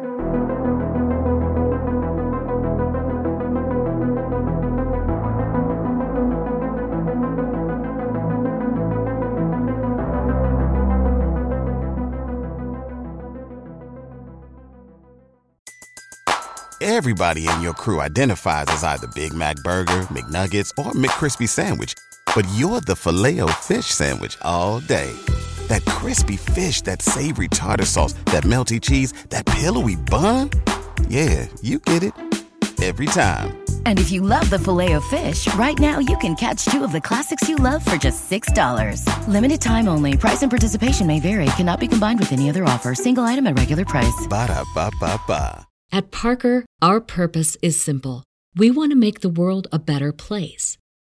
Everybody 16.81 17.49
in 17.49 17.61
your 17.61 17.75
crew 17.75 18.01
identifies 18.01 18.67
as 18.69 18.83
either 18.83 19.07
Big 19.09 19.33
Mac 19.33 19.57
Burger, 19.63 20.03
McNuggets, 20.11 20.71
or 20.79 20.93
McCrispy 20.93 21.49
Sandwich. 21.49 21.95
But 22.35 22.47
you're 22.55 22.81
the 22.81 22.95
Filet-O-Fish 22.95 23.87
Sandwich 23.87 24.37
all 24.43 24.81
day. 24.81 25.13
That 25.69 25.85
crispy 25.87 26.37
fish, 26.37 26.83
that 26.83 27.03
savory 27.03 27.49
tartar 27.49 27.85
sauce, 27.85 28.13
that 28.27 28.45
melty 28.45 28.81
cheese, 28.81 29.13
that 29.31 29.47
pillowy 29.47 29.97
bun. 29.97 30.51
Yeah, 31.09 31.47
you 31.63 31.79
get 31.81 32.03
it. 32.03 32.13
Every 32.81 33.07
time. 33.07 33.59
And 33.87 33.99
if 33.99 34.13
you 34.13 34.21
love 34.23 34.49
the 34.51 34.59
filet 34.59 34.93
of 34.93 35.05
fish, 35.07 35.53
right 35.55 35.77
now 35.81 35.99
you 35.99 36.17
can 36.19 36.37
catch 36.37 36.65
two 36.67 36.85
of 36.85 36.93
the 36.93 37.01
classics 37.01 37.49
you 37.49 37.57
love 37.57 37.85
for 37.85 37.97
just 37.97 38.31
$6. 38.31 39.03
Limited 39.27 39.61
time 39.61 39.89
only. 39.89 40.17
Price 40.17 40.43
and 40.43 40.51
participation 40.51 41.07
may 41.07 41.19
vary. 41.19 41.47
Cannot 41.57 41.81
be 41.81 41.89
combined 41.89 42.21
with 42.21 42.33
any 42.33 42.49
other 42.49 42.63
offer. 42.65 42.95
Single 42.95 43.25
item 43.25 43.49
at 43.49 43.59
regular 43.59 43.85
price. 43.85 44.27
Ba 44.29 44.47
da 44.47 44.65
ba 44.75 44.93
ba 45.01 45.21
ba. 45.27 45.67
At 45.91 46.13
Parker, 46.13 46.65
our 46.81 47.01
purpose 47.01 47.57
is 47.63 47.81
simple. 47.81 48.23
We 48.55 48.71
want 48.71 48.93
to 48.93 48.97
make 48.97 49.21
the 49.21 49.29
world 49.31 49.67
a 49.73 49.79
better 49.79 50.13
place 50.13 50.79